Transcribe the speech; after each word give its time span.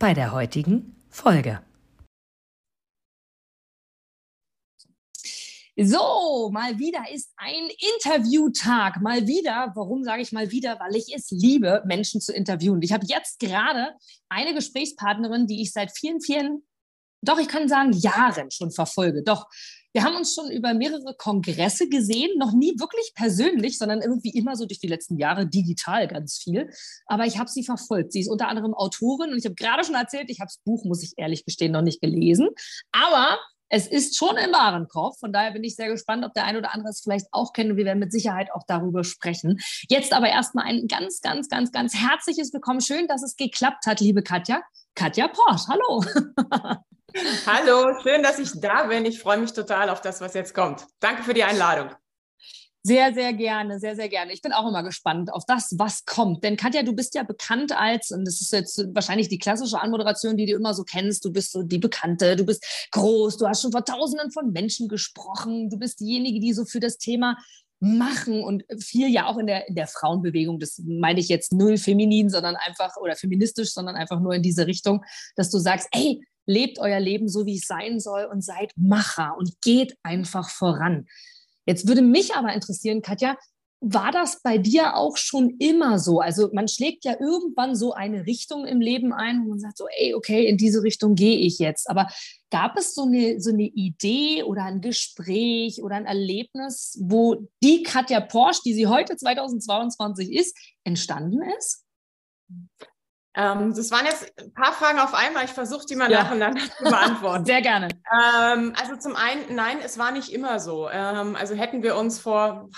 bei 0.00 0.14
der 0.14 0.32
heutigen 0.32 0.96
Folge. 1.10 1.60
So, 5.76 6.50
mal 6.50 6.78
wieder 6.78 7.04
ist 7.12 7.30
ein 7.36 7.68
Interviewtag. 7.94 9.00
Mal 9.02 9.26
wieder. 9.26 9.72
Warum 9.74 10.02
sage 10.02 10.22
ich 10.22 10.32
mal 10.32 10.50
wieder? 10.50 10.80
Weil 10.80 10.96
ich 10.96 11.14
es 11.14 11.30
liebe, 11.30 11.82
Menschen 11.86 12.20
zu 12.20 12.32
interviewen. 12.32 12.82
Ich 12.82 12.92
habe 12.92 13.06
jetzt 13.06 13.38
gerade 13.40 13.94
eine 14.28 14.54
Gesprächspartnerin, 14.54 15.46
die 15.46 15.60
ich 15.62 15.72
seit 15.72 15.92
vielen, 15.96 16.20
vielen, 16.20 16.62
doch 17.22 17.38
ich 17.38 17.48
kann 17.48 17.68
sagen, 17.68 17.92
Jahren 17.92 18.50
schon 18.50 18.70
verfolge. 18.70 19.22
Doch 19.22 19.48
wir 19.92 20.04
haben 20.04 20.16
uns 20.16 20.34
schon 20.34 20.50
über 20.50 20.74
mehrere 20.74 21.14
Kongresse 21.16 21.88
gesehen, 21.88 22.30
noch 22.38 22.52
nie 22.52 22.78
wirklich 22.78 23.12
persönlich, 23.14 23.78
sondern 23.78 24.02
irgendwie 24.02 24.30
immer 24.30 24.56
so 24.56 24.66
durch 24.66 24.80
die 24.80 24.86
letzten 24.86 25.16
Jahre 25.16 25.46
digital 25.46 26.06
ganz 26.06 26.38
viel. 26.38 26.70
Aber 27.06 27.26
ich 27.26 27.38
habe 27.38 27.50
sie 27.50 27.64
verfolgt. 27.64 28.12
Sie 28.12 28.20
ist 28.20 28.28
unter 28.28 28.48
anderem 28.48 28.74
Autorin 28.74 29.32
und 29.32 29.38
ich 29.38 29.44
habe 29.44 29.54
gerade 29.54 29.84
schon 29.84 29.94
erzählt, 29.94 30.30
ich 30.30 30.40
habe 30.40 30.48
das 30.48 30.60
Buch, 30.64 30.84
muss 30.84 31.02
ich 31.02 31.14
ehrlich 31.16 31.44
gestehen, 31.44 31.72
noch 31.72 31.82
nicht 31.82 32.00
gelesen. 32.00 32.48
Aber 32.92 33.38
es 33.68 33.86
ist 33.86 34.16
schon 34.16 34.36
im 34.36 34.52
Warenkorb. 34.52 35.18
Von 35.18 35.32
daher 35.32 35.52
bin 35.52 35.64
ich 35.64 35.76
sehr 35.76 35.88
gespannt, 35.88 36.24
ob 36.24 36.34
der 36.34 36.44
ein 36.44 36.56
oder 36.56 36.74
andere 36.74 36.90
es 36.90 37.00
vielleicht 37.00 37.26
auch 37.30 37.52
kennt. 37.52 37.70
Und 37.70 37.76
wir 37.76 37.84
werden 37.84 38.00
mit 38.00 38.12
Sicherheit 38.12 38.52
auch 38.52 38.64
darüber 38.66 39.04
sprechen. 39.04 39.60
Jetzt 39.88 40.12
aber 40.12 40.28
erstmal 40.28 40.66
ein 40.66 40.88
ganz, 40.88 41.20
ganz, 41.20 41.48
ganz, 41.48 41.70
ganz 41.70 41.94
herzliches 41.94 42.52
Willkommen. 42.52 42.80
Schön, 42.80 43.06
dass 43.06 43.22
es 43.22 43.36
geklappt 43.36 43.86
hat, 43.86 44.00
liebe 44.00 44.22
Katja. 44.22 44.60
Katja 44.94 45.28
Porsche, 45.28 45.68
hallo. 45.68 46.04
Hallo, 47.46 47.98
schön, 48.02 48.22
dass 48.22 48.38
ich 48.38 48.50
da 48.60 48.84
bin. 48.84 49.04
Ich 49.04 49.20
freue 49.20 49.38
mich 49.38 49.52
total 49.52 49.90
auf 49.90 50.00
das, 50.00 50.20
was 50.20 50.34
jetzt 50.34 50.54
kommt. 50.54 50.86
Danke 51.00 51.22
für 51.22 51.34
die 51.34 51.44
Einladung. 51.44 51.90
Sehr, 52.82 53.12
sehr 53.12 53.34
gerne, 53.34 53.78
sehr, 53.78 53.94
sehr 53.94 54.08
gerne. 54.08 54.32
Ich 54.32 54.40
bin 54.40 54.52
auch 54.52 54.66
immer 54.66 54.82
gespannt 54.82 55.30
auf 55.30 55.44
das, 55.46 55.74
was 55.76 56.06
kommt. 56.06 56.42
Denn 56.44 56.56
Katja, 56.56 56.82
du 56.82 56.94
bist 56.94 57.14
ja 57.14 57.24
bekannt 57.24 57.72
als, 57.76 58.10
und 58.10 58.24
das 58.24 58.40
ist 58.40 58.52
jetzt 58.52 58.82
wahrscheinlich 58.94 59.28
die 59.28 59.38
klassische 59.38 59.78
Anmoderation, 59.78 60.38
die 60.38 60.46
du 60.46 60.54
immer 60.54 60.72
so 60.72 60.84
kennst, 60.84 61.24
du 61.26 61.32
bist 61.32 61.52
so 61.52 61.62
die 61.62 61.78
Bekannte, 61.78 62.36
du 62.36 62.46
bist 62.46 62.64
groß, 62.92 63.36
du 63.36 63.46
hast 63.46 63.60
schon 63.62 63.72
vor 63.72 63.84
Tausenden 63.84 64.30
von 64.30 64.52
Menschen 64.52 64.88
gesprochen, 64.88 65.68
du 65.68 65.78
bist 65.78 66.00
diejenige, 66.00 66.40
die 66.40 66.54
so 66.54 66.64
für 66.64 66.80
das 66.80 66.96
Thema 66.96 67.36
machen 67.80 68.42
und 68.44 68.64
viel 68.78 69.08
ja 69.08 69.26
auch 69.26 69.36
in 69.36 69.46
der, 69.46 69.68
in 69.68 69.74
der 69.74 69.86
Frauenbewegung, 69.86 70.58
das 70.58 70.80
meine 70.86 71.20
ich 71.20 71.28
jetzt 71.28 71.52
null 71.52 71.76
feminin, 71.76 72.30
sondern 72.30 72.56
einfach, 72.56 72.96
oder 72.96 73.16
feministisch, 73.16 73.72
sondern 73.72 73.96
einfach 73.96 74.20
nur 74.20 74.34
in 74.34 74.42
diese 74.42 74.66
Richtung, 74.66 75.04
dass 75.36 75.50
du 75.50 75.58
sagst, 75.58 75.88
ey, 75.92 76.22
lebt 76.50 76.78
euer 76.78 77.00
Leben 77.00 77.28
so, 77.28 77.46
wie 77.46 77.56
es 77.56 77.66
sein 77.66 78.00
soll 78.00 78.24
und 78.24 78.44
seid 78.44 78.72
Macher 78.76 79.36
und 79.38 79.60
geht 79.62 79.96
einfach 80.02 80.50
voran. 80.50 81.06
Jetzt 81.66 81.86
würde 81.86 82.02
mich 82.02 82.34
aber 82.34 82.52
interessieren, 82.52 83.02
Katja, 83.02 83.36
war 83.82 84.12
das 84.12 84.42
bei 84.42 84.58
dir 84.58 84.96
auch 84.96 85.16
schon 85.16 85.56
immer 85.58 85.98
so? 85.98 86.20
Also 86.20 86.50
man 86.52 86.68
schlägt 86.68 87.04
ja 87.04 87.18
irgendwann 87.18 87.74
so 87.74 87.94
eine 87.94 88.26
Richtung 88.26 88.66
im 88.66 88.80
Leben 88.80 89.12
ein, 89.14 89.44
wo 89.44 89.50
man 89.50 89.58
sagt 89.58 89.78
so, 89.78 89.86
ey, 89.98 90.14
okay, 90.14 90.46
in 90.46 90.58
diese 90.58 90.82
Richtung 90.82 91.14
gehe 91.14 91.38
ich 91.38 91.58
jetzt. 91.58 91.88
Aber 91.88 92.08
gab 92.50 92.76
es 92.76 92.94
so 92.94 93.04
eine, 93.04 93.40
so 93.40 93.50
eine 93.50 93.62
Idee 93.62 94.42
oder 94.42 94.64
ein 94.64 94.82
Gespräch 94.82 95.82
oder 95.82 95.94
ein 95.94 96.04
Erlebnis, 96.04 96.98
wo 97.00 97.48
die 97.62 97.82
Katja 97.82 98.20
Porsche, 98.20 98.60
die 98.66 98.74
sie 98.74 98.86
heute 98.86 99.16
2022 99.16 100.30
ist, 100.30 100.58
entstanden 100.84 101.40
ist? 101.58 101.84
Ähm, 103.34 103.74
das 103.74 103.90
waren 103.90 104.06
jetzt 104.06 104.32
ein 104.38 104.52
paar 104.52 104.72
Fragen 104.72 104.98
auf 104.98 105.14
einmal. 105.14 105.44
Ich 105.44 105.52
versuche 105.52 105.86
die 105.86 105.94
mal 105.94 106.10
ja. 106.10 106.24
nacheinander 106.24 106.60
zu 106.60 106.84
beantworten. 106.84 107.44
Sehr 107.46 107.62
gerne. 107.62 107.88
Ähm, 108.12 108.74
also 108.80 108.96
zum 108.96 109.14
einen, 109.14 109.54
nein, 109.54 109.78
es 109.84 109.98
war 109.98 110.10
nicht 110.10 110.32
immer 110.32 110.58
so. 110.58 110.90
Ähm, 110.90 111.36
also 111.36 111.54
hätten 111.54 111.82
wir 111.82 111.96
uns 111.96 112.18
vor 112.18 112.68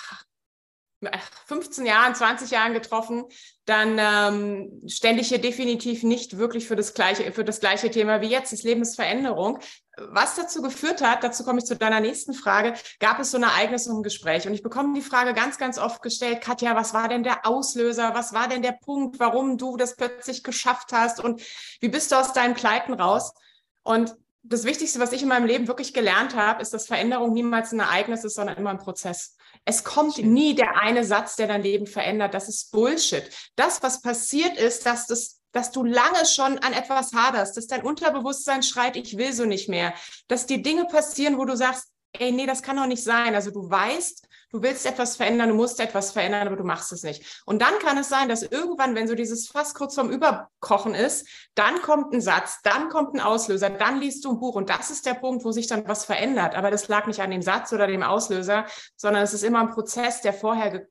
15 1.46 1.86
Jahren, 1.86 2.14
20 2.14 2.50
Jahren 2.50 2.74
getroffen, 2.74 3.24
dann 3.64 3.98
ähm, 3.98 4.82
stände 4.86 5.22
ich 5.22 5.28
hier 5.28 5.40
definitiv 5.40 6.02
nicht 6.02 6.38
wirklich 6.38 6.68
für 6.68 6.76
das 6.76 6.94
gleiche, 6.94 7.32
für 7.32 7.44
das 7.44 7.60
gleiche 7.60 7.90
Thema 7.90 8.20
wie 8.20 8.28
jetzt. 8.28 8.52
Das 8.52 8.62
Leben 8.62 8.82
ist 8.82 8.96
Veränderung. 8.96 9.58
Was 9.98 10.36
dazu 10.36 10.62
geführt 10.62 11.02
hat, 11.02 11.22
dazu 11.22 11.44
komme 11.44 11.58
ich 11.58 11.66
zu 11.66 11.76
deiner 11.76 12.00
nächsten 12.00 12.32
Frage, 12.32 12.72
gab 12.98 13.20
es 13.20 13.30
so 13.30 13.36
ein 13.36 13.42
Ereignis 13.42 13.86
und 13.86 13.98
ein 13.98 14.02
Gespräch. 14.02 14.46
Und 14.46 14.54
ich 14.54 14.62
bekomme 14.62 14.94
die 14.94 15.02
Frage 15.02 15.34
ganz, 15.34 15.58
ganz 15.58 15.78
oft 15.78 16.00
gestellt, 16.00 16.40
Katja, 16.40 16.74
was 16.74 16.94
war 16.94 17.08
denn 17.08 17.22
der 17.22 17.46
Auslöser? 17.46 18.14
Was 18.14 18.32
war 18.32 18.48
denn 18.48 18.62
der 18.62 18.72
Punkt, 18.72 19.20
warum 19.20 19.58
du 19.58 19.76
das 19.76 19.96
plötzlich 19.96 20.42
geschafft 20.42 20.92
hast? 20.92 21.20
Und 21.20 21.42
wie 21.80 21.90
bist 21.90 22.10
du 22.10 22.16
aus 22.16 22.32
deinen 22.32 22.54
Pleiten 22.54 22.94
raus? 22.94 23.34
Und 23.82 24.16
das 24.42 24.64
Wichtigste, 24.64 24.98
was 24.98 25.12
ich 25.12 25.22
in 25.22 25.28
meinem 25.28 25.46
Leben 25.46 25.68
wirklich 25.68 25.92
gelernt 25.92 26.34
habe, 26.34 26.62
ist, 26.62 26.72
dass 26.72 26.86
Veränderung 26.86 27.32
niemals 27.34 27.72
ein 27.72 27.80
Ereignis 27.80 28.24
ist, 28.24 28.34
sondern 28.34 28.56
immer 28.56 28.70
ein 28.70 28.78
Prozess. 28.78 29.36
Es 29.64 29.84
kommt 29.84 30.18
nie 30.18 30.54
der 30.54 30.80
eine 30.80 31.04
Satz, 31.04 31.36
der 31.36 31.46
dein 31.46 31.62
Leben 31.62 31.86
verändert. 31.86 32.34
Das 32.34 32.48
ist 32.48 32.72
Bullshit. 32.72 33.24
Das, 33.56 33.82
was 33.82 34.00
passiert 34.00 34.56
ist, 34.56 34.86
dass 34.86 35.06
das 35.06 35.41
dass 35.52 35.70
du 35.70 35.84
lange 35.84 36.26
schon 36.26 36.58
an 36.58 36.72
etwas 36.72 37.12
haderst, 37.12 37.56
dass 37.56 37.66
dein 37.66 37.82
Unterbewusstsein 37.82 38.62
schreit, 38.62 38.96
ich 38.96 39.16
will 39.16 39.32
so 39.32 39.44
nicht 39.44 39.68
mehr, 39.68 39.94
dass 40.28 40.46
dir 40.46 40.62
Dinge 40.62 40.86
passieren, 40.86 41.38
wo 41.38 41.44
du 41.44 41.56
sagst, 41.56 41.88
ey, 42.18 42.32
nee, 42.32 42.46
das 42.46 42.62
kann 42.62 42.76
doch 42.76 42.86
nicht 42.86 43.02
sein. 43.02 43.34
Also 43.34 43.50
du 43.50 43.70
weißt, 43.70 44.28
du 44.50 44.62
willst 44.62 44.84
etwas 44.86 45.16
verändern, 45.16 45.48
du 45.48 45.54
musst 45.54 45.80
etwas 45.80 46.12
verändern, 46.12 46.46
aber 46.46 46.56
du 46.56 46.64
machst 46.64 46.92
es 46.92 47.02
nicht. 47.02 47.42
Und 47.46 47.62
dann 47.62 47.78
kann 47.78 47.96
es 47.96 48.08
sein, 48.08 48.28
dass 48.28 48.42
irgendwann, 48.42 48.94
wenn 48.94 49.08
so 49.08 49.14
dieses 49.14 49.48
Fass 49.48 49.74
kurz 49.74 49.94
vorm 49.94 50.10
Überkochen 50.10 50.94
ist, 50.94 51.26
dann 51.54 51.80
kommt 51.80 52.12
ein 52.12 52.20
Satz, 52.20 52.60
dann 52.62 52.90
kommt 52.90 53.14
ein 53.14 53.20
Auslöser, 53.20 53.70
dann 53.70 53.98
liest 53.98 54.24
du 54.24 54.32
ein 54.32 54.40
Buch 54.40 54.54
und 54.54 54.68
das 54.68 54.90
ist 54.90 55.06
der 55.06 55.14
Punkt, 55.14 55.44
wo 55.44 55.52
sich 55.52 55.66
dann 55.66 55.88
was 55.88 56.04
verändert. 56.04 56.54
Aber 56.54 56.70
das 56.70 56.88
lag 56.88 57.06
nicht 57.06 57.20
an 57.20 57.30
dem 57.30 57.42
Satz 57.42 57.72
oder 57.72 57.86
dem 57.86 58.02
Auslöser, 58.02 58.66
sondern 58.96 59.22
es 59.22 59.32
ist 59.32 59.42
immer 59.42 59.60
ein 59.60 59.70
Prozess, 59.70 60.20
der 60.20 60.34
vorher 60.34 60.70
ge 60.70 60.86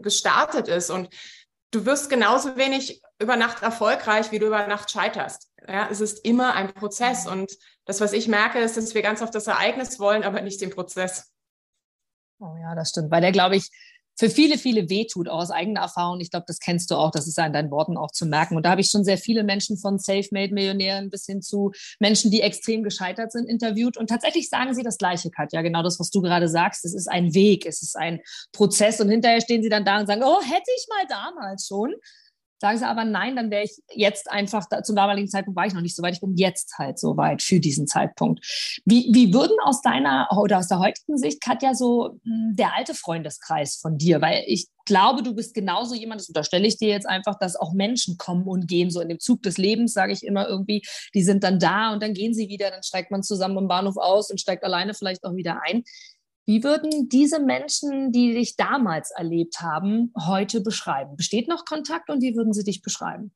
gestartet 0.00 0.66
ist. 0.66 0.90
Und 0.90 1.08
du 1.70 1.84
wirst 1.86 2.10
genauso 2.10 2.56
wenig 2.56 3.02
über 3.18 3.36
Nacht 3.36 3.62
erfolgreich, 3.62 4.30
wie 4.30 4.38
du 4.38 4.46
über 4.46 4.66
Nacht 4.66 4.90
scheiterst. 4.90 5.50
Ja, 5.66 5.88
es 5.90 6.00
ist 6.00 6.24
immer 6.24 6.54
ein 6.54 6.72
Prozess. 6.72 7.26
Und 7.26 7.50
das, 7.84 8.00
was 8.00 8.12
ich 8.12 8.28
merke, 8.28 8.58
ist, 8.58 8.76
dass 8.76 8.94
wir 8.94 9.02
ganz 9.02 9.22
oft 9.22 9.34
das 9.34 9.46
Ereignis 9.46 9.98
wollen, 9.98 10.24
aber 10.24 10.40
nicht 10.40 10.60
den 10.60 10.70
Prozess. 10.70 11.32
Oh 12.38 12.56
ja, 12.60 12.74
das 12.74 12.90
stimmt, 12.90 13.10
weil 13.10 13.22
der, 13.22 13.32
glaube 13.32 13.56
ich, 13.56 13.70
für 14.18 14.30
viele, 14.30 14.58
viele 14.58 14.88
wehtut, 14.88 15.28
auch 15.28 15.40
aus 15.40 15.50
eigener 15.50 15.80
Erfahrung. 15.80 16.20
Ich 16.20 16.30
glaube, 16.30 16.46
das 16.46 16.58
kennst 16.58 16.90
du 16.90 16.94
auch, 16.94 17.10
das 17.10 17.26
ist 17.26 17.36
ja 17.36 17.46
in 17.46 17.52
deinen 17.52 17.70
Worten 17.70 17.96
auch 17.96 18.10
zu 18.10 18.26
merken. 18.26 18.56
Und 18.56 18.64
da 18.64 18.70
habe 18.70 18.80
ich 18.80 18.90
schon 18.90 19.04
sehr 19.04 19.18
viele 19.18 19.44
Menschen 19.44 19.76
von 19.76 19.98
Self-Made-Millionären 19.98 21.10
bis 21.10 21.26
hin 21.26 21.42
zu 21.42 21.72
Menschen, 22.00 22.30
die 22.30 22.40
extrem 22.40 22.82
gescheitert 22.82 23.32
sind, 23.32 23.48
interviewt. 23.48 23.96
Und 23.96 24.08
tatsächlich 24.08 24.48
sagen 24.48 24.74
sie 24.74 24.82
das 24.82 24.98
Gleiche, 24.98 25.30
Katja, 25.30 25.62
genau 25.62 25.82
das, 25.82 26.00
was 26.00 26.10
du 26.10 26.22
gerade 26.22 26.48
sagst. 26.48 26.84
Es 26.84 26.94
ist 26.94 27.08
ein 27.08 27.34
Weg, 27.34 27.66
es 27.66 27.82
ist 27.82 27.96
ein 27.96 28.20
Prozess. 28.52 29.00
Und 29.00 29.10
hinterher 29.10 29.40
stehen 29.40 29.62
sie 29.62 29.68
dann 29.68 29.84
da 29.84 30.00
und 30.00 30.06
sagen, 30.06 30.22
oh, 30.24 30.40
hätte 30.40 30.70
ich 30.76 30.86
mal 30.88 31.06
damals 31.08 31.66
schon. 31.66 31.94
Sagen 32.58 32.78
sie 32.78 32.86
aber 32.86 33.04
nein, 33.04 33.36
dann 33.36 33.50
wäre 33.50 33.64
ich 33.64 33.78
jetzt 33.94 34.30
einfach, 34.30 34.64
da, 34.70 34.82
zum 34.82 34.96
damaligen 34.96 35.28
Zeitpunkt 35.28 35.56
war 35.56 35.66
ich 35.66 35.74
noch 35.74 35.82
nicht 35.82 35.94
so 35.94 36.02
weit, 36.02 36.14
ich 36.14 36.20
bin 36.20 36.36
jetzt 36.36 36.78
halt 36.78 36.98
so 36.98 37.16
weit 37.16 37.42
für 37.42 37.60
diesen 37.60 37.86
Zeitpunkt. 37.86 38.44
Wie, 38.84 39.10
wie 39.12 39.34
würden 39.34 39.56
aus 39.62 39.82
deiner 39.82 40.28
oder 40.38 40.58
aus 40.58 40.68
der 40.68 40.78
heutigen 40.78 41.18
Sicht, 41.18 41.42
Katja, 41.42 41.74
so 41.74 42.18
hm, 42.24 42.54
der 42.56 42.74
alte 42.74 42.94
Freundeskreis 42.94 43.76
von 43.76 43.98
dir, 43.98 44.22
weil 44.22 44.42
ich 44.46 44.68
glaube, 44.86 45.22
du 45.22 45.34
bist 45.34 45.52
genauso 45.52 45.94
jemand, 45.94 46.20
das 46.20 46.28
unterstelle 46.28 46.66
ich 46.66 46.78
dir 46.78 46.88
jetzt 46.88 47.08
einfach, 47.08 47.38
dass 47.38 47.56
auch 47.56 47.74
Menschen 47.74 48.16
kommen 48.16 48.46
und 48.46 48.68
gehen, 48.68 48.90
so 48.90 49.00
in 49.00 49.08
dem 49.08 49.20
Zug 49.20 49.42
des 49.42 49.58
Lebens, 49.58 49.92
sage 49.92 50.12
ich 50.12 50.24
immer 50.24 50.48
irgendwie, 50.48 50.82
die 51.14 51.22
sind 51.22 51.44
dann 51.44 51.58
da 51.58 51.92
und 51.92 52.02
dann 52.02 52.14
gehen 52.14 52.32
sie 52.32 52.48
wieder, 52.48 52.70
dann 52.70 52.82
steigt 52.82 53.10
man 53.10 53.22
zusammen 53.22 53.58
im 53.58 53.68
Bahnhof 53.68 53.96
aus 53.96 54.30
und 54.30 54.40
steigt 54.40 54.64
alleine 54.64 54.94
vielleicht 54.94 55.24
auch 55.24 55.34
wieder 55.34 55.60
ein. 55.66 55.82
Wie 56.46 56.62
würden 56.62 57.08
diese 57.08 57.40
Menschen, 57.40 58.12
die 58.12 58.32
dich 58.32 58.56
damals 58.56 59.10
erlebt 59.10 59.60
haben, 59.60 60.12
heute 60.16 60.60
beschreiben? 60.60 61.16
Besteht 61.16 61.48
noch 61.48 61.64
Kontakt 61.64 62.08
und 62.08 62.22
wie 62.22 62.36
würden 62.36 62.52
sie 62.52 62.62
dich 62.62 62.82
beschreiben? 62.82 63.32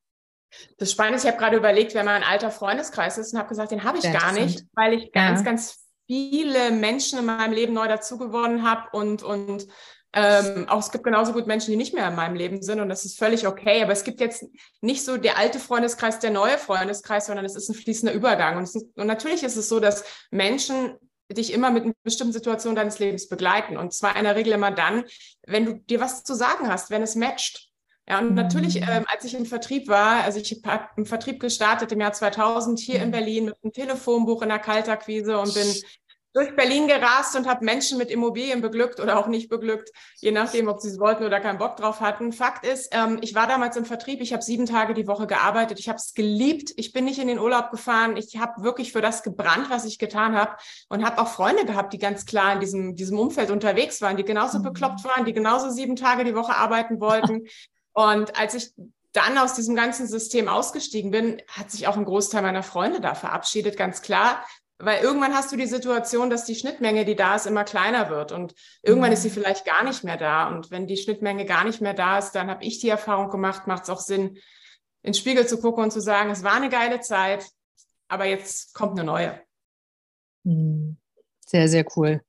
Das 0.77 0.91
Spannende 0.91 1.17
ist, 1.17 1.25
ich 1.25 1.29
habe 1.29 1.39
gerade 1.39 1.57
überlegt, 1.57 1.93
wer 1.93 2.03
mein 2.03 2.23
alter 2.23 2.51
Freundeskreis 2.51 3.17
ist 3.17 3.33
und 3.33 3.39
habe 3.39 3.49
gesagt, 3.49 3.71
den 3.71 3.83
habe 3.83 3.97
ich 3.97 4.03
Sehr 4.03 4.13
gar 4.13 4.31
nicht, 4.31 4.65
weil 4.73 4.93
ich 4.93 5.11
ganz, 5.11 5.41
ja. 5.41 5.45
ganz 5.45 5.85
viele 6.07 6.71
Menschen 6.71 7.19
in 7.19 7.25
meinem 7.25 7.53
Leben 7.53 7.73
neu 7.73 7.87
dazugewonnen 7.87 8.69
habe 8.69 8.89
und, 8.91 9.23
und 9.23 9.67
ähm, 10.13 10.67
auch 10.67 10.79
es 10.79 10.91
gibt 10.91 11.05
genauso 11.05 11.31
gut 11.31 11.47
Menschen, 11.47 11.71
die 11.71 11.77
nicht 11.77 11.93
mehr 11.93 12.09
in 12.09 12.15
meinem 12.15 12.35
Leben 12.35 12.61
sind 12.61 12.81
und 12.81 12.89
das 12.89 13.05
ist 13.05 13.17
völlig 13.17 13.47
okay. 13.47 13.81
Aber 13.81 13.93
es 13.93 14.03
gibt 14.03 14.19
jetzt 14.19 14.45
nicht 14.81 15.05
so 15.05 15.17
der 15.17 15.37
alte 15.37 15.59
Freundeskreis, 15.59 16.19
der 16.19 16.31
neue 16.31 16.57
Freundeskreis, 16.57 17.27
sondern 17.27 17.45
es 17.45 17.55
ist 17.55 17.69
ein 17.69 17.75
fließender 17.75 18.13
Übergang. 18.13 18.57
Und, 18.57 18.63
ist, 18.63 18.75
und 18.75 19.07
natürlich 19.07 19.43
ist 19.43 19.55
es 19.55 19.69
so, 19.69 19.79
dass 19.79 20.03
Menschen 20.29 20.97
dich 21.33 21.53
immer 21.53 21.71
mit 21.71 21.83
einer 21.83 21.93
bestimmten 22.03 22.33
Situation 22.33 22.75
deines 22.75 22.99
Lebens 22.99 23.27
begleiten. 23.27 23.77
Und 23.77 23.93
zwar 23.93 24.15
in 24.15 24.23
der 24.23 24.35
Regel 24.35 24.53
immer 24.53 24.71
dann, 24.71 25.03
wenn 25.45 25.65
du 25.65 25.73
dir 25.73 25.99
was 25.99 26.23
zu 26.23 26.33
sagen 26.33 26.67
hast, 26.67 26.89
wenn 26.89 27.01
es 27.01 27.15
matcht. 27.15 27.71
Ja, 28.09 28.19
und 28.19 28.33
natürlich, 28.33 28.81
mhm. 28.81 28.87
ähm, 28.89 29.05
als 29.07 29.23
ich 29.25 29.35
im 29.35 29.45
Vertrieb 29.45 29.87
war, 29.87 30.23
also 30.23 30.39
ich 30.39 30.61
habe 30.65 30.89
im 30.97 31.05
Vertrieb 31.05 31.39
gestartet 31.39 31.91
im 31.91 32.01
Jahr 32.01 32.11
2000 32.11 32.79
hier 32.79 32.95
in 32.95 33.07
mhm. 33.07 33.11
Berlin 33.11 33.45
mit 33.45 33.55
einem 33.63 33.71
Telefonbuch 33.71 34.41
in 34.41 34.49
der 34.49 34.59
Kaltakquise 34.59 35.39
und 35.39 35.53
bin 35.53 35.67
durch 36.33 36.55
Berlin 36.55 36.87
gerast 36.87 37.35
und 37.35 37.47
habe 37.47 37.65
Menschen 37.65 37.97
mit 37.97 38.09
Immobilien 38.09 38.61
beglückt 38.61 38.99
oder 38.99 39.19
auch 39.19 39.27
nicht 39.27 39.49
beglückt, 39.49 39.89
je 40.17 40.31
nachdem, 40.31 40.67
ob 40.67 40.79
sie 40.79 40.89
es 40.89 40.99
wollten 40.99 41.25
oder 41.25 41.39
keinen 41.39 41.57
Bock 41.57 41.75
drauf 41.77 41.99
hatten. 41.99 42.31
Fakt 42.31 42.65
ist, 42.65 42.89
ähm, 42.91 43.19
ich 43.21 43.35
war 43.35 43.47
damals 43.47 43.75
im 43.75 43.85
Vertrieb, 43.85 44.21
ich 44.21 44.31
habe 44.31 44.41
sieben 44.41 44.65
Tage 44.65 44.93
die 44.93 45.07
Woche 45.07 45.27
gearbeitet, 45.27 45.79
ich 45.79 45.89
habe 45.89 45.97
es 45.97 46.13
geliebt, 46.13 46.71
ich 46.77 46.93
bin 46.93 47.05
nicht 47.05 47.19
in 47.19 47.27
den 47.27 47.39
Urlaub 47.39 47.71
gefahren, 47.71 48.15
ich 48.15 48.37
habe 48.37 48.63
wirklich 48.63 48.93
für 48.93 49.01
das 49.01 49.23
gebrannt, 49.23 49.69
was 49.69 49.85
ich 49.85 49.99
getan 49.99 50.35
habe 50.35 50.55
und 50.87 51.05
habe 51.05 51.21
auch 51.21 51.27
Freunde 51.27 51.65
gehabt, 51.65 51.93
die 51.93 51.99
ganz 51.99 52.25
klar 52.25 52.53
in 52.53 52.59
diesem, 52.61 52.95
diesem 52.95 53.19
Umfeld 53.19 53.51
unterwegs 53.51 54.01
waren, 54.01 54.15
die 54.15 54.23
genauso 54.23 54.59
mhm. 54.59 54.63
bekloppt 54.63 55.03
waren, 55.03 55.25
die 55.25 55.33
genauso 55.33 55.69
sieben 55.69 55.95
Tage 55.95 56.23
die 56.23 56.35
Woche 56.35 56.55
arbeiten 56.55 57.01
wollten. 57.01 57.47
und 57.93 58.39
als 58.39 58.53
ich 58.53 58.71
dann 59.13 59.37
aus 59.37 59.53
diesem 59.55 59.75
ganzen 59.75 60.07
System 60.07 60.47
ausgestiegen 60.47 61.11
bin, 61.11 61.41
hat 61.47 61.69
sich 61.69 61.87
auch 61.87 61.97
ein 61.97 62.05
Großteil 62.05 62.41
meiner 62.41 62.63
Freunde 62.63 63.01
da 63.01 63.13
verabschiedet, 63.13 63.75
ganz 63.75 64.01
klar, 64.01 64.45
weil 64.83 65.03
irgendwann 65.03 65.33
hast 65.33 65.51
du 65.51 65.57
die 65.57 65.67
Situation, 65.67 66.29
dass 66.29 66.45
die 66.45 66.55
Schnittmenge, 66.55 67.05
die 67.05 67.15
da 67.15 67.35
ist, 67.35 67.47
immer 67.47 67.63
kleiner 67.63 68.09
wird 68.09 68.31
und 68.31 68.55
irgendwann 68.81 69.11
ist 69.11 69.23
sie 69.23 69.29
mhm. 69.29 69.33
vielleicht 69.33 69.65
gar 69.65 69.83
nicht 69.83 70.03
mehr 70.03 70.17
da. 70.17 70.47
Und 70.47 70.71
wenn 70.71 70.87
die 70.87 70.97
Schnittmenge 70.97 71.45
gar 71.45 71.63
nicht 71.63 71.81
mehr 71.81 71.93
da 71.93 72.17
ist, 72.17 72.31
dann 72.31 72.49
habe 72.49 72.63
ich 72.63 72.79
die 72.79 72.89
Erfahrung 72.89 73.29
gemacht, 73.29 73.67
macht 73.67 73.83
es 73.83 73.89
auch 73.89 73.99
Sinn, 73.99 74.37
ins 75.03 75.17
Spiegel 75.17 75.47
zu 75.47 75.59
gucken 75.59 75.83
und 75.83 75.91
zu 75.91 76.01
sagen, 76.01 76.29
es 76.29 76.43
war 76.43 76.53
eine 76.53 76.69
geile 76.69 76.99
Zeit, 76.99 77.49
aber 78.07 78.25
jetzt 78.25 78.73
kommt 78.73 78.93
eine 78.93 79.03
neue. 79.03 79.39
Mhm. 80.43 80.97
Sehr, 81.45 81.67
sehr 81.67 81.85
cool. 81.95 82.21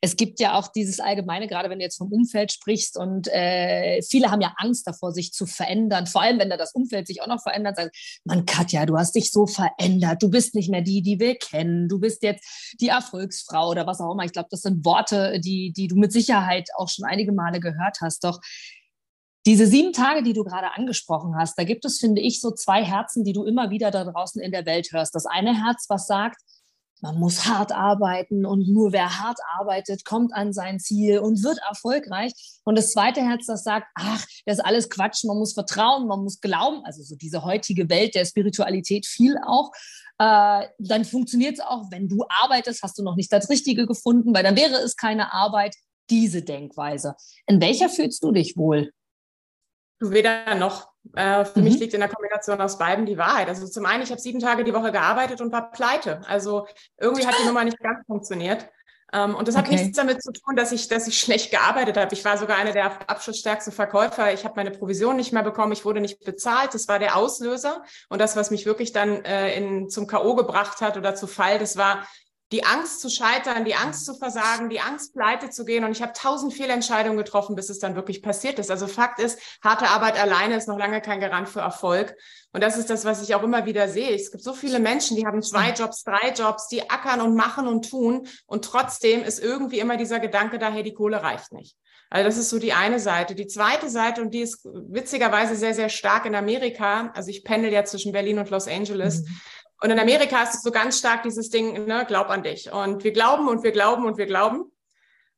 Es 0.00 0.16
gibt 0.16 0.40
ja 0.40 0.58
auch 0.58 0.68
dieses 0.68 1.00
Allgemeine, 1.00 1.48
gerade 1.48 1.70
wenn 1.70 1.78
du 1.78 1.84
jetzt 1.84 1.98
vom 1.98 2.12
Umfeld 2.12 2.52
sprichst 2.52 2.96
und 2.96 3.28
äh, 3.28 4.00
viele 4.02 4.30
haben 4.30 4.40
ja 4.40 4.54
Angst 4.56 4.86
davor, 4.86 5.12
sich 5.12 5.32
zu 5.32 5.46
verändern. 5.46 6.06
Vor 6.06 6.22
allem, 6.22 6.38
wenn 6.38 6.50
da 6.50 6.56
das 6.56 6.72
Umfeld 6.72 7.06
sich 7.06 7.22
auch 7.22 7.26
noch 7.26 7.42
verändert. 7.42 7.76
Sagt, 7.76 7.96
man, 8.24 8.46
Katja, 8.46 8.86
du 8.86 8.96
hast 8.96 9.14
dich 9.14 9.30
so 9.30 9.46
verändert. 9.46 10.22
Du 10.22 10.30
bist 10.30 10.54
nicht 10.54 10.70
mehr 10.70 10.82
die, 10.82 11.02
die 11.02 11.18
wir 11.18 11.36
kennen. 11.36 11.88
Du 11.88 11.98
bist 11.98 12.22
jetzt 12.22 12.76
die 12.80 12.88
Erfolgsfrau 12.88 13.70
oder 13.70 13.86
was 13.86 14.00
auch 14.00 14.12
immer. 14.12 14.24
Ich 14.24 14.32
glaube, 14.32 14.48
das 14.50 14.62
sind 14.62 14.84
Worte, 14.84 15.40
die, 15.40 15.72
die 15.72 15.88
du 15.88 15.96
mit 15.96 16.12
Sicherheit 16.12 16.68
auch 16.76 16.88
schon 16.88 17.04
einige 17.04 17.32
Male 17.32 17.60
gehört 17.60 17.98
hast. 18.00 18.24
Doch 18.24 18.40
diese 19.46 19.66
sieben 19.66 19.92
Tage, 19.94 20.22
die 20.22 20.34
du 20.34 20.44
gerade 20.44 20.74
angesprochen 20.74 21.34
hast, 21.38 21.58
da 21.58 21.64
gibt 21.64 21.84
es, 21.84 21.98
finde 21.98 22.20
ich, 22.20 22.40
so 22.40 22.50
zwei 22.50 22.84
Herzen, 22.84 23.24
die 23.24 23.32
du 23.32 23.44
immer 23.44 23.70
wieder 23.70 23.90
da 23.90 24.04
draußen 24.04 24.42
in 24.42 24.52
der 24.52 24.66
Welt 24.66 24.92
hörst. 24.92 25.14
Das 25.14 25.24
eine 25.24 25.54
Herz, 25.64 25.86
was 25.88 26.06
sagt, 26.06 26.36
man 27.00 27.18
muss 27.18 27.46
hart 27.46 27.72
arbeiten 27.72 28.44
und 28.44 28.68
nur 28.68 28.92
wer 28.92 29.20
hart 29.20 29.38
arbeitet, 29.58 30.04
kommt 30.04 30.32
an 30.32 30.52
sein 30.52 30.80
Ziel 30.80 31.18
und 31.20 31.42
wird 31.42 31.58
erfolgreich. 31.68 32.32
Und 32.64 32.76
das 32.76 32.92
zweite 32.92 33.20
Herz, 33.20 33.46
das 33.46 33.64
sagt, 33.64 33.86
ach, 33.94 34.24
das 34.46 34.58
ist 34.58 34.64
alles 34.64 34.90
Quatsch, 34.90 35.24
man 35.24 35.38
muss 35.38 35.54
vertrauen, 35.54 36.06
man 36.06 36.22
muss 36.22 36.40
glauben. 36.40 36.84
Also 36.84 37.02
so 37.02 37.16
diese 37.16 37.44
heutige 37.44 37.88
Welt 37.88 38.14
der 38.14 38.24
Spiritualität 38.24 39.06
viel 39.06 39.36
auch. 39.46 39.70
Äh, 40.18 40.66
dann 40.78 41.04
funktioniert 41.04 41.54
es 41.54 41.60
auch, 41.60 41.90
wenn 41.90 42.08
du 42.08 42.24
arbeitest, 42.28 42.82
hast 42.82 42.98
du 42.98 43.02
noch 43.02 43.16
nicht 43.16 43.32
das 43.32 43.48
Richtige 43.48 43.86
gefunden, 43.86 44.34
weil 44.34 44.42
dann 44.42 44.56
wäre 44.56 44.76
es 44.76 44.96
keine 44.96 45.32
Arbeit. 45.32 45.74
Diese 46.10 46.42
Denkweise. 46.42 47.14
In 47.46 47.60
welcher 47.60 47.90
fühlst 47.90 48.22
du 48.24 48.32
dich 48.32 48.56
wohl? 48.56 48.92
Weder 50.00 50.54
noch. 50.54 50.88
Äh, 51.14 51.44
für 51.44 51.58
mhm. 51.58 51.64
mich 51.64 51.78
liegt 51.78 51.94
in 51.94 52.00
der 52.00 52.08
Kombination 52.08 52.60
aus 52.60 52.78
beiden 52.78 53.06
die 53.06 53.18
Wahrheit. 53.18 53.48
Also 53.48 53.66
zum 53.66 53.86
einen, 53.86 54.02
ich 54.02 54.10
habe 54.10 54.20
sieben 54.20 54.40
Tage 54.40 54.64
die 54.64 54.74
Woche 54.74 54.92
gearbeitet 54.92 55.40
und 55.40 55.52
war 55.52 55.70
pleite. 55.70 56.20
Also 56.26 56.66
irgendwie 56.98 57.26
hat 57.26 57.34
die 57.40 57.46
Nummer 57.46 57.64
nicht 57.64 57.78
ganz 57.80 58.04
funktioniert. 58.06 58.68
Ähm, 59.12 59.34
und 59.34 59.48
das 59.48 59.56
hat 59.56 59.66
okay. 59.66 59.76
nichts 59.76 59.96
damit 59.96 60.22
zu 60.22 60.32
tun, 60.32 60.54
dass 60.54 60.70
ich, 60.72 60.88
dass 60.88 61.08
ich 61.08 61.18
schlecht 61.18 61.50
gearbeitet 61.50 61.96
habe. 61.96 62.14
Ich 62.14 62.24
war 62.24 62.36
sogar 62.36 62.58
eine 62.58 62.72
der 62.72 63.08
abschlussstärksten 63.08 63.72
Verkäufer. 63.72 64.32
Ich 64.34 64.44
habe 64.44 64.54
meine 64.56 64.70
Provision 64.70 65.16
nicht 65.16 65.32
mehr 65.32 65.42
bekommen. 65.42 65.72
Ich 65.72 65.84
wurde 65.84 66.00
nicht 66.00 66.24
bezahlt. 66.24 66.74
Das 66.74 66.88
war 66.88 66.98
der 66.98 67.16
Auslöser. 67.16 67.82
Und 68.10 68.20
das, 68.20 68.36
was 68.36 68.50
mich 68.50 68.66
wirklich 68.66 68.92
dann 68.92 69.24
äh, 69.24 69.56
in, 69.56 69.88
zum 69.88 70.06
K.O. 70.06 70.34
gebracht 70.34 70.80
hat 70.82 70.96
oder 70.96 71.14
zu 71.14 71.26
Fall, 71.26 71.58
das 71.58 71.76
war 71.76 72.06
die 72.52 72.64
Angst 72.64 73.00
zu 73.00 73.10
scheitern, 73.10 73.64
die 73.64 73.74
Angst 73.74 74.06
zu 74.06 74.14
versagen, 74.14 74.70
die 74.70 74.80
Angst 74.80 75.14
pleite 75.14 75.50
zu 75.50 75.64
gehen. 75.64 75.84
Und 75.84 75.92
ich 75.92 76.00
habe 76.00 76.12
tausend 76.14 76.54
Fehlentscheidungen 76.54 77.18
getroffen, 77.18 77.54
bis 77.54 77.68
es 77.68 77.78
dann 77.78 77.94
wirklich 77.94 78.22
passiert 78.22 78.58
ist. 78.58 78.70
Also 78.70 78.86
Fakt 78.86 79.20
ist, 79.20 79.38
harte 79.62 79.88
Arbeit 79.88 80.18
alleine 80.18 80.56
ist 80.56 80.68
noch 80.68 80.78
lange 80.78 81.02
kein 81.02 81.20
Garant 81.20 81.48
für 81.48 81.60
Erfolg. 81.60 82.14
Und 82.52 82.62
das 82.62 82.78
ist 82.78 82.88
das, 82.88 83.04
was 83.04 83.22
ich 83.22 83.34
auch 83.34 83.42
immer 83.42 83.66
wieder 83.66 83.88
sehe. 83.88 84.14
Es 84.14 84.30
gibt 84.30 84.42
so 84.42 84.54
viele 84.54 84.78
Menschen, 84.78 85.16
die 85.16 85.26
haben 85.26 85.42
zwei 85.42 85.72
Jobs, 85.72 86.02
drei 86.02 86.32
Jobs, 86.34 86.68
die 86.68 86.88
ackern 86.88 87.20
und 87.20 87.34
machen 87.34 87.68
und 87.68 87.90
tun. 87.90 88.26
Und 88.46 88.64
trotzdem 88.64 89.22
ist 89.22 89.40
irgendwie 89.40 89.78
immer 89.78 89.98
dieser 89.98 90.18
Gedanke 90.18 90.58
da, 90.58 90.70
hey, 90.70 90.82
die 90.82 90.94
Kohle 90.94 91.22
reicht 91.22 91.52
nicht. 91.52 91.76
Also 92.10 92.26
das 92.26 92.38
ist 92.38 92.48
so 92.48 92.58
die 92.58 92.72
eine 92.72 93.00
Seite. 93.00 93.34
Die 93.34 93.46
zweite 93.46 93.90
Seite, 93.90 94.22
und 94.22 94.32
die 94.32 94.40
ist 94.40 94.64
witzigerweise 94.64 95.54
sehr, 95.56 95.74
sehr 95.74 95.90
stark 95.90 96.24
in 96.24 96.34
Amerika. 96.34 97.12
Also 97.14 97.28
ich 97.28 97.44
pendel 97.44 97.70
ja 97.70 97.84
zwischen 97.84 98.12
Berlin 98.12 98.38
und 98.38 98.48
Los 98.48 98.66
Angeles. 98.66 99.24
Mhm 99.24 99.36
und 99.80 99.90
in 99.90 99.98
Amerika 99.98 100.42
ist 100.42 100.54
es 100.54 100.62
so 100.62 100.70
ganz 100.70 100.98
stark 100.98 101.22
dieses 101.22 101.50
Ding, 101.50 101.86
ne, 101.86 102.04
glaub 102.06 102.30
an 102.30 102.42
dich. 102.42 102.72
Und 102.72 103.04
wir 103.04 103.12
glauben 103.12 103.48
und 103.48 103.62
wir 103.62 103.72
glauben 103.72 104.06
und 104.06 104.18
wir 104.18 104.26
glauben. 104.26 104.72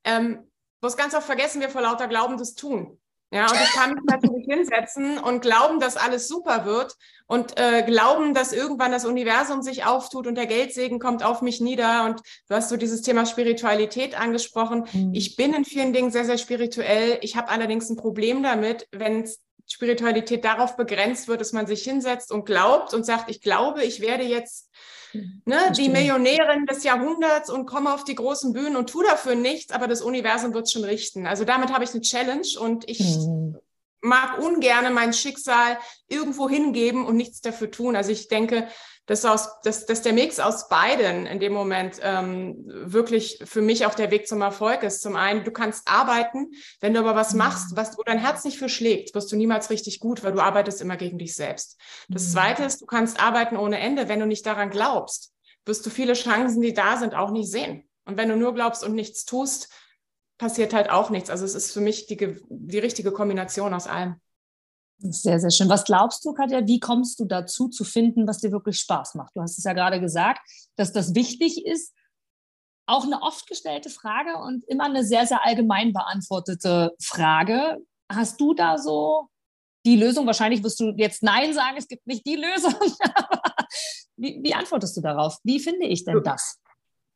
Ähm, 0.04 0.50
bloß 0.81 0.96
ganz 0.96 1.14
oft 1.14 1.26
vergessen 1.26 1.60
wir 1.60 1.69
vor 1.69 1.82
lauter 1.82 2.08
Glauben 2.08 2.38
das 2.38 2.54
Tun. 2.54 2.98
Ja, 3.32 3.46
und 3.46 3.54
ich 3.54 3.70
kann 3.70 3.94
mich 3.94 4.02
natürlich 4.06 4.46
hinsetzen 4.48 5.16
und 5.19 5.40
glauben, 5.40 5.78
dass 5.78 5.96
alles 5.96 6.26
super 6.26 6.64
wird 6.64 6.96
und 7.26 7.56
äh, 7.60 7.84
glauben, 7.84 8.34
dass 8.34 8.52
irgendwann 8.52 8.90
das 8.90 9.04
Universum 9.04 9.62
sich 9.62 9.84
auftut 9.84 10.26
und 10.26 10.34
der 10.34 10.46
Geldsegen 10.46 10.98
kommt 10.98 11.22
auf 11.22 11.40
mich 11.40 11.60
nieder. 11.60 12.06
Und 12.06 12.22
du 12.48 12.56
hast 12.56 12.70
so 12.70 12.76
dieses 12.76 13.02
Thema 13.02 13.26
Spiritualität 13.26 14.19
angesprochen. 14.19 14.88
Mhm. 14.92 15.14
Ich 15.14 15.37
bin 15.37 15.54
in 15.54 15.64
vielen 15.64 15.92
Dingen 15.92 16.10
sehr, 16.10 16.25
sehr 16.25 16.38
spirituell. 16.38 17.19
Ich 17.20 17.37
habe 17.37 17.50
allerdings 17.50 17.88
ein 17.88 17.96
Problem 17.96 18.42
damit, 18.42 18.88
wenn 18.90 19.22
es 19.22 19.40
Spiritualität 19.72 20.44
darauf 20.44 20.76
begrenzt 20.76 21.28
wird, 21.28 21.40
dass 21.40 21.52
man 21.52 21.67
sich 21.67 21.82
hinsetzt 21.82 22.32
und 22.32 22.44
glaubt 22.44 22.93
und 22.93 23.05
sagt, 23.05 23.31
ich 23.31 23.40
glaube, 23.40 23.84
ich 23.84 24.00
werde 24.00 24.25
jetzt 24.25 24.69
ne, 25.44 25.72
die 25.76 25.88
Millionärin 25.88 26.67
des 26.67 26.84
Jahrhunderts 26.84 27.50
und 27.50 27.67
komme 27.67 27.94
auf 27.94 28.05
die 28.05 28.14
großen 28.14 28.52
Bühnen 28.52 28.76
und 28.76 28.90
tu 28.90 29.02
dafür 29.02 29.34
nichts, 29.34 29.72
aber 29.72 29.87
das 29.87 30.02
Universum 30.02 30.55
wird 30.55 30.70
schon 30.70 30.84
richten. 30.84 31.26
Also 31.26 31.44
damit 31.44 31.72
habe 31.72 31.84
ich 31.84 31.90
eine 31.90 32.00
Challenge 32.00 32.46
und 32.58 32.88
ich 32.88 33.00
mhm. 33.00 33.58
Mag 34.00 34.38
ungern 34.38 34.93
mein 34.94 35.12
Schicksal 35.12 35.79
irgendwo 36.08 36.49
hingeben 36.49 37.05
und 37.06 37.17
nichts 37.17 37.41
dafür 37.41 37.70
tun. 37.70 37.97
Also 37.97 38.11
ich 38.12 38.29
denke, 38.29 38.69
dass, 39.06 39.25
aus, 39.25 39.61
dass, 39.62 39.87
dass 39.87 40.02
der 40.02 40.12
Mix 40.12 40.38
aus 40.38 40.69
beiden 40.69 41.26
in 41.26 41.41
dem 41.41 41.52
Moment 41.52 41.99
ähm, 42.00 42.62
wirklich 42.64 43.41
für 43.44 43.61
mich 43.61 43.85
auch 43.85 43.94
der 43.94 44.12
Weg 44.12 44.29
zum 44.29 44.41
Erfolg 44.41 44.85
ist. 44.85 45.02
Zum 45.02 45.17
einen, 45.17 45.43
du 45.43 45.50
kannst 45.50 45.88
arbeiten, 45.88 46.52
wenn 46.81 46.94
du 46.94 47.00
aber 47.00 47.17
was 47.17 47.35
machst, 47.35 47.75
was, 47.75 47.99
wo 47.99 48.02
dein 48.05 48.20
Herz 48.20 48.44
nicht 48.44 48.58
für 48.58 48.69
schlägt, 48.69 49.14
wirst 49.14 49.32
du 49.32 49.37
niemals 49.37 49.69
richtig 49.70 49.99
gut, 49.99 50.23
weil 50.23 50.32
du 50.32 50.41
arbeitest 50.41 50.81
immer 50.81 50.97
gegen 50.97 51.19
dich 51.19 51.35
selbst. 51.35 51.76
Das 52.08 52.29
mhm. 52.29 52.32
zweite 52.32 52.62
ist, 52.62 52.81
du 52.82 52.87
kannst 52.87 53.20
arbeiten 53.20 53.56
ohne 53.56 53.81
Ende. 53.81 54.08
Wenn 54.08 54.20
du 54.20 54.26
nicht 54.26 54.47
daran 54.47 54.70
glaubst, 54.70 55.32
wirst 55.64 55.85
du 55.85 55.90
viele 55.90 56.12
Chancen, 56.12 56.62
die 56.62 56.73
da 56.73 56.97
sind, 56.97 57.14
auch 57.14 57.33
nicht 57.33 57.50
sehen. 57.50 57.88
Und 58.04 58.16
wenn 58.16 58.28
du 58.28 58.37
nur 58.37 58.54
glaubst 58.54 58.85
und 58.85 58.95
nichts 58.95 59.25
tust, 59.25 59.71
passiert 60.40 60.73
halt 60.73 60.90
auch 60.90 61.11
nichts. 61.11 61.28
Also 61.28 61.44
es 61.44 61.54
ist 61.54 61.70
für 61.70 61.82
mich 61.82 62.06
die, 62.06 62.16
die 62.49 62.78
richtige 62.78 63.12
Kombination 63.12 63.75
aus 63.75 63.87
allem. 63.87 64.16
Sehr, 64.99 65.38
sehr 65.38 65.50
schön. 65.50 65.68
Was 65.68 65.85
glaubst 65.85 66.25
du, 66.25 66.32
Katja, 66.32 66.66
wie 66.66 66.80
kommst 66.80 67.20
du 67.20 67.26
dazu 67.26 67.68
zu 67.68 67.85
finden, 67.85 68.26
was 68.26 68.38
dir 68.38 68.50
wirklich 68.50 68.78
Spaß 68.78 69.14
macht? 69.14 69.37
Du 69.37 69.42
hast 69.42 69.59
es 69.59 69.64
ja 69.64 69.75
gerade 69.75 70.00
gesagt, 70.00 70.40
dass 70.76 70.92
das 70.92 71.14
wichtig 71.14 71.64
ist. 71.64 71.94
Auch 72.87 73.04
eine 73.04 73.23
oft 73.23 73.47
gestellte 73.47 73.90
Frage 73.90 74.37
und 74.37 74.64
immer 74.64 74.85
eine 74.85 75.04
sehr, 75.04 75.26
sehr 75.26 75.44
allgemein 75.44 75.92
beantwortete 75.92 76.92
Frage. 77.00 77.76
Hast 78.11 78.40
du 78.40 78.54
da 78.54 78.78
so 78.78 79.28
die 79.87 79.97
Lösung? 79.97 80.26
Wahrscheinlich 80.26 80.64
wirst 80.64 80.80
du 80.80 80.94
jetzt 80.97 81.23
Nein 81.23 81.52
sagen, 81.52 81.76
es 81.76 81.87
gibt 81.87 82.06
nicht 82.06 82.26
die 82.26 82.37
Lösung. 82.37 82.75
wie, 84.16 84.40
wie 84.42 84.54
antwortest 84.54 84.97
du 84.97 85.02
darauf? 85.02 85.37
Wie 85.44 85.61
finde 85.61 85.87
ich 85.87 86.04
denn 86.04 86.23
das? 86.25 86.59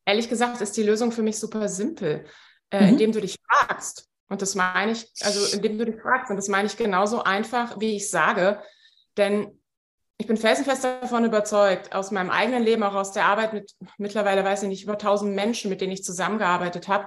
Ehrlich 0.05 0.29
gesagt 0.29 0.61
ist 0.61 0.77
die 0.77 0.83
Lösung 0.83 1.11
für 1.11 1.23
mich 1.23 1.39
super 1.39 1.69
simpel, 1.69 2.27
äh, 2.75 2.83
mhm. 2.83 2.89
indem 2.89 3.13
du 3.13 3.21
dich 3.21 3.39
fragst, 3.49 4.09
und 4.29 4.43
das 4.43 4.55
meine 4.55 4.93
ich, 4.93 5.07
also 5.23 5.57
indem 5.57 5.79
du 5.79 5.85
dich 5.85 6.01
fragst, 6.01 6.31
und 6.31 6.37
das 6.37 6.49
meine 6.49 6.67
ich 6.67 6.77
genauso 6.77 7.23
einfach, 7.23 7.79
wie 7.79 7.95
ich 7.97 8.11
sage. 8.11 8.61
Denn 9.17 9.61
ich 10.19 10.27
bin 10.27 10.37
felsenfest 10.37 10.83
davon 10.83 11.25
überzeugt, 11.25 11.95
aus 11.95 12.11
meinem 12.11 12.31
eigenen 12.31 12.65
Leben, 12.65 12.83
auch 12.83 12.95
aus 12.95 13.13
der 13.13 13.27
Arbeit 13.27 13.53
mit 13.53 13.73
mittlerweile, 13.99 14.45
weiß 14.45 14.65
ich 14.65 14.69
nicht, 14.69 14.83
über 14.83 14.99
tausend 14.99 15.35
Menschen, 15.37 15.71
mit 15.71 15.81
denen 15.81 15.93
ich 15.93 16.03
zusammengearbeitet 16.03 16.89
habe, 16.89 17.07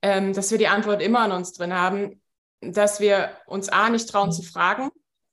ähm, 0.00 0.32
dass 0.32 0.50
wir 0.50 0.58
die 0.58 0.68
Antwort 0.68 1.02
immer 1.02 1.20
an 1.20 1.32
uns 1.32 1.52
drin 1.52 1.74
haben, 1.74 2.22
dass 2.60 3.00
wir 3.00 3.36
uns 3.46 3.68
A 3.68 3.90
nicht 3.90 4.08
trauen 4.08 4.32
zu 4.32 4.42
fragen 4.42 4.90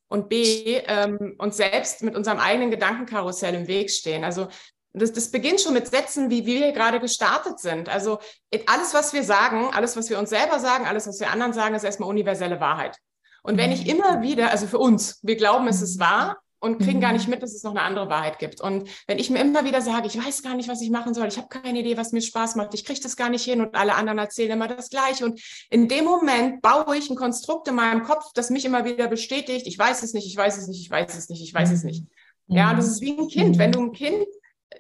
und 0.10 0.28
B 0.28 0.82
ähm, 0.88 1.36
uns 1.38 1.56
selbst 1.56 2.04
mit 2.04 2.16
unserem 2.16 2.40
eigenen 2.40 2.72
Gedankenkarussell 2.72 3.54
im 3.54 3.68
Weg 3.68 3.92
stehen. 3.92 4.26
Also 4.26 4.50
das, 4.94 5.14
das 5.14 5.32
beginnt 5.32 5.62
schon 5.62 5.74
mit 5.74 5.88
Sätzen, 5.88 6.30
wie, 6.30 6.46
wie 6.46 6.60
wir 6.60 6.72
gerade 6.72 7.00
gestartet 7.00 7.60
sind. 7.60 7.90
Also 7.90 8.20
alles, 8.66 8.94
was 8.94 9.14
wir 9.14 9.24
sagen, 9.24 9.70
alles, 9.74 9.96
was 9.96 10.10
wir 10.10 10.20
uns 10.20 10.30
selber 10.30 10.60
sagen, 10.60 10.86
alles, 10.86 11.08
was 11.08 11.20
wir 11.20 11.32
anderen 11.32 11.54
sagen, 11.54 11.76
ist 11.76 11.84
erstmal 11.84 12.10
universelle 12.10 12.60
Wahrheit. 12.60 12.98
Und 13.44 13.58
wenn 13.58 13.72
ich 13.72 13.84
mhm. 13.84 13.92
immer 13.92 14.22
wieder, 14.22 14.52
also 14.52 14.68
für 14.68 14.80
uns, 14.80 15.20
wir 15.22 15.36
glauben, 15.36 15.68
es 15.68 15.82
ist 15.82 16.00
wahr, 16.00 16.38
und 16.62 16.80
kriegen 16.80 16.98
mhm. 16.98 17.04
gar 17.04 17.14
nicht 17.14 17.28
mit, 17.28 17.42
dass 17.42 17.54
es 17.54 17.64
noch 17.64 17.72
eine 17.72 17.84
andere 17.84 18.10
Wahrheit 18.10 18.38
gibt. 18.38 18.60
Und 18.62 18.90
wenn 19.08 19.18
ich 19.18 19.30
mir 19.30 19.40
immer 19.40 19.64
wieder 19.64 19.82
sage, 19.82 20.08
ich 20.08 20.18
weiß 20.18 20.44
gar 20.44 20.56
nicht, 20.56 20.68
was 20.68 20.82
ich 20.82 20.90
machen 20.90 21.14
soll, 21.14 21.28
ich 21.28 21.38
habe 21.38 21.48
keine 21.48 21.80
Idee, 21.80 21.96
was 21.98 22.12
mir 22.12 22.22
Spaß 22.22 22.56
macht, 22.56 22.74
ich 22.74 22.84
kriege 22.84 23.00
das 23.00 23.16
gar 23.16 23.30
nicht 23.30 23.46
hin 23.46 23.62
und 23.62 23.76
alle 23.76 23.96
anderen 23.96 24.20
erzählen 24.20 24.52
immer 24.52 24.68
das 24.68 24.90
Gleiche. 24.90 25.24
Und 25.24 25.42
in 25.70 25.88
dem 25.88 26.06
Moment 26.06 26.62
baue 26.62 26.98
ich 26.98 27.10
ein 27.10 27.16
Konstrukt 27.16 27.68
in 27.70 27.76
meinem 27.76 28.04
Kopf, 28.04 28.26
das 28.34 28.50
mich 28.50 28.66
immer 28.66 28.84
wieder 28.84 29.08
bestätigt, 29.08 29.68
ich 29.68 29.80
weiß 29.80 30.04
es 30.04 30.14
nicht, 30.14 30.28
ich 30.28 30.36
weiß 30.36 30.58
es 30.58 30.68
nicht, 30.68 30.82
ich 30.82 30.90
weiß 30.90 31.18
es 31.18 31.30
nicht, 31.30 31.42
ich 31.42 31.54
weiß 31.54 31.72
es 31.72 31.84
nicht. 31.84 32.04
Ja, 32.48 32.74
das 32.74 32.88
ist 32.88 33.02
wie 33.02 33.18
ein 33.18 33.28
Kind. 33.28 33.58
Wenn 33.60 33.72
du 33.72 33.80
ein 33.80 33.92
Kind 33.92 34.26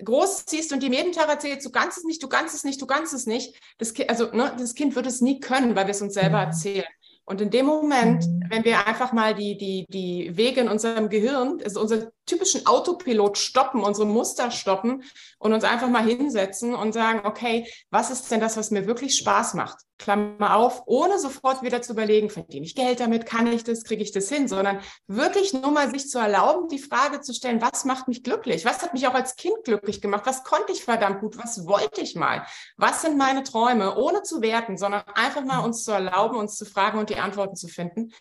groß 0.03 0.45
ziehst 0.45 0.71
und 0.71 0.83
ihm 0.83 0.93
jeden 0.93 1.11
Tag 1.11 1.29
erzählst, 1.29 1.65
du 1.65 1.71
kannst 1.71 1.97
es 1.97 2.03
nicht, 2.03 2.21
du 2.21 2.27
kannst 2.27 2.55
es 2.55 2.63
nicht, 2.63 2.81
du 2.81 2.85
kannst 2.85 3.13
es 3.13 3.25
nicht, 3.25 3.55
das 3.77 3.93
kind, 3.93 4.09
also 4.09 4.25
ne, 4.31 4.55
das 4.57 4.75
Kind 4.75 4.95
wird 4.95 5.07
es 5.07 5.21
nie 5.21 5.39
können, 5.39 5.75
weil 5.75 5.87
wir 5.87 5.91
es 5.91 6.01
uns 6.01 6.13
selber 6.13 6.39
erzählen. 6.39 6.85
Und 7.29 7.41
in 7.41 7.51
dem 7.51 7.67
Moment, 7.67 8.25
mhm. 8.25 8.43
wenn 8.49 8.65
wir 8.65 8.87
einfach 8.87 9.13
mal 9.13 9.35
die, 9.35 9.55
die, 9.55 9.85
die 9.87 10.35
Wege 10.35 10.61
in 10.61 10.67
unserem 10.67 11.09
Gehirn, 11.09 11.59
also 11.63 11.79
unser 11.79 12.11
typischen 12.25 12.65
Autopilot 12.65 13.37
stoppen, 13.37 13.83
unsere 13.83 14.07
Muster 14.07 14.49
stoppen 14.49 15.03
und 15.39 15.53
uns 15.53 15.63
einfach 15.63 15.89
mal 15.89 16.03
hinsetzen 16.03 16.75
und 16.75 16.93
sagen, 16.93 17.21
okay, 17.25 17.67
was 17.89 18.11
ist 18.11 18.29
denn 18.29 18.41
das, 18.41 18.57
was 18.57 18.71
mir 18.71 18.85
wirklich 18.85 19.15
Spaß 19.17 19.55
macht? 19.55 19.79
Klammer 19.97 20.55
auf, 20.55 20.83
ohne 20.85 21.17
sofort 21.17 21.63
wieder 21.63 21.81
zu 21.81 21.93
überlegen, 21.93 22.29
verdiene 22.29 22.65
ich 22.65 22.75
Geld 22.75 22.99
damit, 22.99 23.25
kann 23.25 23.47
ich 23.47 23.63
das, 23.63 23.83
kriege 23.83 24.03
ich 24.03 24.11
das 24.11 24.29
hin, 24.29 24.47
sondern 24.47 24.79
wirklich 25.07 25.53
nur 25.53 25.71
mal 25.71 25.89
sich 25.89 26.09
zu 26.09 26.19
erlauben, 26.19 26.67
die 26.67 26.79
Frage 26.79 27.21
zu 27.21 27.33
stellen, 27.33 27.61
was 27.61 27.85
macht 27.85 28.07
mich 28.07 28.23
glücklich? 28.23 28.65
Was 28.65 28.81
hat 28.81 28.93
mich 28.93 29.07
auch 29.07 29.13
als 29.13 29.35
Kind 29.35 29.55
glücklich 29.63 30.01
gemacht? 30.01 30.23
Was 30.25 30.43
konnte 30.43 30.71
ich 30.71 30.83
verdammt 30.83 31.21
gut? 31.21 31.37
Was 31.37 31.65
wollte 31.65 32.01
ich 32.01 32.15
mal? 32.15 32.45
Was 32.77 33.01
sind 33.01 33.17
meine 33.17 33.43
Träume? 33.43 33.97
Ohne 33.97 34.23
zu 34.23 34.41
werten, 34.41 34.77
sondern 34.77 35.03
einfach 35.15 35.43
mal 35.43 35.59
uns 35.59 35.83
zu 35.83 35.91
erlauben, 35.91 36.37
uns 36.37 36.57
zu 36.57 36.65
fragen 36.65 36.99
und 36.99 37.09
die 37.09 37.17
Antworten 37.17 37.55
zu 37.55 37.67
finden, 37.67 38.11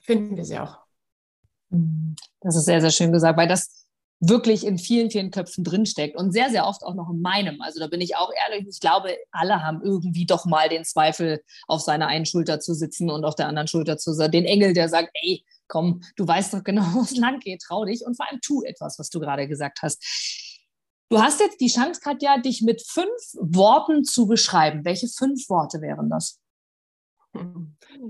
finden 0.00 0.36
wir 0.36 0.44
sie 0.44 0.58
auch. 0.58 0.78
Das 2.40 2.56
ist 2.56 2.66
sehr, 2.66 2.80
sehr 2.80 2.90
schön 2.90 3.12
gesagt, 3.12 3.38
weil 3.38 3.48
das 3.48 3.81
wirklich 4.24 4.64
in 4.64 4.78
vielen, 4.78 5.10
vielen 5.10 5.32
Köpfen 5.32 5.64
drinsteckt 5.64 6.16
und 6.16 6.30
sehr, 6.30 6.48
sehr 6.48 6.66
oft 6.66 6.84
auch 6.84 6.94
noch 6.94 7.10
in 7.10 7.20
meinem. 7.20 7.60
Also 7.60 7.80
da 7.80 7.88
bin 7.88 8.00
ich 8.00 8.16
auch 8.16 8.30
ehrlich, 8.46 8.68
ich 8.68 8.78
glaube, 8.78 9.16
alle 9.32 9.64
haben 9.64 9.82
irgendwie 9.82 10.24
doch 10.26 10.46
mal 10.46 10.68
den 10.68 10.84
Zweifel, 10.84 11.42
auf 11.66 11.80
seiner 11.80 12.06
einen 12.06 12.24
Schulter 12.24 12.60
zu 12.60 12.72
sitzen 12.72 13.10
und 13.10 13.24
auf 13.24 13.34
der 13.34 13.48
anderen 13.48 13.66
Schulter 13.66 13.98
zu 13.98 14.12
sein. 14.12 14.30
Den 14.30 14.44
Engel, 14.44 14.74
der 14.74 14.88
sagt, 14.88 15.10
ey, 15.14 15.44
komm, 15.66 16.02
du 16.14 16.26
weißt 16.26 16.54
doch 16.54 16.62
genau, 16.62 16.84
wo 16.92 17.00
es 17.00 17.16
lang 17.16 17.40
geht, 17.40 17.62
trau 17.62 17.84
dich 17.84 18.06
und 18.06 18.14
vor 18.16 18.30
allem 18.30 18.40
tu 18.40 18.62
etwas, 18.62 18.96
was 19.00 19.10
du 19.10 19.18
gerade 19.18 19.48
gesagt 19.48 19.82
hast. 19.82 20.00
Du 21.10 21.20
hast 21.20 21.40
jetzt 21.40 21.60
die 21.60 21.68
Chance, 21.68 22.00
Katja, 22.00 22.38
dich 22.38 22.62
mit 22.62 22.80
fünf 22.80 23.08
Worten 23.34 24.04
zu 24.04 24.26
beschreiben. 24.26 24.84
Welche 24.84 25.08
fünf 25.08 25.48
Worte 25.48 25.80
wären 25.80 26.08
das? 26.08 26.38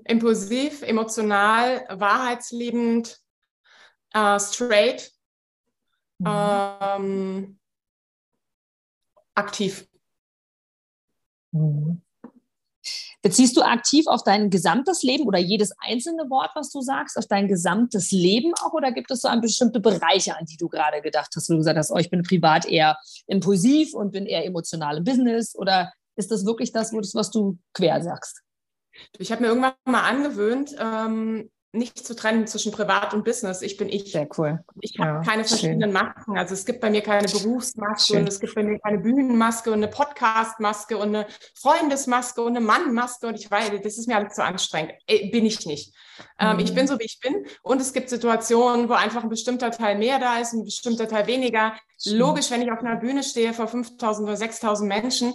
Impulsiv, 0.04 0.82
emotional, 0.82 1.86
wahrheitsliebend, 1.88 3.18
äh, 4.12 4.38
straight, 4.38 5.11
mhm. 6.24 7.06
ähm, 7.06 7.58
aktiv. 9.34 9.88
Mhm. 11.52 12.02
Beziehst 13.22 13.56
du 13.56 13.62
aktiv 13.62 14.08
auf 14.08 14.24
dein 14.24 14.50
gesamtes 14.50 15.04
Leben 15.04 15.28
oder 15.28 15.38
jedes 15.38 15.72
einzelne 15.78 16.28
Wort, 16.28 16.50
was 16.56 16.70
du 16.70 16.80
sagst, 16.80 17.16
auf 17.16 17.28
dein 17.28 17.46
gesamtes 17.46 18.10
Leben 18.10 18.52
auch? 18.60 18.72
Oder 18.72 18.90
gibt 18.90 19.12
es 19.12 19.20
so 19.20 19.28
bestimmte 19.40 19.78
Bereiche, 19.78 20.36
an 20.36 20.44
die 20.44 20.56
du 20.56 20.68
gerade 20.68 21.00
gedacht 21.00 21.30
hast, 21.36 21.48
wo 21.48 21.52
du 21.52 21.58
gesagt 21.58 21.78
hast, 21.78 21.92
oh, 21.92 21.98
ich 21.98 22.10
bin 22.10 22.24
privat 22.24 22.66
eher 22.66 22.98
impulsiv 23.28 23.94
und 23.94 24.10
bin 24.10 24.26
eher 24.26 24.44
emotional 24.44 24.96
im 24.96 25.04
Business? 25.04 25.54
Oder 25.54 25.92
ist 26.16 26.32
das 26.32 26.44
wirklich 26.44 26.72
das, 26.72 26.92
was 26.92 27.30
du 27.30 27.58
quer 27.74 28.02
sagst? 28.02 28.42
Ich 29.18 29.30
habe 29.30 29.42
mir 29.42 29.48
irgendwann 29.48 29.74
mal 29.84 30.02
angewöhnt, 30.02 30.74
ähm, 30.80 31.48
nicht 31.74 32.06
zu 32.06 32.14
trennen 32.14 32.46
zwischen 32.46 32.70
Privat 32.70 33.14
und 33.14 33.24
Business. 33.24 33.62
Ich 33.62 33.78
bin 33.78 33.88
ich. 33.88 34.12
Sehr 34.12 34.28
cool. 34.36 34.62
Ich 34.80 34.98
habe 34.98 35.10
ja, 35.10 35.20
keine 35.22 35.44
verschiedenen 35.44 35.90
schön. 35.90 35.92
Masken. 35.92 36.38
Also 36.38 36.52
es 36.52 36.66
gibt 36.66 36.80
bei 36.80 36.90
mir 36.90 37.00
keine 37.00 37.26
Berufsmaske 37.26 38.12
schön. 38.12 38.20
und 38.20 38.28
es 38.28 38.40
gibt 38.40 38.54
bei 38.54 38.62
mir 38.62 38.78
keine 38.78 38.98
Bühnenmaske 38.98 39.70
und 39.70 39.78
eine 39.78 39.88
Podcastmaske 39.88 40.98
und 40.98 41.08
eine 41.08 41.26
Freundesmaske 41.54 42.42
und 42.42 42.56
eine 42.56 42.64
Mannmaske 42.64 43.26
und 43.26 43.36
ich 43.36 43.50
weiß, 43.50 43.70
das 43.82 43.96
ist 43.96 44.06
mir 44.06 44.16
alles 44.16 44.34
zu 44.34 44.44
anstrengend. 44.44 44.92
Ey, 45.06 45.30
bin 45.30 45.46
ich 45.46 45.64
nicht. 45.64 45.94
Mhm. 46.18 46.24
Ähm, 46.46 46.58
ich 46.58 46.74
bin 46.74 46.84
mhm. 46.84 46.88
so, 46.88 46.98
wie 46.98 47.04
ich 47.04 47.18
bin 47.20 47.46
und 47.62 47.80
es 47.80 47.94
gibt 47.94 48.10
Situationen, 48.10 48.90
wo 48.90 48.92
einfach 48.92 49.22
ein 49.22 49.30
bestimmter 49.30 49.70
Teil 49.70 49.96
mehr 49.96 50.18
da 50.18 50.38
ist, 50.38 50.52
ein 50.52 50.64
bestimmter 50.64 51.08
Teil 51.08 51.26
weniger. 51.26 51.72
Schön. 52.02 52.18
Logisch, 52.18 52.50
wenn 52.50 52.60
ich 52.60 52.70
auf 52.70 52.80
einer 52.80 52.96
Bühne 52.96 53.22
stehe 53.22 53.54
vor 53.54 53.66
5.000 53.66 54.24
oder 54.24 54.34
6.000 54.34 54.84
Menschen, 54.84 55.34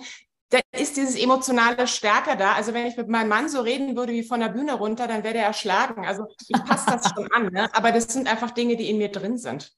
dann 0.49 0.61
ist 0.71 0.95
dieses 0.95 1.15
Emotionale 1.17 1.87
stärker 1.87 2.35
da. 2.35 2.53
Also 2.53 2.73
wenn 2.73 2.87
ich 2.87 2.95
mit 2.95 3.09
meinem 3.09 3.29
Mann 3.29 3.49
so 3.49 3.61
reden 3.61 3.95
würde 3.95 4.13
wie 4.13 4.23
von 4.23 4.39
der 4.39 4.49
Bühne 4.49 4.73
runter, 4.73 5.07
dann 5.07 5.23
wäre 5.23 5.33
der 5.33 5.45
erschlagen. 5.45 6.05
Also 6.05 6.25
ich 6.47 6.63
passe 6.63 6.85
das 6.87 7.11
schon 7.13 7.29
an, 7.31 7.51
ne? 7.51 7.69
aber 7.73 7.91
das 7.91 8.05
sind 8.05 8.27
einfach 8.27 8.51
Dinge, 8.51 8.77
die 8.77 8.89
in 8.89 8.97
mir 8.97 9.11
drin 9.11 9.37
sind. 9.37 9.73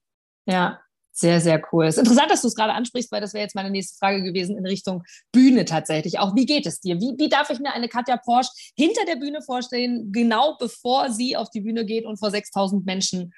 Ja, 0.45 0.79
sehr, 1.11 1.41
sehr 1.41 1.61
cool. 1.71 1.85
Es 1.85 1.97
ist 1.97 2.03
interessant, 2.03 2.31
dass 2.31 2.41
du 2.41 2.47
es 2.47 2.55
gerade 2.55 2.73
ansprichst, 2.73 3.11
weil 3.11 3.19
das 3.19 3.33
wäre 3.33 3.43
jetzt 3.43 3.55
meine 3.55 3.71
nächste 3.71 3.97
Frage 3.97 4.23
gewesen 4.23 4.57
in 4.57 4.65
Richtung 4.65 5.03
Bühne 5.31 5.65
tatsächlich. 5.65 6.19
Auch 6.19 6.35
wie 6.35 6.45
geht 6.45 6.65
es 6.65 6.79
dir? 6.79 6.99
Wie, 6.99 7.15
wie 7.17 7.29
darf 7.29 7.49
ich 7.49 7.59
mir 7.59 7.73
eine 7.73 7.89
Katja 7.89 8.17
Porsche 8.17 8.51
hinter 8.77 9.05
der 9.05 9.15
Bühne 9.15 9.41
vorstellen, 9.41 10.11
genau 10.11 10.55
bevor 10.57 11.11
sie 11.11 11.35
auf 11.35 11.49
die 11.49 11.61
Bühne 11.61 11.85
geht 11.85 12.05
und 12.05 12.17
vor 12.17 12.31
6000 12.31 12.85
Menschen 12.85 13.33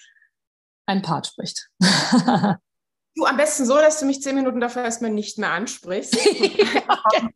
ein 0.85 1.01
Part 1.01 1.27
spricht? 1.27 1.69
Du 3.15 3.25
am 3.25 3.37
besten 3.37 3.65
so, 3.65 3.75
dass 3.75 3.99
du 3.99 4.05
mich 4.05 4.21
zehn 4.21 4.35
Minuten 4.35 4.59
dafür 4.59 4.83
erstmal 4.83 5.11
nicht 5.11 5.37
mehr 5.37 5.51
ansprichst. 5.51 6.15
okay. 6.25 7.27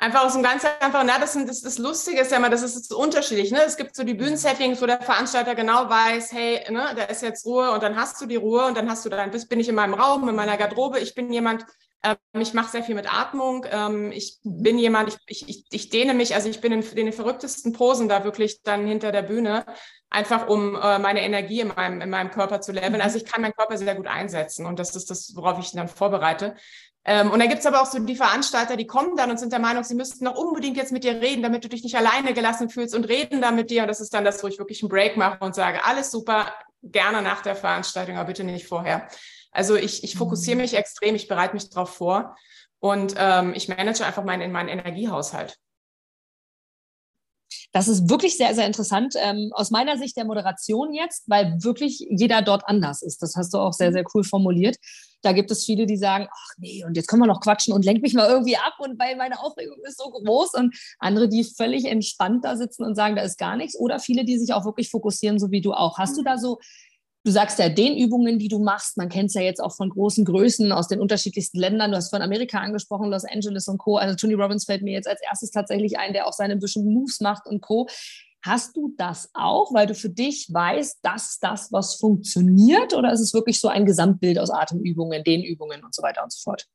Einfach 0.00 0.24
aus 0.24 0.34
dem 0.34 0.44
ganz 0.44 0.64
einfachen, 0.64 1.08
na, 1.08 1.18
das, 1.18 1.32
das, 1.32 1.60
das 1.60 1.78
Lustige 1.78 2.20
ist 2.20 2.30
ja 2.30 2.36
immer, 2.36 2.50
das 2.50 2.62
ist 2.62 2.88
so 2.88 2.96
unterschiedlich. 2.98 3.50
Ne? 3.50 3.64
Es 3.64 3.76
gibt 3.76 3.96
so 3.96 4.04
die 4.04 4.14
Bühnensettings, 4.14 4.80
wo 4.80 4.86
der 4.86 5.02
Veranstalter 5.02 5.56
genau 5.56 5.90
weiß, 5.90 6.30
hey, 6.32 6.64
ne, 6.70 6.92
da 6.94 7.04
ist 7.04 7.22
jetzt 7.22 7.44
Ruhe 7.44 7.72
und 7.72 7.82
dann 7.82 7.96
hast 7.96 8.20
du 8.20 8.26
die 8.26 8.36
Ruhe 8.36 8.64
und 8.66 8.76
dann 8.76 8.88
hast 8.88 9.04
du 9.04 9.08
dann, 9.08 9.32
bin 9.32 9.58
ich 9.58 9.68
in 9.68 9.74
meinem 9.74 9.94
Raum, 9.94 10.28
in 10.28 10.36
meiner 10.36 10.56
Garderobe, 10.56 11.00
ich 11.00 11.16
bin 11.16 11.32
jemand, 11.32 11.66
ich 12.38 12.54
mache 12.54 12.70
sehr 12.70 12.84
viel 12.84 12.94
mit 12.94 13.12
Atmung, 13.12 13.66
ähm, 13.70 14.12
ich 14.12 14.38
bin 14.44 14.78
jemand, 14.78 15.18
ich, 15.26 15.48
ich, 15.48 15.66
ich 15.70 15.88
dehne 15.90 16.14
mich, 16.14 16.34
also 16.34 16.48
ich 16.48 16.60
bin 16.60 16.72
in, 16.72 16.82
in 16.82 17.06
den 17.06 17.12
verrücktesten 17.12 17.72
Posen 17.72 18.08
da 18.08 18.24
wirklich 18.24 18.62
dann 18.62 18.86
hinter 18.86 19.10
der 19.10 19.22
Bühne 19.22 19.66
einfach 20.10 20.48
um 20.48 20.74
äh, 20.76 20.98
meine 20.98 21.22
Energie 21.22 21.60
in 21.60 21.68
meinem, 21.68 22.00
in 22.00 22.10
meinem 22.10 22.30
Körper 22.30 22.60
zu 22.60 22.72
leveln. 22.72 22.94
Mhm. 22.94 23.00
Also 23.00 23.18
ich 23.18 23.24
kann 23.24 23.42
meinen 23.42 23.54
Körper 23.54 23.76
sehr 23.76 23.94
gut 23.94 24.06
einsetzen 24.06 24.64
und 24.66 24.78
das 24.78 24.94
ist 24.94 25.10
das, 25.10 25.32
worauf 25.34 25.58
ich 25.58 25.72
dann 25.72 25.88
vorbereite. 25.88 26.54
Ähm, 27.04 27.30
und 27.30 27.38
dann 27.40 27.48
gibt 27.48 27.60
es 27.60 27.66
aber 27.66 27.82
auch 27.82 27.86
so 27.86 27.98
die 27.98 28.16
Veranstalter, 28.16 28.76
die 28.76 28.86
kommen 28.86 29.16
dann 29.16 29.30
und 29.30 29.38
sind 29.38 29.52
der 29.52 29.60
Meinung, 29.60 29.82
sie 29.82 29.94
müssten 29.94 30.24
noch 30.24 30.36
unbedingt 30.36 30.76
jetzt 30.76 30.92
mit 30.92 31.04
dir 31.04 31.20
reden, 31.20 31.42
damit 31.42 31.64
du 31.64 31.68
dich 31.68 31.82
nicht 31.82 31.96
alleine 31.96 32.34
gelassen 32.34 32.68
fühlst 32.68 32.94
und 32.94 33.08
reden 33.08 33.40
dann 33.40 33.56
mit 33.56 33.70
dir. 33.70 33.82
Und 33.82 33.88
das 33.88 34.00
ist 34.00 34.14
dann 34.14 34.24
das, 34.24 34.42
wo 34.42 34.46
ich 34.46 34.58
wirklich 34.58 34.82
einen 34.82 34.90
Break 34.90 35.16
mache 35.16 35.44
und 35.44 35.54
sage, 35.54 35.84
alles 35.84 36.10
super, 36.10 36.52
gerne 36.82 37.22
nach 37.22 37.42
der 37.42 37.56
Veranstaltung, 37.56 38.16
aber 38.16 38.28
bitte 38.28 38.44
nicht 38.44 38.66
vorher. 38.66 39.08
Also 39.50 39.76
ich, 39.76 40.04
ich 40.04 40.16
fokussiere 40.16 40.56
mhm. 40.56 40.62
mich 40.62 40.74
extrem, 40.74 41.14
ich 41.14 41.28
bereite 41.28 41.54
mich 41.54 41.68
darauf 41.70 41.90
vor 41.90 42.36
und 42.80 43.14
ähm, 43.16 43.54
ich 43.54 43.68
manage 43.68 44.04
einfach 44.04 44.24
meinen, 44.24 44.52
meinen 44.52 44.68
Energiehaushalt. 44.68 45.58
Das 47.72 47.88
ist 47.88 48.08
wirklich 48.08 48.36
sehr, 48.36 48.54
sehr 48.54 48.66
interessant 48.66 49.14
ähm, 49.18 49.50
aus 49.52 49.70
meiner 49.70 49.98
Sicht 49.98 50.16
der 50.16 50.24
Moderation 50.24 50.92
jetzt, 50.92 51.28
weil 51.28 51.62
wirklich 51.62 51.98
jeder 52.10 52.40
dort 52.40 52.62
anders 52.66 53.02
ist. 53.02 53.22
Das 53.22 53.36
hast 53.36 53.52
du 53.52 53.58
auch 53.58 53.72
sehr, 53.72 53.90
mhm. 53.90 53.94
sehr 53.94 54.04
cool 54.14 54.24
formuliert. 54.24 54.76
Da 55.22 55.32
gibt 55.32 55.50
es 55.50 55.64
viele, 55.64 55.86
die 55.86 55.96
sagen, 55.96 56.28
ach 56.30 56.54
nee, 56.58 56.84
und 56.84 56.96
jetzt 56.96 57.08
können 57.08 57.22
wir 57.22 57.26
noch 57.26 57.40
quatschen 57.40 57.74
und 57.74 57.84
lenk 57.84 58.02
mich 58.02 58.14
mal 58.14 58.28
irgendwie 58.28 58.56
ab 58.56 58.74
und 58.78 58.98
weil 59.00 59.16
meine 59.16 59.40
Aufregung 59.40 59.78
ist 59.82 59.98
so 59.98 60.10
groß 60.10 60.54
und 60.54 60.76
andere, 61.00 61.28
die 61.28 61.42
völlig 61.42 61.86
entspannt 61.86 62.44
da 62.44 62.56
sitzen 62.56 62.84
und 62.84 62.94
sagen, 62.94 63.16
da 63.16 63.22
ist 63.22 63.36
gar 63.36 63.56
nichts 63.56 63.76
oder 63.76 63.98
viele, 63.98 64.24
die 64.24 64.38
sich 64.38 64.54
auch 64.54 64.64
wirklich 64.64 64.90
fokussieren, 64.90 65.40
so 65.40 65.50
wie 65.50 65.60
du 65.60 65.72
auch. 65.72 65.98
Hast 65.98 66.16
du 66.16 66.22
da 66.22 66.38
so 66.38 66.60
Du 67.24 67.32
sagst 67.32 67.58
ja, 67.58 67.68
den 67.68 67.96
Übungen, 67.96 68.38
die 68.38 68.48
du 68.48 68.58
machst, 68.58 68.96
man 68.96 69.08
kennt 69.08 69.28
es 69.28 69.34
ja 69.34 69.42
jetzt 69.42 69.60
auch 69.60 69.74
von 69.74 69.90
großen 69.90 70.24
Größen 70.24 70.72
aus 70.72 70.88
den 70.88 71.00
unterschiedlichsten 71.00 71.58
Ländern. 71.58 71.90
Du 71.90 71.96
hast 71.96 72.10
von 72.10 72.22
Amerika 72.22 72.58
angesprochen, 72.58 73.10
Los 73.10 73.24
Angeles 73.24 73.68
und 73.68 73.78
Co. 73.78 73.96
Also 73.96 74.14
Tony 74.14 74.34
Robbins 74.34 74.64
fällt 74.64 74.82
mir 74.82 74.92
jetzt 74.92 75.08
als 75.08 75.20
erstes 75.20 75.50
tatsächlich 75.50 75.98
ein, 75.98 76.12
der 76.12 76.26
auch 76.26 76.32
seine 76.32 76.56
bestimmten 76.56 76.94
Moves 76.94 77.20
macht 77.20 77.46
und 77.46 77.60
Co. 77.60 77.88
Hast 78.42 78.76
du 78.76 78.94
das 78.96 79.30
auch, 79.34 79.74
weil 79.74 79.86
du 79.88 79.94
für 79.94 80.10
dich 80.10 80.48
weißt, 80.52 81.00
dass 81.02 81.38
das 81.40 81.72
was 81.72 81.96
funktioniert? 81.96 82.94
Oder 82.94 83.12
ist 83.12 83.20
es 83.20 83.34
wirklich 83.34 83.60
so 83.60 83.68
ein 83.68 83.84
Gesamtbild 83.84 84.38
aus 84.38 84.50
Atemübungen, 84.50 85.24
Dehnübungen 85.24 85.82
und 85.84 85.94
so 85.94 86.02
weiter 86.02 86.22
und 86.22 86.32
so 86.32 86.40
fort? 86.42 86.66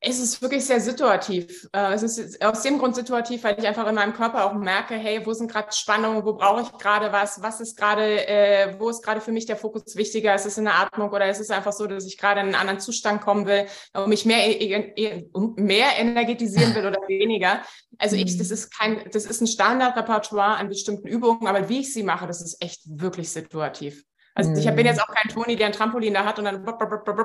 Es 0.00 0.20
ist 0.20 0.40
wirklich 0.40 0.64
sehr 0.64 0.80
situativ. 0.80 1.68
Äh, 1.72 1.92
es 1.94 2.04
ist 2.04 2.40
aus 2.44 2.62
dem 2.62 2.78
Grund 2.78 2.94
situativ, 2.94 3.42
weil 3.42 3.58
ich 3.58 3.66
einfach 3.66 3.88
in 3.88 3.96
meinem 3.96 4.12
Körper 4.12 4.44
auch 4.44 4.54
merke, 4.54 4.94
hey, 4.94 5.26
wo 5.26 5.32
sind 5.32 5.50
gerade 5.50 5.72
Spannungen, 5.72 6.24
wo 6.24 6.34
brauche 6.34 6.62
ich 6.62 6.72
gerade 6.78 7.10
was, 7.10 7.42
was 7.42 7.60
ist 7.60 7.76
gerade, 7.76 8.28
äh, 8.28 8.76
wo 8.78 8.90
ist 8.90 9.02
gerade 9.02 9.20
für 9.20 9.32
mich 9.32 9.46
der 9.46 9.56
Fokus 9.56 9.96
wichtiger? 9.96 10.36
Ist 10.36 10.46
es 10.46 10.56
in 10.56 10.66
der 10.66 10.78
Atmung 10.78 11.10
oder 11.10 11.28
ist 11.28 11.40
es 11.40 11.50
einfach 11.50 11.72
so, 11.72 11.88
dass 11.88 12.06
ich 12.06 12.16
gerade 12.16 12.40
in 12.40 12.46
einen 12.46 12.54
anderen 12.54 12.78
Zustand 12.78 13.22
kommen 13.22 13.46
will 13.46 13.66
und 13.92 14.08
mich 14.08 14.24
mehr, 14.24 14.46
e, 14.46 14.92
e, 14.94 15.24
mehr 15.56 15.88
energetisieren 15.98 16.76
will 16.76 16.86
oder 16.86 17.00
weniger? 17.08 17.62
Also 17.98 18.14
ich, 18.14 18.38
das 18.38 18.52
ist 18.52 18.70
kein, 18.70 19.02
das 19.12 19.24
ist 19.24 19.40
ein 19.40 19.48
Standardrepertoire 19.48 20.58
an 20.58 20.68
bestimmten 20.68 21.08
Übungen, 21.08 21.48
aber 21.48 21.68
wie 21.68 21.80
ich 21.80 21.92
sie 21.92 22.04
mache, 22.04 22.28
das 22.28 22.40
ist 22.40 22.62
echt 22.62 22.82
wirklich 22.84 23.30
situativ. 23.30 24.04
Also 24.38 24.52
ich 24.52 24.76
bin 24.76 24.86
jetzt 24.86 25.02
auch 25.02 25.12
kein 25.12 25.32
Toni, 25.32 25.56
der 25.56 25.66
ein 25.66 25.72
Trampolin 25.72 26.14
da 26.14 26.24
hat 26.24 26.38
und 26.38 26.44
dann 26.44 26.64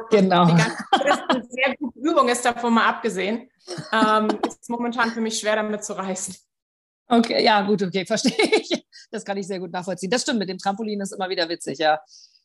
genau. 0.10 0.46
die 0.46 0.55
ganze, 0.55 0.77
das 0.91 1.20
ist 1.20 1.24
eine 1.29 1.43
sehr 1.48 1.75
gute 1.77 2.00
Übung 2.00 2.27
ist 2.27 2.43
davon 2.43 2.74
mal 2.74 2.88
abgesehen. 2.88 3.51
Ähm, 3.91 4.27
ist 4.48 4.67
momentan 4.67 5.12
für 5.12 5.22
mich 5.22 5.38
schwer 5.38 5.55
damit 5.55 5.84
zu 5.84 5.93
reißen. 5.93 6.36
Okay, 7.08 7.43
ja, 7.43 7.62
gut, 7.62 7.84
okay, 7.84 8.03
verstehe 8.08 8.34
ich. 8.34 8.84
Das 9.12 9.24
kann 9.24 9.38
ich 9.38 9.46
sehr 9.46 9.60
gut 9.60 9.72
nachvollziehen. 9.72 10.10
Das 10.10 10.24
stimmt, 10.24 10.39
mit 10.39 10.50
dem 10.50 10.58
Trampolin 10.58 11.01
ist 11.01 11.12
immer 11.12 11.29
wieder 11.29 11.48
witzig, 11.50 11.77
ja. 11.77 12.00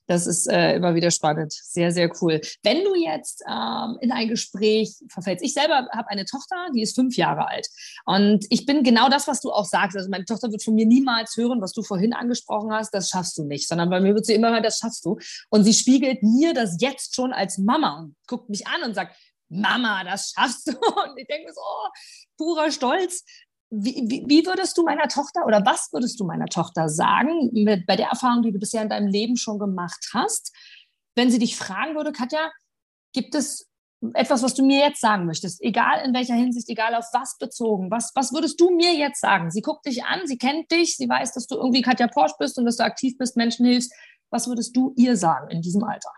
Das 0.09 0.27
ist 0.27 0.47
äh, 0.47 0.75
immer 0.77 0.95
wieder 0.95 1.11
spannend. 1.11 1.53
Sehr, 1.53 1.93
sehr 1.93 2.11
cool. 2.21 2.41
Wenn 2.63 2.83
du 2.83 2.95
jetzt 2.95 3.45
ähm, 3.47 3.99
in 4.01 4.11
ein 4.11 4.29
Gespräch 4.29 4.95
verfällst, 5.11 5.45
ich 5.45 5.53
selber 5.53 5.87
habe 5.93 6.09
eine 6.09 6.25
Tochter, 6.25 6.57
die 6.75 6.83
ist 6.83 6.95
fünf 6.95 7.17
Jahre 7.17 7.47
alt. 7.47 7.69
Und 8.07 8.47
ich 8.49 8.65
bin 8.65 8.83
genau 8.83 9.11
das, 9.11 9.29
was 9.29 9.43
du 9.43 9.53
auch 9.53 9.67
sagst. 9.67 9.97
Also 9.97 10.09
meine 10.09 10.25
Tochter 10.25 10.51
wird 10.51 10.65
von 10.65 10.75
mir 10.75 10.87
niemals 10.87 11.37
hören, 11.37 11.61
was 11.61 11.73
du 11.73 11.83
vorhin 11.83 12.15
angesprochen 12.15 12.73
hast, 12.73 12.95
das 12.95 13.11
schaffst 13.11 13.37
du 13.37 13.45
nicht. 13.45 13.69
Sondern 13.69 13.91
bei 13.91 14.01
mir 14.01 14.15
wird 14.15 14.25
sie 14.25 14.35
immer 14.35 14.51
hören, 14.51 14.63
das 14.63 14.79
schaffst 14.79 15.05
du. 15.05 15.19
Und 15.51 15.65
sie 15.65 15.75
spiegelt 15.75 16.23
mir 16.23 16.55
das 16.55 16.79
jetzt 16.81 17.15
schon 17.15 17.35
als 17.35 17.59
Mama 17.59 18.01
und 18.01 18.17
guckt 18.27 18.49
mich 18.49 18.67
an 18.67 18.83
und 18.83 18.95
sagt, 18.95 19.15
Mama, 19.51 20.05
das 20.05 20.33
schaffst 20.35 20.69
du. 20.69 20.73
Und 20.79 21.19
ich 21.19 21.27
denke 21.27 21.47
mir 21.47 21.55
so, 21.55 21.61
oh, 21.61 21.89
purer 22.37 22.71
Stolz. 22.71 23.25
Wie, 23.71 24.03
wie, 24.09 24.25
wie, 24.27 24.47
würdest 24.47 24.79
du 24.79 24.83
meiner 24.83 25.09
Tochter 25.09 25.45
oder 25.45 25.65
was 25.67 25.93
würdest 25.93 26.19
du 26.19 26.25
meiner 26.25 26.47
Tochter 26.47 26.89
sagen, 26.89 27.51
mit, 27.53 27.87
bei 27.87 27.97
der 27.97 28.09
Erfahrung, 28.09 28.43
die 28.43 28.53
du 28.53 28.59
bisher 28.59 28.83
in 28.83 28.89
deinem 28.89 29.09
Leben 29.09 29.37
schon 29.37 29.59
gemacht 29.59 30.09
hast, 30.15 30.57
wenn 31.17 31.31
sie 31.31 31.39
dich 31.39 31.57
fragen 31.57 31.95
würde, 31.95 32.13
Katja, 32.13 32.51
gibt 33.13 33.35
es 33.35 33.69
etwas, 34.15 34.43
was 34.43 34.55
du 34.55 34.65
mir 34.65 34.79
jetzt 34.79 35.01
sagen 35.01 35.27
möchtest, 35.27 35.61
egal 35.61 36.05
in 36.05 36.15
welcher 36.15 36.35
Hinsicht, 36.35 36.69
egal 36.69 36.95
auf 36.95 37.07
was 37.13 37.37
bezogen, 37.39 37.91
was, 37.91 38.13
was 38.15 38.33
würdest 38.33 38.61
du 38.61 38.71
mir 38.71 38.95
jetzt 38.95 39.21
sagen? 39.21 39.51
Sie 39.51 39.61
guckt 39.61 39.87
dich 39.87 40.05
an, 40.05 40.27
sie 40.27 40.39
kennt 40.39 40.71
dich, 40.71 40.97
sie 40.97 41.09
weiß, 41.09 41.33
dass 41.33 41.47
du 41.47 41.57
irgendwie 41.57 41.83
Katja 41.83 42.07
Porsche 42.07 42.37
bist 42.39 42.59
und 42.59 42.65
dass 42.65 42.77
du 42.77 42.85
aktiv 42.85 43.19
bist, 43.19 43.37
Menschen 43.37 43.67
hilfst. 43.67 43.93
Was 44.31 44.47
würdest 44.47 44.77
du 44.77 44.95
ihr 44.97 45.17
sagen 45.17 45.51
in 45.51 45.63
diesem 45.63 45.83
Alter? 45.85 46.13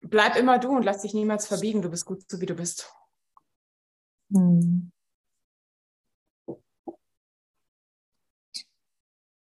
Bleib 0.00 0.36
immer 0.36 0.58
du 0.58 0.70
und 0.70 0.84
lass 0.84 1.02
dich 1.02 1.12
niemals 1.12 1.46
verbiegen. 1.46 1.82
Du 1.82 1.90
bist 1.90 2.06
gut 2.06 2.22
so, 2.28 2.40
wie 2.40 2.46
du 2.46 2.54
bist. 2.54 2.90
Hm. 4.32 4.90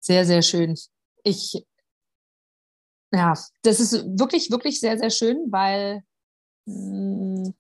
Sehr, 0.06 0.26
sehr 0.26 0.42
schön. 0.42 0.78
Ich, 1.24 1.66
ja, 3.14 3.34
das 3.62 3.80
ist 3.80 3.94
wirklich, 4.20 4.52
wirklich 4.52 4.82
sehr, 4.82 4.98
sehr 4.98 5.10
schön, 5.10 5.50
weil 5.50 6.04
mh, 6.66 7.46
hm, 7.46 7.54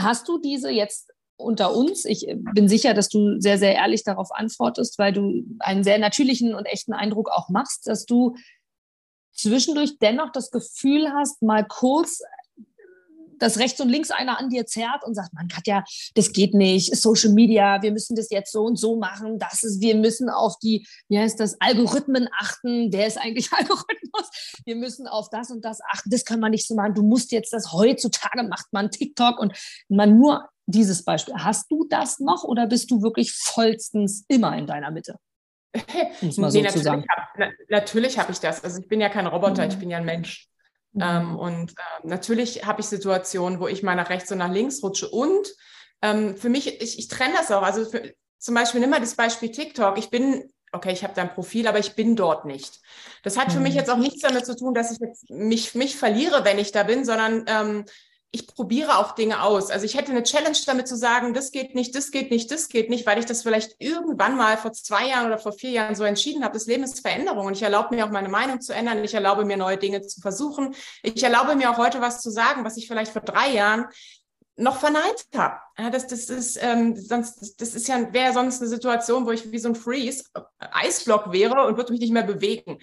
hast 0.00 0.28
du 0.28 0.38
diese 0.38 0.70
jetzt 0.70 1.10
unter 1.36 1.74
uns? 1.74 2.04
Ich 2.04 2.32
bin 2.54 2.68
sicher, 2.68 2.94
dass 2.94 3.08
du 3.08 3.40
sehr, 3.40 3.58
sehr 3.58 3.74
ehrlich 3.74 4.04
darauf 4.04 4.30
antwortest, 4.30 5.00
weil 5.00 5.12
du 5.12 5.44
einen 5.58 5.82
sehr 5.82 5.98
natürlichen 5.98 6.54
und 6.54 6.66
echten 6.66 6.92
Eindruck 6.92 7.28
auch 7.28 7.48
machst, 7.48 7.88
dass 7.88 8.06
du 8.06 8.36
zwischendurch 9.32 9.98
dennoch 9.98 10.30
das 10.30 10.52
Gefühl 10.52 11.12
hast, 11.12 11.42
mal 11.42 11.66
kurz 11.66 12.22
dass 13.42 13.58
rechts 13.58 13.80
und 13.80 13.88
links 13.88 14.10
einer 14.10 14.38
an 14.38 14.48
dir 14.48 14.66
zerrt 14.66 15.04
und 15.04 15.14
sagt, 15.14 15.34
man 15.34 15.48
Katja, 15.48 15.84
das 16.14 16.32
geht 16.32 16.54
nicht, 16.54 16.94
Social 16.96 17.32
Media, 17.32 17.82
wir 17.82 17.92
müssen 17.92 18.14
das 18.14 18.30
jetzt 18.30 18.52
so 18.52 18.62
und 18.62 18.76
so 18.76 18.96
machen, 18.96 19.38
das 19.38 19.62
ist, 19.64 19.80
wir 19.80 19.96
müssen 19.96 20.30
auf 20.30 20.58
die, 20.60 20.86
wie 21.08 21.18
heißt 21.18 21.40
das, 21.40 21.60
Algorithmen 21.60 22.28
achten, 22.38 22.90
der 22.90 23.06
ist 23.06 23.18
eigentlich 23.18 23.52
Algorithmus, 23.52 24.60
wir 24.64 24.76
müssen 24.76 25.06
auf 25.06 25.28
das 25.30 25.50
und 25.50 25.64
das 25.64 25.80
achten, 25.92 26.10
das 26.10 26.24
kann 26.24 26.40
man 26.40 26.52
nicht 26.52 26.66
so 26.66 26.74
machen, 26.74 26.94
du 26.94 27.02
musst 27.02 27.32
jetzt 27.32 27.52
das, 27.52 27.72
heutzutage 27.72 28.44
macht 28.44 28.72
man 28.72 28.90
TikTok 28.90 29.38
und 29.38 29.56
man 29.88 30.18
nur 30.18 30.48
dieses 30.66 31.04
Beispiel. 31.04 31.34
Hast 31.34 31.70
du 31.70 31.86
das 31.88 32.20
noch 32.20 32.44
oder 32.44 32.66
bist 32.66 32.90
du 32.90 33.02
wirklich 33.02 33.32
vollstens 33.32 34.24
immer 34.28 34.56
in 34.56 34.66
deiner 34.66 34.90
Mitte? 34.90 35.16
Muss 36.20 36.36
man 36.36 36.52
nee, 36.52 36.68
so 36.68 36.80
natürlich 36.80 36.86
habe 36.86 37.52
natürlich 37.68 38.18
hab 38.18 38.30
ich 38.30 38.38
das. 38.38 38.62
Also 38.62 38.80
ich 38.80 38.88
bin 38.88 39.00
ja 39.00 39.08
kein 39.08 39.26
Roboter, 39.26 39.64
mhm. 39.64 39.70
ich 39.70 39.78
bin 39.78 39.90
ja 39.90 39.98
ein 39.98 40.04
Mensch. 40.04 40.48
Mhm. 40.92 41.02
Ähm, 41.02 41.38
und 41.38 41.70
äh, 41.72 42.06
natürlich 42.06 42.66
habe 42.66 42.80
ich 42.80 42.86
Situationen, 42.86 43.60
wo 43.60 43.68
ich 43.68 43.82
mal 43.82 43.94
nach 43.94 44.10
rechts 44.10 44.30
und 44.32 44.38
nach 44.38 44.50
links 44.50 44.82
rutsche. 44.82 45.08
Und 45.08 45.52
ähm, 46.02 46.36
für 46.36 46.48
mich, 46.48 46.80
ich, 46.82 46.98
ich 46.98 47.08
trenne 47.08 47.34
das 47.36 47.50
auch. 47.50 47.62
Also 47.62 47.84
für, 47.84 48.14
zum 48.38 48.54
Beispiel 48.54 48.80
nimm 48.80 48.90
mal 48.90 49.00
das 49.00 49.14
Beispiel 49.14 49.50
TikTok. 49.50 49.98
Ich 49.98 50.10
bin, 50.10 50.50
okay, 50.72 50.92
ich 50.92 51.04
habe 51.04 51.14
da 51.14 51.22
ein 51.22 51.34
Profil, 51.34 51.68
aber 51.68 51.78
ich 51.78 51.94
bin 51.94 52.16
dort 52.16 52.44
nicht. 52.44 52.80
Das 53.22 53.38
hat 53.38 53.52
für 53.52 53.60
mich 53.60 53.72
mhm. 53.72 53.78
jetzt 53.78 53.90
auch 53.90 53.98
nichts 53.98 54.22
damit 54.22 54.44
zu 54.44 54.56
tun, 54.56 54.74
dass 54.74 54.90
ich 54.90 54.98
jetzt 54.98 55.30
mich, 55.30 55.74
mich 55.74 55.96
verliere, 55.96 56.44
wenn 56.44 56.58
ich 56.58 56.72
da 56.72 56.82
bin, 56.82 57.04
sondern 57.04 57.44
ähm, 57.46 57.84
ich 58.34 58.46
probiere 58.46 58.96
auch 58.96 59.12
Dinge 59.12 59.42
aus. 59.42 59.70
Also 59.70 59.84
ich 59.84 59.94
hätte 59.94 60.10
eine 60.10 60.22
Challenge 60.22 60.56
damit 60.64 60.88
zu 60.88 60.96
sagen, 60.96 61.34
das 61.34 61.52
geht 61.52 61.74
nicht, 61.74 61.94
das 61.94 62.10
geht 62.10 62.30
nicht, 62.30 62.50
das 62.50 62.70
geht 62.70 62.88
nicht, 62.88 63.04
weil 63.04 63.18
ich 63.18 63.26
das 63.26 63.42
vielleicht 63.42 63.76
irgendwann 63.78 64.38
mal 64.38 64.56
vor 64.56 64.72
zwei 64.72 65.08
Jahren 65.08 65.26
oder 65.26 65.38
vor 65.38 65.52
vier 65.52 65.70
Jahren 65.70 65.94
so 65.94 66.02
entschieden 66.04 66.42
habe. 66.42 66.54
Das 66.54 66.66
Leben 66.66 66.82
ist 66.82 67.00
Veränderung 67.00 67.46
und 67.46 67.56
ich 67.56 67.62
erlaube 67.62 67.94
mir 67.94 68.06
auch 68.06 68.10
meine 68.10 68.30
Meinung 68.30 68.62
zu 68.62 68.72
ändern. 68.72 69.04
Ich 69.04 69.12
erlaube 69.12 69.44
mir 69.44 69.58
neue 69.58 69.76
Dinge 69.76 70.00
zu 70.00 70.22
versuchen. 70.22 70.74
Ich 71.02 71.22
erlaube 71.22 71.56
mir 71.56 71.70
auch 71.70 71.76
heute 71.76 72.00
was 72.00 72.22
zu 72.22 72.30
sagen, 72.30 72.64
was 72.64 72.78
ich 72.78 72.88
vielleicht 72.88 73.12
vor 73.12 73.20
drei 73.20 73.50
Jahren 73.50 73.84
noch 74.56 74.78
verneint 74.78 75.26
habe. 75.34 75.60
Ja, 75.78 75.90
das, 75.90 76.06
das 76.06 76.28
ist 76.28 76.58
ähm, 76.62 76.96
sonst, 76.96 77.60
das 77.60 77.74
ist 77.74 77.88
ja 77.88 78.12
wäre 78.12 78.32
sonst 78.32 78.60
eine 78.60 78.68
Situation, 78.68 79.26
wo 79.26 79.30
ich 79.30 79.50
wie 79.50 79.58
so 79.58 79.68
ein 79.68 79.74
Freeze, 79.74 80.24
äh, 80.34 80.40
Eisblock 80.58 81.32
wäre 81.32 81.66
und 81.66 81.76
würde 81.76 81.92
mich 81.92 82.00
nicht 82.00 82.12
mehr 82.12 82.22
bewegen. 82.22 82.78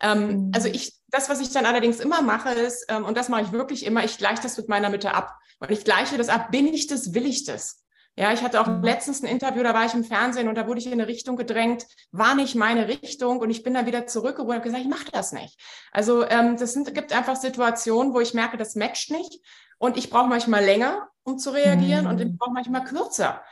Ähm, 0.00 0.46
mhm. 0.46 0.52
Also 0.54 0.68
ich, 0.68 0.94
das, 1.08 1.28
was 1.28 1.40
ich 1.40 1.50
dann 1.50 1.66
allerdings 1.66 2.00
immer 2.00 2.22
mache, 2.22 2.50
ist, 2.50 2.86
ähm, 2.88 3.04
und 3.04 3.16
das 3.16 3.28
mache 3.28 3.42
ich 3.42 3.52
wirklich 3.52 3.86
immer, 3.86 4.04
ich 4.04 4.18
gleiche 4.18 4.42
das 4.42 4.56
mit 4.56 4.68
meiner 4.68 4.90
Mitte 4.90 5.14
ab. 5.14 5.34
Und 5.60 5.70
ich 5.70 5.84
gleiche 5.84 6.18
das 6.18 6.28
ab, 6.28 6.50
bin 6.50 6.66
ich 6.66 6.88
das, 6.88 7.14
will 7.14 7.26
ich 7.26 7.44
das? 7.44 7.83
Ja, 8.16 8.32
ich 8.32 8.42
hatte 8.42 8.60
auch 8.60 8.68
mhm. 8.68 8.82
letztens 8.84 9.22
ein 9.22 9.28
Interview, 9.28 9.62
da 9.64 9.74
war 9.74 9.84
ich 9.84 9.94
im 9.94 10.04
Fernsehen 10.04 10.48
und 10.48 10.54
da 10.54 10.68
wurde 10.68 10.78
ich 10.78 10.86
in 10.86 10.92
eine 10.92 11.08
Richtung 11.08 11.36
gedrängt, 11.36 11.86
war 12.12 12.36
nicht 12.36 12.54
meine 12.54 12.86
Richtung 12.86 13.40
und 13.40 13.50
ich 13.50 13.64
bin 13.64 13.74
dann 13.74 13.86
wieder 13.86 14.06
zurückgerufen 14.06 14.50
und 14.50 14.54
habe 14.54 14.64
gesagt, 14.64 14.84
ich 14.84 14.88
mache 14.88 15.10
das 15.10 15.32
nicht. 15.32 15.58
Also 15.90 16.24
ähm, 16.28 16.56
das 16.56 16.72
sind, 16.72 16.94
gibt 16.94 17.12
einfach 17.12 17.34
Situationen, 17.34 18.14
wo 18.14 18.20
ich 18.20 18.32
merke, 18.32 18.56
das 18.56 18.76
matcht 18.76 19.10
nicht 19.10 19.40
und 19.78 19.96
ich 19.96 20.10
brauche 20.10 20.28
manchmal 20.28 20.64
länger, 20.64 21.08
um 21.24 21.38
zu 21.38 21.50
reagieren 21.50 22.04
mhm. 22.04 22.10
und 22.10 22.20
ich 22.20 22.38
brauche 22.38 22.52
manchmal 22.52 22.84
kürzer. 22.84 23.42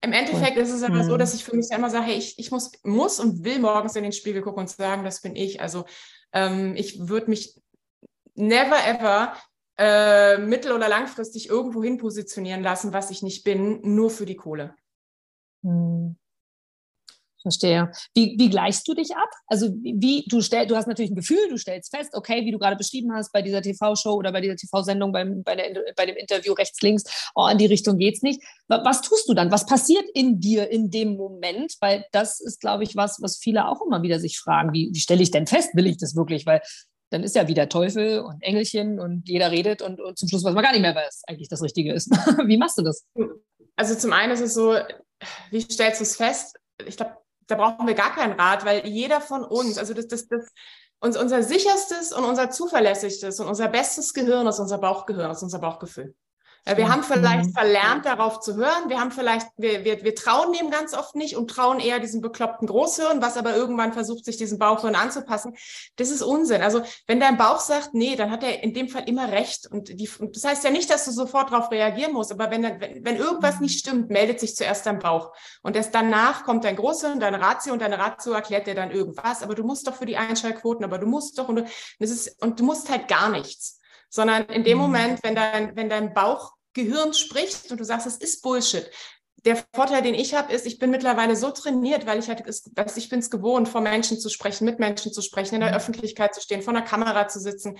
Im 0.00 0.12
Endeffekt 0.12 0.56
ist 0.56 0.72
es 0.72 0.82
aber 0.84 1.02
so, 1.02 1.16
dass 1.16 1.34
ich 1.34 1.44
für 1.44 1.56
mich 1.56 1.70
immer 1.70 1.90
sage, 1.90 2.06
hey, 2.06 2.16
ich, 2.16 2.38
ich 2.38 2.52
muss, 2.52 2.70
muss 2.84 3.18
und 3.18 3.44
will 3.44 3.58
morgens 3.58 3.96
in 3.96 4.04
den 4.04 4.12
Spiegel 4.12 4.42
gucken 4.42 4.60
und 4.60 4.70
sagen, 4.70 5.02
das 5.02 5.20
bin 5.20 5.34
ich. 5.34 5.60
Also 5.60 5.86
ähm, 6.32 6.74
ich 6.76 7.08
würde 7.08 7.30
mich 7.30 7.60
never 8.34 8.76
ever 8.86 9.32
äh, 9.78 10.38
mittel- 10.38 10.72
oder 10.72 10.88
langfristig 10.88 11.48
irgendwo 11.48 11.82
hin 11.82 11.98
positionieren 11.98 12.62
lassen, 12.62 12.92
was 12.92 13.10
ich 13.10 13.22
nicht 13.22 13.44
bin, 13.44 13.80
nur 13.82 14.10
für 14.10 14.26
die 14.26 14.36
Kohle. 14.36 14.74
Hm. 15.62 16.16
Verstehe. 17.40 17.90
Wie, 18.14 18.34
wie 18.36 18.50
gleichst 18.50 18.86
du 18.88 18.94
dich 18.94 19.14
ab? 19.14 19.30
Also 19.46 19.68
wie 19.80 20.24
du 20.28 20.40
stellst, 20.40 20.70
du 20.70 20.76
hast 20.76 20.88
natürlich 20.88 21.12
ein 21.12 21.16
Gefühl, 21.16 21.48
du 21.48 21.56
stellst 21.56 21.94
fest, 21.94 22.10
okay, 22.14 22.44
wie 22.44 22.50
du 22.50 22.58
gerade 22.58 22.76
beschrieben 22.76 23.12
hast 23.14 23.32
bei 23.32 23.42
dieser 23.42 23.62
TV-Show 23.62 24.12
oder 24.12 24.32
bei 24.32 24.40
dieser 24.40 24.56
TV-Sendung, 24.56 25.12
beim, 25.12 25.44
bei, 25.44 25.54
der, 25.54 25.80
bei 25.96 26.04
dem 26.04 26.16
Interview 26.16 26.52
rechts, 26.52 26.82
links, 26.82 27.30
oh, 27.36 27.46
in 27.46 27.58
die 27.58 27.66
Richtung 27.66 27.96
geht's 27.96 28.22
nicht. 28.22 28.42
Was 28.66 29.02
tust 29.02 29.28
du 29.28 29.34
dann? 29.34 29.52
Was 29.52 29.66
passiert 29.66 30.04
in 30.14 30.40
dir 30.40 30.68
in 30.68 30.90
dem 30.90 31.16
Moment? 31.16 31.76
Weil 31.80 32.04
das 32.10 32.40
ist, 32.40 32.60
glaube 32.60 32.82
ich, 32.82 32.96
was, 32.96 33.18
was 33.22 33.38
viele 33.38 33.68
auch 33.68 33.80
immer 33.86 34.02
wieder 34.02 34.18
sich 34.18 34.38
fragen. 34.38 34.72
Wie, 34.72 34.90
wie 34.92 35.00
stelle 35.00 35.22
ich 35.22 35.30
denn 35.30 35.46
fest, 35.46 35.70
will 35.74 35.86
ich 35.86 35.98
das 35.98 36.16
wirklich? 36.16 36.44
Weil 36.44 36.60
dann 37.10 37.22
ist 37.22 37.34
ja 37.34 37.48
wieder 37.48 37.68
Teufel 37.68 38.20
und 38.20 38.42
Engelchen 38.42 39.00
und 39.00 39.28
jeder 39.28 39.50
redet 39.50 39.82
und, 39.82 40.00
und 40.00 40.18
zum 40.18 40.28
Schluss 40.28 40.44
weiß 40.44 40.54
man 40.54 40.64
gar 40.64 40.72
nicht 40.72 40.82
mehr, 40.82 40.94
was 40.94 41.22
eigentlich 41.26 41.48
das 41.48 41.62
Richtige 41.62 41.92
ist. 41.92 42.10
wie 42.46 42.58
machst 42.58 42.78
du 42.78 42.82
das? 42.82 43.04
Also 43.76 43.94
zum 43.94 44.12
einen 44.12 44.32
ist 44.32 44.40
es 44.40 44.54
so, 44.54 44.76
wie 45.50 45.60
stellst 45.60 46.00
du 46.00 46.04
es 46.04 46.16
fest? 46.16 46.56
Ich 46.86 46.96
glaube, 46.96 47.16
da 47.46 47.56
brauchen 47.56 47.86
wir 47.86 47.94
gar 47.94 48.14
keinen 48.14 48.38
Rat, 48.38 48.64
weil 48.64 48.86
jeder 48.86 49.20
von 49.20 49.44
uns, 49.44 49.78
also 49.78 49.94
das, 49.94 50.06
das, 50.06 50.28
das, 50.28 50.46
uns, 51.00 51.16
unser 51.16 51.42
sicherstes 51.42 52.12
und 52.12 52.24
unser 52.24 52.50
zuverlässigstes 52.50 53.40
und 53.40 53.48
unser 53.48 53.68
bestes 53.68 54.12
Gehirn 54.12 54.46
ist 54.46 54.58
unser 54.58 54.78
Bauchgehirn, 54.78 55.30
ist 55.30 55.42
unser 55.42 55.60
Bauchgefühl. 55.60 56.14
Wir 56.76 56.88
haben 56.90 57.02
vielleicht 57.02 57.46
mhm. 57.46 57.52
verlernt, 57.52 58.04
darauf 58.04 58.40
zu 58.40 58.56
hören. 58.56 58.88
Wir 58.88 59.00
haben 59.00 59.10
vielleicht, 59.10 59.46
wir, 59.56 59.84
wir, 59.84 60.02
wir 60.02 60.14
trauen 60.14 60.52
dem 60.52 60.70
ganz 60.70 60.92
oft 60.92 61.14
nicht 61.14 61.36
und 61.36 61.48
trauen 61.48 61.80
eher 61.80 61.98
diesem 61.98 62.20
bekloppten 62.20 62.68
Großhirn, 62.68 63.22
was 63.22 63.38
aber 63.38 63.56
irgendwann 63.56 63.94
versucht, 63.94 64.24
sich 64.24 64.36
diesem 64.36 64.58
Bauchhirn 64.58 64.94
anzupassen. 64.94 65.56
Das 65.96 66.10
ist 66.10 66.20
Unsinn. 66.20 66.62
Also 66.62 66.82
wenn 67.06 67.20
dein 67.20 67.38
Bauch 67.38 67.60
sagt, 67.60 67.94
nee, 67.94 68.16
dann 68.16 68.30
hat 68.30 68.42
er 68.42 68.62
in 68.62 68.74
dem 68.74 68.88
Fall 68.88 69.08
immer 69.08 69.32
recht. 69.32 69.66
Und 69.66 69.88
die, 69.88 70.10
das 70.32 70.44
heißt 70.44 70.64
ja 70.64 70.70
nicht, 70.70 70.90
dass 70.90 71.06
du 71.06 71.10
sofort 71.10 71.50
darauf 71.50 71.70
reagieren 71.70 72.12
musst, 72.12 72.32
aber 72.32 72.50
wenn, 72.50 72.62
wenn, 72.62 73.04
wenn 73.04 73.16
irgendwas 73.16 73.60
nicht 73.60 73.78
stimmt, 73.78 74.10
meldet 74.10 74.38
sich 74.38 74.54
zuerst 74.54 74.84
dein 74.84 74.98
Bauch. 74.98 75.32
Und 75.62 75.74
erst 75.74 75.94
danach 75.94 76.44
kommt 76.44 76.64
dein 76.64 76.76
Großhirn, 76.76 77.18
deine 77.18 77.40
Ratio 77.40 77.72
und 77.72 77.80
deine 77.80 77.98
Ratio 77.98 78.32
erklärt 78.32 78.66
dir 78.66 78.74
dann 78.74 78.90
irgendwas. 78.90 79.42
Aber 79.42 79.54
du 79.54 79.64
musst 79.64 79.86
doch 79.86 79.94
für 79.94 80.06
die 80.06 80.18
Einschaltquoten, 80.18 80.84
aber 80.84 80.98
du 80.98 81.06
musst 81.06 81.38
doch 81.38 81.48
und 81.48 81.56
du, 81.56 81.64
das 81.98 82.10
ist, 82.10 82.42
und 82.42 82.60
du 82.60 82.64
musst 82.64 82.90
halt 82.90 83.08
gar 83.08 83.30
nichts 83.30 83.78
sondern 84.10 84.44
in 84.46 84.64
dem 84.64 84.78
mhm. 84.78 84.84
Moment, 84.84 85.22
wenn 85.22 85.34
dein, 85.34 85.76
wenn 85.76 85.88
dein 85.90 86.14
Bauch 86.14 86.52
Gehirn 86.78 87.12
spricht 87.12 87.70
und 87.70 87.80
du 87.80 87.84
sagst, 87.84 88.06
es 88.06 88.16
ist 88.16 88.42
Bullshit. 88.42 88.90
Der 89.44 89.56
Vorteil, 89.74 90.02
den 90.02 90.14
ich 90.14 90.34
habe, 90.34 90.52
ist, 90.52 90.66
ich 90.66 90.78
bin 90.78 90.90
mittlerweile 90.90 91.36
so 91.36 91.50
trainiert, 91.50 92.06
weil 92.06 92.18
ich 92.18 92.28
halt, 92.28 92.42
ich 92.96 93.08
bin 93.08 93.18
es 93.18 93.30
gewohnt, 93.30 93.68
vor 93.68 93.80
Menschen 93.80 94.18
zu 94.18 94.28
sprechen, 94.28 94.64
mit 94.64 94.78
Menschen 94.78 95.12
zu 95.12 95.22
sprechen, 95.22 95.56
in 95.56 95.60
der 95.60 95.70
mhm. 95.70 95.76
Öffentlichkeit 95.76 96.34
zu 96.34 96.40
stehen, 96.40 96.62
vor 96.62 96.74
einer 96.74 96.84
Kamera 96.84 97.28
zu 97.28 97.40
sitzen. 97.40 97.78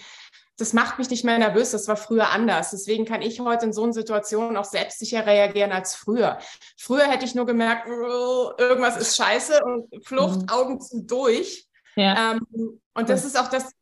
Das 0.56 0.72
macht 0.72 0.98
mich 0.98 1.10
nicht 1.10 1.24
mehr 1.24 1.38
nervös. 1.38 1.70
Das 1.70 1.86
war 1.86 1.96
früher 1.96 2.30
anders. 2.30 2.70
Deswegen 2.70 3.04
kann 3.04 3.22
ich 3.22 3.40
heute 3.40 3.66
in 3.66 3.72
so 3.72 3.84
einer 3.84 3.92
Situation 3.92 4.56
auch 4.56 4.64
selbstsicher 4.64 5.26
reagieren 5.26 5.72
als 5.72 5.94
früher. 5.94 6.38
Früher 6.76 7.08
hätte 7.08 7.24
ich 7.24 7.34
nur 7.34 7.46
gemerkt, 7.46 7.86
irgendwas 7.88 8.96
ist 8.96 9.16
scheiße 9.16 9.60
und 9.64 10.04
Flucht, 10.04 10.42
mhm. 10.42 10.48
Augen 10.48 10.80
zu 10.80 11.02
durch. 11.02 11.68
Ja. 11.96 12.32
Ähm, 12.32 12.80
und 12.94 13.08
das 13.08 13.24
ist 13.24 13.38
auch 13.38 13.48
das, 13.48 13.72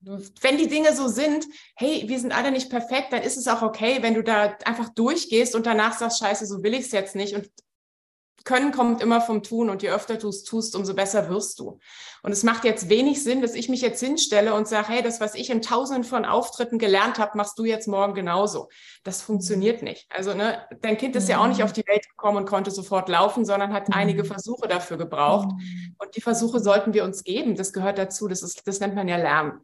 wenn 0.00 0.58
die 0.58 0.68
Dinge 0.68 0.94
so 0.94 1.08
sind, 1.08 1.44
hey, 1.76 2.04
wir 2.06 2.20
sind 2.20 2.32
alle 2.32 2.50
nicht 2.50 2.70
perfekt, 2.70 3.12
dann 3.12 3.22
ist 3.22 3.36
es 3.36 3.48
auch 3.48 3.62
okay, 3.62 3.98
wenn 4.00 4.14
du 4.14 4.22
da 4.22 4.56
einfach 4.64 4.90
durchgehst 4.90 5.54
und 5.54 5.66
danach 5.66 5.98
sagst, 5.98 6.20
scheiße, 6.20 6.46
so 6.46 6.62
will 6.62 6.74
ich 6.74 6.86
es 6.86 6.92
jetzt 6.92 7.16
nicht 7.16 7.34
und 7.34 7.50
Können 8.44 8.72
kommt 8.72 9.02
immer 9.02 9.20
vom 9.20 9.42
Tun 9.42 9.68
und 9.68 9.82
je 9.82 9.90
öfter 9.90 10.16
du 10.16 10.28
es 10.28 10.42
tust, 10.42 10.74
umso 10.74 10.94
besser 10.94 11.28
wirst 11.28 11.58
du. 11.58 11.80
Und 12.22 12.32
es 12.32 12.44
macht 12.44 12.64
jetzt 12.64 12.88
wenig 12.88 13.22
Sinn, 13.22 13.42
dass 13.42 13.54
ich 13.54 13.68
mich 13.68 13.82
jetzt 13.82 14.00
hinstelle 14.00 14.54
und 14.54 14.66
sage, 14.66 14.88
hey, 14.88 15.02
das, 15.02 15.20
was 15.20 15.34
ich 15.34 15.50
in 15.50 15.60
tausenden 15.60 16.04
von 16.04 16.24
Auftritten 16.24 16.78
gelernt 16.78 17.18
habe, 17.18 17.36
machst 17.36 17.58
du 17.58 17.64
jetzt 17.64 17.88
morgen 17.88 18.14
genauso. 18.14 18.68
Das 19.04 19.20
funktioniert 19.20 19.82
nicht. 19.82 20.06
Also 20.10 20.32
ne, 20.32 20.66
dein 20.80 20.96
Kind 20.96 21.14
ist 21.16 21.28
ja 21.28 21.42
auch 21.42 21.48
nicht 21.48 21.62
auf 21.62 21.72
die 21.72 21.86
Welt 21.86 22.08
gekommen 22.08 22.38
und 22.38 22.46
konnte 22.46 22.70
sofort 22.70 23.08
laufen, 23.08 23.44
sondern 23.44 23.72
hat 23.74 23.88
einige 23.92 24.24
Versuche 24.24 24.66
dafür 24.66 24.96
gebraucht. 24.96 25.50
Und 25.98 26.16
die 26.16 26.22
Versuche 26.22 26.60
sollten 26.60 26.94
wir 26.94 27.04
uns 27.04 27.24
geben. 27.24 27.54
Das 27.54 27.72
gehört 27.74 27.98
dazu. 27.98 28.28
Das, 28.28 28.42
ist, 28.42 28.66
das 28.66 28.80
nennt 28.80 28.94
man 28.94 29.08
ja 29.08 29.16
Lernen. 29.16 29.60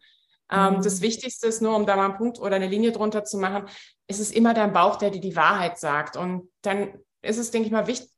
Ähm, 0.51 0.83
das 0.83 1.01
Wichtigste 1.01 1.47
ist 1.47 1.63
nur, 1.63 1.77
um 1.77 1.87
da 1.87 1.97
mal 1.97 2.07
einen 2.07 2.17
Punkt 2.17 2.39
oder 2.39 2.57
eine 2.57 2.69
Linie 2.69 2.93
drunter 2.93 3.25
zu 3.25 3.39
machen, 3.39 3.69
ist 4.07 4.21
es 4.21 4.31
immer 4.31 4.55
dein 4.55 4.73
Bauch, 4.73 4.97
der 4.97 5.11
dir 5.11 5.21
die 5.21 5.37
Wahrheit 5.37 5.79
sagt. 5.79 6.17
Und 6.17 6.51
dann 6.63 6.99
ist 7.23 7.39
es, 7.39 7.51
denke 7.51 7.67
ich 7.67 7.73
mal, 7.73 7.87
wichtig, 7.87 8.11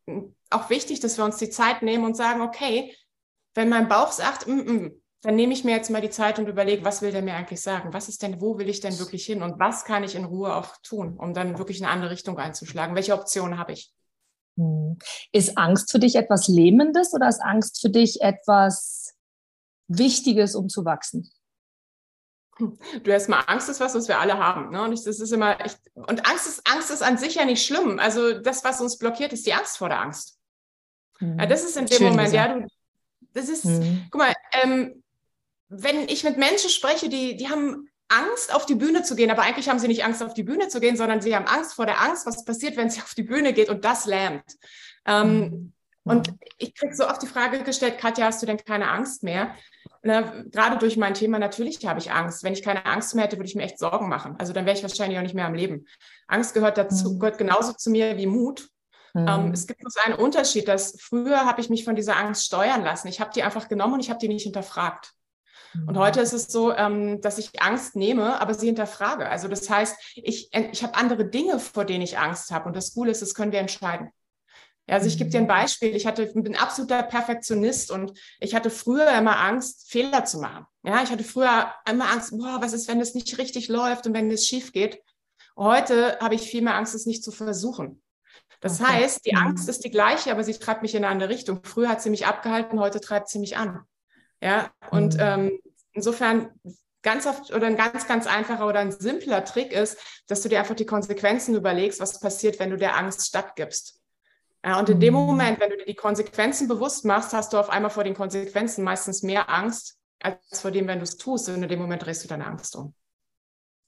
auch 0.50 0.70
wichtig, 0.70 1.00
dass 1.00 1.16
wir 1.16 1.24
uns 1.24 1.36
die 1.36 1.50
Zeit 1.50 1.82
nehmen 1.82 2.04
und 2.04 2.16
sagen, 2.16 2.40
okay, 2.40 2.94
wenn 3.54 3.68
mein 3.68 3.88
Bauch 3.88 4.12
sagt, 4.12 4.46
mm 4.46 4.60
-mm, 4.60 4.92
dann 5.22 5.34
nehme 5.34 5.52
ich 5.52 5.64
mir 5.64 5.74
jetzt 5.74 5.90
mal 5.90 6.00
die 6.00 6.10
Zeit 6.10 6.38
und 6.38 6.46
überlege, 6.46 6.84
was 6.84 7.02
will 7.02 7.10
der 7.10 7.22
mir 7.22 7.34
eigentlich 7.34 7.60
sagen? 7.60 7.92
Was 7.92 8.08
ist 8.08 8.22
denn, 8.22 8.40
wo 8.40 8.58
will 8.58 8.68
ich 8.68 8.80
denn 8.80 8.98
wirklich 8.98 9.24
hin? 9.26 9.42
Und 9.42 9.58
was 9.58 9.84
kann 9.84 10.04
ich 10.04 10.14
in 10.14 10.24
Ruhe 10.24 10.54
auch 10.54 10.76
tun, 10.82 11.16
um 11.16 11.34
dann 11.34 11.58
wirklich 11.58 11.82
eine 11.82 11.90
andere 11.90 12.10
Richtung 12.10 12.38
einzuschlagen? 12.38 12.94
Welche 12.94 13.14
Optionen 13.14 13.58
habe 13.58 13.72
ich? 13.72 13.92
Hm. 14.56 14.98
Ist 15.32 15.58
Angst 15.58 15.90
für 15.90 15.98
dich 15.98 16.14
etwas 16.14 16.48
Lähmendes 16.48 17.12
oder 17.12 17.28
ist 17.28 17.42
Angst 17.42 17.80
für 17.80 17.90
dich 17.90 18.20
etwas 18.20 19.14
Wichtiges, 19.88 20.54
um 20.54 20.68
zu 20.68 20.84
wachsen? 20.84 21.28
Du 22.58 23.10
erstmal 23.10 23.44
Angst 23.46 23.68
ist 23.68 23.80
was, 23.80 23.94
was 23.94 24.08
wir 24.08 24.18
alle 24.18 24.38
haben. 24.38 24.70
Ne? 24.70 24.82
Und 24.82 24.92
ich, 24.92 25.04
das 25.04 25.20
ist 25.20 25.32
immer, 25.32 25.58
ich, 25.64 25.72
und 25.94 26.26
Angst 26.26 26.46
ist, 26.46 26.66
Angst 26.66 26.90
ist 26.90 27.02
an 27.02 27.18
sich 27.18 27.34
ja 27.34 27.44
nicht 27.44 27.64
schlimm. 27.64 27.98
Also 27.98 28.38
das, 28.40 28.64
was 28.64 28.80
uns 28.80 28.98
blockiert, 28.98 29.32
ist 29.32 29.46
die 29.46 29.52
Angst 29.52 29.76
vor 29.76 29.88
der 29.88 30.00
Angst. 30.00 30.38
Mhm. 31.20 31.38
Ja, 31.38 31.46
das 31.46 31.64
ist 31.64 31.76
in 31.76 31.86
dem 31.86 31.96
Schön 31.96 32.08
Moment, 32.10 32.30
gesagt. 32.30 32.50
ja, 32.50 32.58
du, 32.58 32.66
das 33.34 33.48
ist, 33.48 33.66
mhm. 33.66 34.06
guck 34.10 34.22
mal, 34.22 34.32
ähm, 34.62 35.02
wenn 35.68 36.08
ich 36.08 36.24
mit 36.24 36.38
Menschen 36.38 36.70
spreche, 36.70 37.08
die, 37.08 37.36
die 37.36 37.48
haben 37.48 37.90
Angst, 38.08 38.54
auf 38.54 38.66
die 38.66 38.76
Bühne 38.76 39.02
zu 39.02 39.16
gehen, 39.16 39.30
aber 39.30 39.42
eigentlich 39.42 39.68
haben 39.68 39.78
sie 39.78 39.88
nicht 39.88 40.04
Angst, 40.04 40.22
auf 40.22 40.34
die 40.34 40.44
Bühne 40.44 40.68
zu 40.68 40.80
gehen, 40.80 40.96
sondern 40.96 41.20
sie 41.20 41.34
haben 41.34 41.46
Angst 41.46 41.74
vor 41.74 41.86
der 41.86 42.00
Angst, 42.00 42.24
was 42.24 42.44
passiert, 42.44 42.76
wenn 42.76 42.88
sie 42.88 43.02
auf 43.02 43.14
die 43.14 43.24
Bühne 43.24 43.52
geht 43.52 43.68
und 43.68 43.84
das 43.84 44.06
lähmt. 44.06 44.44
Ähm, 45.04 45.38
mhm. 45.38 45.72
Und 46.06 46.32
ich 46.58 46.74
kriege 46.74 46.94
so 46.94 47.06
oft 47.08 47.20
die 47.20 47.26
Frage 47.26 47.62
gestellt, 47.62 47.98
Katja, 47.98 48.26
hast 48.26 48.40
du 48.40 48.46
denn 48.46 48.58
keine 48.58 48.88
Angst 48.90 49.22
mehr? 49.22 49.54
Na, 50.02 50.20
gerade 50.20 50.78
durch 50.78 50.96
mein 50.96 51.14
Thema, 51.14 51.38
natürlich 51.38 51.84
habe 51.84 51.98
ich 51.98 52.12
Angst. 52.12 52.44
Wenn 52.44 52.52
ich 52.52 52.62
keine 52.62 52.86
Angst 52.86 53.14
mehr 53.14 53.24
hätte, 53.24 53.36
würde 53.36 53.48
ich 53.48 53.56
mir 53.56 53.64
echt 53.64 53.78
Sorgen 53.78 54.08
machen. 54.08 54.36
Also 54.38 54.52
dann 54.52 54.66
wäre 54.66 54.76
ich 54.76 54.82
wahrscheinlich 54.82 55.18
auch 55.18 55.22
nicht 55.22 55.34
mehr 55.34 55.46
am 55.46 55.54
Leben. 55.54 55.86
Angst 56.28 56.54
gehört 56.54 56.78
dazu, 56.78 57.14
mhm. 57.14 57.18
gehört 57.18 57.38
genauso 57.38 57.72
zu 57.72 57.90
mir 57.90 58.16
wie 58.16 58.26
Mut. 58.26 58.68
Mhm. 59.14 59.28
Ähm, 59.28 59.50
es 59.52 59.66
gibt 59.66 59.80
bloß 59.80 59.96
einen 60.04 60.14
Unterschied, 60.14 60.68
dass 60.68 60.96
früher 61.00 61.44
habe 61.44 61.60
ich 61.60 61.70
mich 61.70 61.84
von 61.84 61.96
dieser 61.96 62.16
Angst 62.16 62.46
steuern 62.46 62.84
lassen. 62.84 63.08
Ich 63.08 63.20
habe 63.20 63.32
die 63.34 63.42
einfach 63.42 63.68
genommen 63.68 63.94
und 63.94 64.00
ich 64.00 64.10
habe 64.10 64.20
die 64.20 64.28
nicht 64.28 64.44
hinterfragt. 64.44 65.12
Und 65.74 65.94
mhm. 65.94 65.98
heute 65.98 66.20
ist 66.20 66.32
es 66.32 66.46
so, 66.46 66.72
ähm, 66.72 67.20
dass 67.20 67.38
ich 67.38 67.60
Angst 67.60 67.96
nehme, 67.96 68.40
aber 68.40 68.54
sie 68.54 68.66
hinterfrage. 68.66 69.28
Also 69.28 69.48
das 69.48 69.68
heißt, 69.68 69.96
ich, 70.14 70.50
ich 70.52 70.82
habe 70.82 70.94
andere 70.94 71.24
Dinge, 71.26 71.58
vor 71.58 71.84
denen 71.84 72.02
ich 72.02 72.18
Angst 72.18 72.52
habe. 72.52 72.66
Und 72.66 72.76
das 72.76 72.94
Coole 72.94 73.10
ist, 73.10 73.22
das 73.22 73.34
können 73.34 73.52
wir 73.52 73.58
entscheiden. 73.58 74.10
Also 74.88 75.08
ich 75.08 75.18
gebe 75.18 75.30
dir 75.30 75.40
ein 75.40 75.48
Beispiel. 75.48 75.96
Ich 75.96 76.06
hatte, 76.06 76.26
bin 76.26 76.54
absoluter 76.54 77.02
Perfektionist 77.02 77.90
und 77.90 78.12
ich 78.38 78.54
hatte 78.54 78.70
früher 78.70 79.10
immer 79.18 79.38
Angst, 79.38 79.90
Fehler 79.90 80.24
zu 80.24 80.38
machen. 80.38 80.66
Ja, 80.84 81.02
ich 81.02 81.10
hatte 81.10 81.24
früher 81.24 81.72
immer 81.90 82.10
Angst, 82.10 82.30
boah, 82.30 82.58
was 82.60 82.72
ist, 82.72 82.88
wenn 82.88 83.00
es 83.00 83.14
nicht 83.14 83.38
richtig 83.38 83.68
läuft 83.68 84.06
und 84.06 84.14
wenn 84.14 84.30
es 84.30 84.46
schief 84.46 84.72
geht? 84.72 85.02
Heute 85.56 86.18
habe 86.20 86.34
ich 86.34 86.42
viel 86.42 86.62
mehr 86.62 86.76
Angst, 86.76 86.94
es 86.94 87.06
nicht 87.06 87.24
zu 87.24 87.32
versuchen. 87.32 88.02
Das 88.60 88.80
okay. 88.80 88.92
heißt, 88.92 89.26
die 89.26 89.32
mhm. 89.32 89.42
Angst 89.42 89.68
ist 89.68 89.84
die 89.84 89.90
gleiche, 89.90 90.30
aber 90.30 90.44
sie 90.44 90.54
treibt 90.54 90.82
mich 90.82 90.94
in 90.94 91.04
eine 91.04 91.12
andere 91.12 91.30
Richtung. 91.30 91.60
Früher 91.64 91.88
hat 91.88 92.02
sie 92.02 92.10
mich 92.10 92.26
abgehalten, 92.26 92.78
heute 92.78 93.00
treibt 93.00 93.28
sie 93.28 93.38
mich 93.38 93.56
an. 93.56 93.80
Ja, 94.40 94.70
und 94.90 95.14
mhm. 95.14 95.20
ähm, 95.20 95.60
insofern 95.92 96.50
ganz 97.02 97.26
oft 97.26 97.52
oder 97.52 97.66
ein 97.66 97.76
ganz, 97.76 98.06
ganz 98.06 98.26
einfacher 98.26 98.66
oder 98.66 98.80
ein 98.80 98.92
simpler 98.92 99.44
Trick 99.44 99.72
ist, 99.72 99.98
dass 100.26 100.42
du 100.42 100.48
dir 100.48 100.58
einfach 100.58 100.74
die 100.74 100.86
Konsequenzen 100.86 101.54
überlegst, 101.54 102.00
was 102.00 102.20
passiert, 102.20 102.58
wenn 102.58 102.70
du 102.70 102.76
der 102.76 102.96
Angst 102.96 103.26
stattgibst. 103.26 104.00
Ja, 104.66 104.80
und 104.80 104.88
in 104.88 104.98
dem 104.98 105.14
mhm. 105.14 105.20
Moment, 105.20 105.60
wenn 105.60 105.70
du 105.70 105.76
dir 105.76 105.86
die 105.86 105.94
Konsequenzen 105.94 106.66
bewusst 106.66 107.04
machst, 107.04 107.32
hast 107.32 107.52
du 107.52 107.58
auf 107.58 107.70
einmal 107.70 107.90
vor 107.90 108.02
den 108.02 108.14
Konsequenzen 108.14 108.82
meistens 108.82 109.22
mehr 109.22 109.48
Angst, 109.48 109.96
als 110.20 110.60
vor 110.60 110.72
dem, 110.72 110.88
wenn 110.88 110.98
du 110.98 111.04
es 111.04 111.16
tust. 111.16 111.48
Und 111.48 111.62
in 111.62 111.68
dem 111.68 111.78
Moment 111.78 112.04
drehst 112.04 112.24
du 112.24 112.28
deine 112.28 112.46
Angst 112.46 112.74
um. 112.74 112.92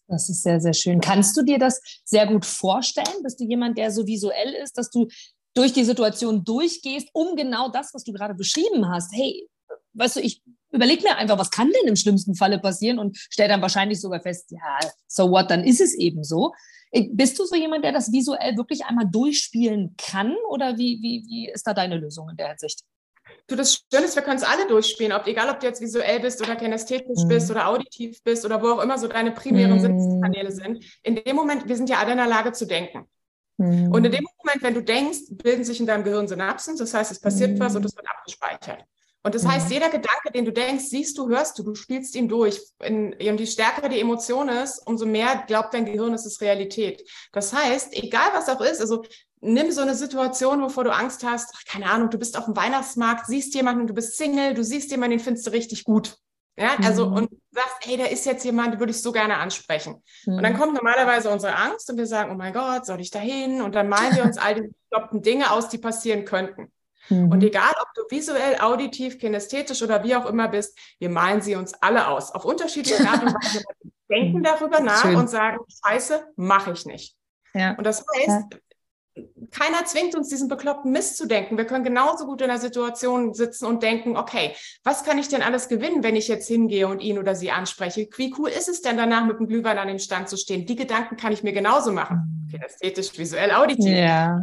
Das 0.07 0.29
ist 0.29 0.43
sehr, 0.43 0.61
sehr 0.61 0.73
schön. 0.75 1.01
Kannst 1.01 1.37
du 1.37 1.43
dir 1.43 1.59
das 1.59 1.83
sehr 2.05 2.29
gut 2.29 2.47
vorstellen? 2.47 3.23
Bist 3.25 3.41
du 3.41 3.45
jemand, 3.45 3.77
der 3.77 3.91
so 3.91 4.07
visuell 4.07 4.55
ist, 4.55 4.79
dass 4.79 4.89
du 4.89 5.09
durch 5.53 5.73
die 5.73 5.85
Situation 5.85 6.45
durchgehst, 6.45 7.09
um 7.13 7.35
genau 7.35 7.69
das, 7.71 7.93
was 7.93 8.05
du 8.05 8.13
gerade 8.13 8.35
beschrieben 8.35 8.89
hast? 8.89 9.13
Hey, 9.13 9.49
weißt 9.95 10.17
du, 10.17 10.21
ich 10.21 10.43
überlege 10.71 11.03
mir 11.03 11.17
einfach, 11.17 11.39
was 11.39 11.51
kann 11.51 11.71
denn 11.71 11.89
im 11.89 11.97
schlimmsten 11.97 12.35
Falle 12.35 12.59
passieren 12.59 12.99
und 12.99 13.17
stelle 13.17 13.49
dann 13.49 13.63
wahrscheinlich 13.63 14.01
sogar 14.01 14.21
fest, 14.21 14.51
ja, 14.51 14.79
so 15.07 15.31
what, 15.31 15.51
dann 15.51 15.65
ist 15.65 15.81
es 15.81 15.95
eben 15.95 16.25
so. 16.25 16.53
Äh, 16.91 17.09
bist 17.13 17.39
du 17.39 17.45
so 17.45 17.57
jemand, 17.57 17.85
der 17.85 17.93
das 17.93 18.13
visuell 18.13 18.57
wirklich 18.57 18.85
einmal 18.85 19.07
durchspielen 19.11 19.95
kann 19.97 20.35
oder 20.51 20.79
wie, 20.79 20.99
wie, 21.03 21.25
wie 21.27 21.51
ist 21.51 21.67
da 21.67 21.75
deine 21.75 21.97
Lösung 21.97 22.29
in 22.31 22.37
der 22.37 22.49
Hinsicht? 22.49 22.83
Du, 23.47 23.57
das 23.57 23.83
Schöne 23.93 24.07
ist, 24.07 24.15
wir 24.15 24.23
können 24.23 24.37
es 24.37 24.43
alle 24.43 24.67
durchspielen, 24.67 25.13
ob, 25.13 25.27
egal 25.27 25.49
ob 25.51 25.61
du 25.61 25.67
jetzt 25.67 25.81
visuell 25.81 26.21
bist 26.21 26.41
oder 26.43 26.57
kinästhetisch 26.57 27.25
mhm. 27.25 27.29
bist 27.29 27.51
oder 27.51 27.69
auditiv 27.69 28.23
bist 28.23 28.45
oder 28.45 28.63
wo 28.63 28.69
auch 28.69 28.83
immer 28.83 28.99
so 28.99 29.09
deine 29.09 29.33
primären 29.33 29.79
mhm. 29.79 29.81
Sitzkanäle 29.81 30.53
sind. 30.53 30.85
In 31.03 31.17
dem 31.17 31.37
Moment, 31.37 31.69
wir 31.69 31.77
sind 31.77 31.89
ja 31.89 31.99
alle 31.99 32.13
in 32.13 32.19
der 32.19 32.27
Lage 32.27 32.53
zu 32.53 32.67
denken. 32.67 33.07
Mhm. 33.57 33.91
Und 33.91 34.05
in 34.05 34.13
dem 34.13 34.27
Moment, 34.39 34.63
wenn 34.63 34.75
du 34.75 34.83
denkst, 34.83 35.21
bilden 35.31 35.65
sich 35.65 35.81
in 35.81 35.87
deinem 35.87 36.05
Gehirn 36.05 36.29
Synapsen, 36.29 36.77
das 36.77 36.93
heißt, 36.93 37.11
es 37.11 37.21
passiert 37.21 37.59
was 37.59 37.75
und 37.75 37.85
es 37.85 37.97
wird 37.97 38.07
abgespeichert. 38.09 38.85
Und 39.25 39.35
das 39.35 39.47
heißt, 39.47 39.71
jeder 39.71 39.89
Gedanke, 39.89 40.31
den 40.33 40.45
du 40.45 40.53
denkst, 40.53 40.85
siehst 40.85 41.19
du, 41.19 41.29
hörst 41.29 41.59
du, 41.59 41.63
du 41.63 41.75
spielst 41.75 42.15
ihn 42.15 42.29
durch. 42.29 42.61
und 42.79 43.17
je 43.19 43.47
stärker 43.47 43.89
die 43.89 44.01
Emotion 44.01 44.49
ist, 44.49 44.87
umso 44.87 45.07
mehr 45.07 45.45
glaubt 45.47 45.75
dein 45.75 45.85
Gehirn, 45.85 46.15
es 46.15 46.25
ist 46.25 46.41
Realität. 46.41 47.03
Das 47.33 47.53
heißt, 47.53 47.95
egal 47.95 48.31
was 48.33 48.49
auch 48.49 48.61
ist, 48.61 48.81
also 48.81 49.05
nimm 49.41 49.71
so 49.71 49.81
eine 49.81 49.95
Situation, 49.95 50.63
wovor 50.63 50.85
du 50.85 50.93
Angst 50.95 51.25
hast, 51.25 51.53
ach, 51.55 51.65
keine 51.65 51.91
Ahnung, 51.91 52.11
du 52.11 52.19
bist 52.19 52.39
auf 52.39 52.45
dem 52.45 52.57
Weihnachtsmarkt, 52.57 53.27
siehst 53.27 53.55
jemanden, 53.55 53.87
du 53.87 53.95
bist 53.95 54.17
Single, 54.17 54.55
du 54.55 54.63
siehst 54.63 54.91
jemanden, 54.91 55.19
den 55.19 55.25
findest 55.25 55.47
du 55.47 55.51
richtig 55.51 55.85
gut. 55.85 56.17
Ja, 56.57 56.77
also 56.83 57.07
mhm. 57.07 57.17
und 57.17 57.31
sagst, 57.53 57.77
hey, 57.83 57.97
da 57.97 58.07
ist 58.07 58.27
jetzt 58.27 58.45
jemand, 58.45 58.75
den 58.75 58.81
würde 58.81 58.91
ich 58.91 59.01
so 59.01 59.13
gerne 59.13 59.37
ansprechen. 59.37 60.03
Mhm. 60.27 60.35
Und 60.35 60.43
dann 60.43 60.55
mhm. 60.55 60.59
kommt 60.59 60.75
normalerweise 60.75 61.31
unsere 61.31 61.55
Angst 61.55 61.89
und 61.89 61.99
wir 61.99 62.07
sagen, 62.07 62.33
oh 62.33 62.35
mein 62.35 62.53
Gott, 62.53 62.85
soll 62.85 63.01
ich 63.01 63.13
da 63.13 63.21
hin? 63.21 63.63
Und 63.63 63.77
dann 63.77 63.89
malen 63.89 64.17
wir 64.17 64.25
uns 64.25 64.39
all 64.39 64.57
die 64.57 64.63
bekloppten 64.91 65.23
Dinge 65.23 65.53
aus, 65.53 65.69
die 65.69 65.79
passieren 65.79 66.25
könnten. 66.25 66.73
Mhm. 67.09 67.31
Und 67.31 67.43
egal, 67.43 67.73
ob 67.81 67.89
du 67.95 68.03
visuell, 68.09 68.61
auditiv, 68.61 69.19
kinästhetisch 69.19 69.83
oder 69.83 70.05
wie 70.05 70.15
auch 70.15 70.27
immer 70.27 70.49
bist, 70.49 70.79
wir 70.99 71.11
malen 71.11 71.41
sie 71.41 71.57
uns 71.57 71.75
alle 71.75 72.09
aus. 72.09 72.33
Auf 72.33 72.45
unterschiedliche 72.45 73.09
Art 73.09 73.23
und 73.23 73.35
Weise 73.35 73.63
denken 74.11 74.43
darüber 74.43 74.81
nach 74.81 75.03
Schön. 75.03 75.17
und 75.17 75.29
sagen, 75.29 75.59
scheiße, 75.85 76.33
mache 76.37 76.73
ich 76.73 76.87
nicht. 76.87 77.17
Ja. 77.55 77.75
Und 77.75 77.85
das 77.85 78.05
heißt, 78.15 78.53
ja 78.53 78.59
keiner 79.51 79.85
zwingt 79.85 80.15
uns, 80.15 80.29
diesen 80.29 80.49
bekloppten 80.49 80.93
Mist 80.93 81.17
zu 81.17 81.27
denken. 81.27 81.57
Wir 81.57 81.65
können 81.65 81.85
genauso 81.85 82.27
gut 82.27 82.41
in 82.41 82.49
der 82.49 82.59
Situation 82.59 83.35
sitzen 83.35 83.67
und 83.67 83.83
denken, 83.83 84.17
okay, 84.17 84.55
was 84.85 85.05
kann 85.05 85.19
ich 85.19 85.29
denn 85.29 85.43
alles 85.43 85.69
gewinnen, 85.69 86.03
wenn 86.03 86.17
ich 86.17 86.29
jetzt 86.29 86.49
hingehe 86.49 86.89
und 86.89 87.01
ihn 87.01 87.19
oder 87.19 87.35
sie 87.35 87.51
anspreche? 87.51 88.09
Wie 88.17 88.35
cool 88.39 88.49
ist 88.49 88.69
es 88.69 88.83
denn 88.83 88.97
danach, 88.97 89.27
mit 89.27 89.39
dem 89.39 89.49
Glühwein 89.49 89.79
an 89.79 89.89
dem 89.89 89.99
Stand 89.99 90.29
zu 90.29 90.37
stehen? 90.37 90.67
Die 90.67 90.77
Gedanken 90.77 91.17
kann 91.17 91.33
ich 91.33 91.43
mir 91.43 91.53
genauso 91.53 91.93
machen. 91.93 92.49
Okay, 92.49 92.63
ästhetisch, 92.65 93.19
visuell, 93.19 93.53
auditiv. 93.53 93.89
Ja. 93.89 94.43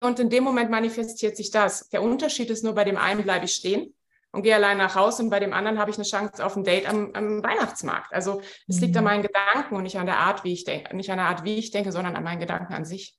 Und 0.00 0.18
in 0.18 0.30
dem 0.30 0.44
Moment 0.44 0.70
manifestiert 0.70 1.36
sich 1.36 1.50
das. 1.50 1.88
Der 1.88 2.02
Unterschied 2.02 2.50
ist 2.50 2.64
nur, 2.64 2.74
bei 2.74 2.84
dem 2.84 2.96
einen 2.96 3.22
bleibe 3.22 3.44
ich 3.44 3.54
stehen 3.54 3.94
und 4.32 4.42
gehe 4.42 4.54
allein 4.54 4.78
nach 4.78 4.94
Hause 4.94 5.22
und 5.22 5.30
bei 5.30 5.40
dem 5.40 5.52
anderen 5.52 5.78
habe 5.78 5.90
ich 5.90 5.96
eine 5.96 6.04
Chance 6.04 6.44
auf 6.44 6.56
ein 6.56 6.64
Date 6.64 6.88
am, 6.88 7.12
am 7.14 7.42
Weihnachtsmarkt. 7.42 8.12
Also 8.12 8.42
es 8.68 8.80
liegt 8.80 8.96
an 8.96 9.04
mhm. 9.04 9.10
meinen 9.10 9.22
Gedanken 9.22 9.74
und 9.74 9.82
nicht 9.82 9.98
an 9.98 10.06
der 10.06 10.18
Art, 10.18 10.44
wie 10.44 10.52
ich 10.52 10.64
denke, 10.64 10.94
nicht 10.96 11.10
an 11.10 11.18
der 11.18 11.26
Art, 11.26 11.44
wie 11.44 11.56
ich 11.56 11.70
denke, 11.70 11.92
sondern 11.92 12.16
an 12.16 12.24
meinen 12.24 12.40
Gedanken 12.40 12.72
an 12.72 12.84
sich. 12.84 13.16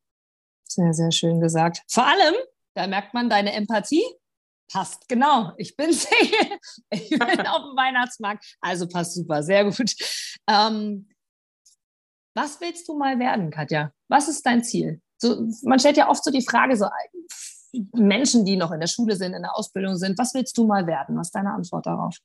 Sehr, 0.63 0.93
sehr 0.93 1.11
schön 1.11 1.41
gesagt. 1.41 1.81
Vor 1.89 2.05
allem, 2.05 2.35
da 2.75 2.87
merkt 2.87 3.13
man 3.13 3.29
deine 3.29 3.53
Empathie. 3.53 4.03
Passt, 4.71 5.09
genau. 5.09 5.51
Ich 5.57 5.75
bin 5.75 5.91
Single. 5.93 6.57
Ich 6.91 7.09
bin 7.09 7.21
auf 7.21 7.63
dem 7.63 7.75
Weihnachtsmarkt. 7.75 8.55
Also 8.61 8.87
passt 8.87 9.15
super, 9.15 9.43
sehr 9.43 9.65
gut. 9.65 9.93
Ähm, 10.47 11.09
was 12.33 12.61
willst 12.61 12.87
du 12.87 12.97
mal 12.97 13.19
werden, 13.19 13.51
Katja? 13.51 13.91
Was 14.07 14.29
ist 14.29 14.45
dein 14.45 14.63
Ziel? 14.63 15.01
So, 15.21 15.47
man 15.61 15.79
stellt 15.79 15.97
ja 15.97 16.09
oft 16.09 16.23
so 16.23 16.31
die 16.31 16.45
Frage, 16.45 16.75
so 16.75 16.87
Menschen, 17.93 18.43
die 18.43 18.57
noch 18.57 18.71
in 18.71 18.79
der 18.79 18.87
Schule 18.87 19.15
sind, 19.15 19.33
in 19.33 19.43
der 19.43 19.55
Ausbildung 19.55 19.95
sind, 19.95 20.17
was 20.17 20.33
willst 20.33 20.57
du 20.57 20.65
mal 20.65 20.87
werden? 20.87 21.17
Was 21.17 21.27
ist 21.27 21.35
deine 21.35 21.53
Antwort 21.53 21.85
darauf? 21.85 22.17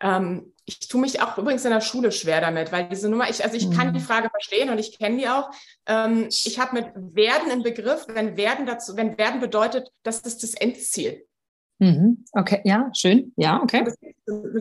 Ähm, 0.00 0.52
ich 0.64 0.86
tue 0.86 1.00
mich 1.00 1.20
auch 1.20 1.36
übrigens 1.36 1.64
in 1.64 1.72
der 1.72 1.80
Schule 1.80 2.12
schwer 2.12 2.40
damit, 2.40 2.70
weil 2.70 2.88
diese 2.88 3.08
Nummer, 3.08 3.28
ich, 3.28 3.42
also 3.42 3.56
ich 3.56 3.68
mhm. 3.68 3.72
kann 3.72 3.92
die 3.92 4.00
Frage 4.00 4.30
verstehen 4.30 4.70
und 4.70 4.78
ich 4.78 4.96
kenne 4.96 5.16
die 5.16 5.28
auch. 5.28 5.50
Ähm, 5.86 6.28
ich 6.28 6.60
habe 6.60 6.74
mit 6.74 6.86
werden 6.94 7.50
im 7.50 7.62
Begriff, 7.64 8.06
wenn 8.08 8.36
werden 8.36 8.64
dazu, 8.64 8.96
wenn 8.96 9.18
werden 9.18 9.40
bedeutet, 9.40 9.90
das 10.04 10.20
ist 10.20 10.44
das 10.44 10.54
Endziel. 10.54 11.26
Mhm. 11.78 12.24
Okay, 12.32 12.60
ja, 12.64 12.90
schön. 12.94 13.32
Ja, 13.36 13.60
okay. 13.60 13.84
Das, 13.84 13.96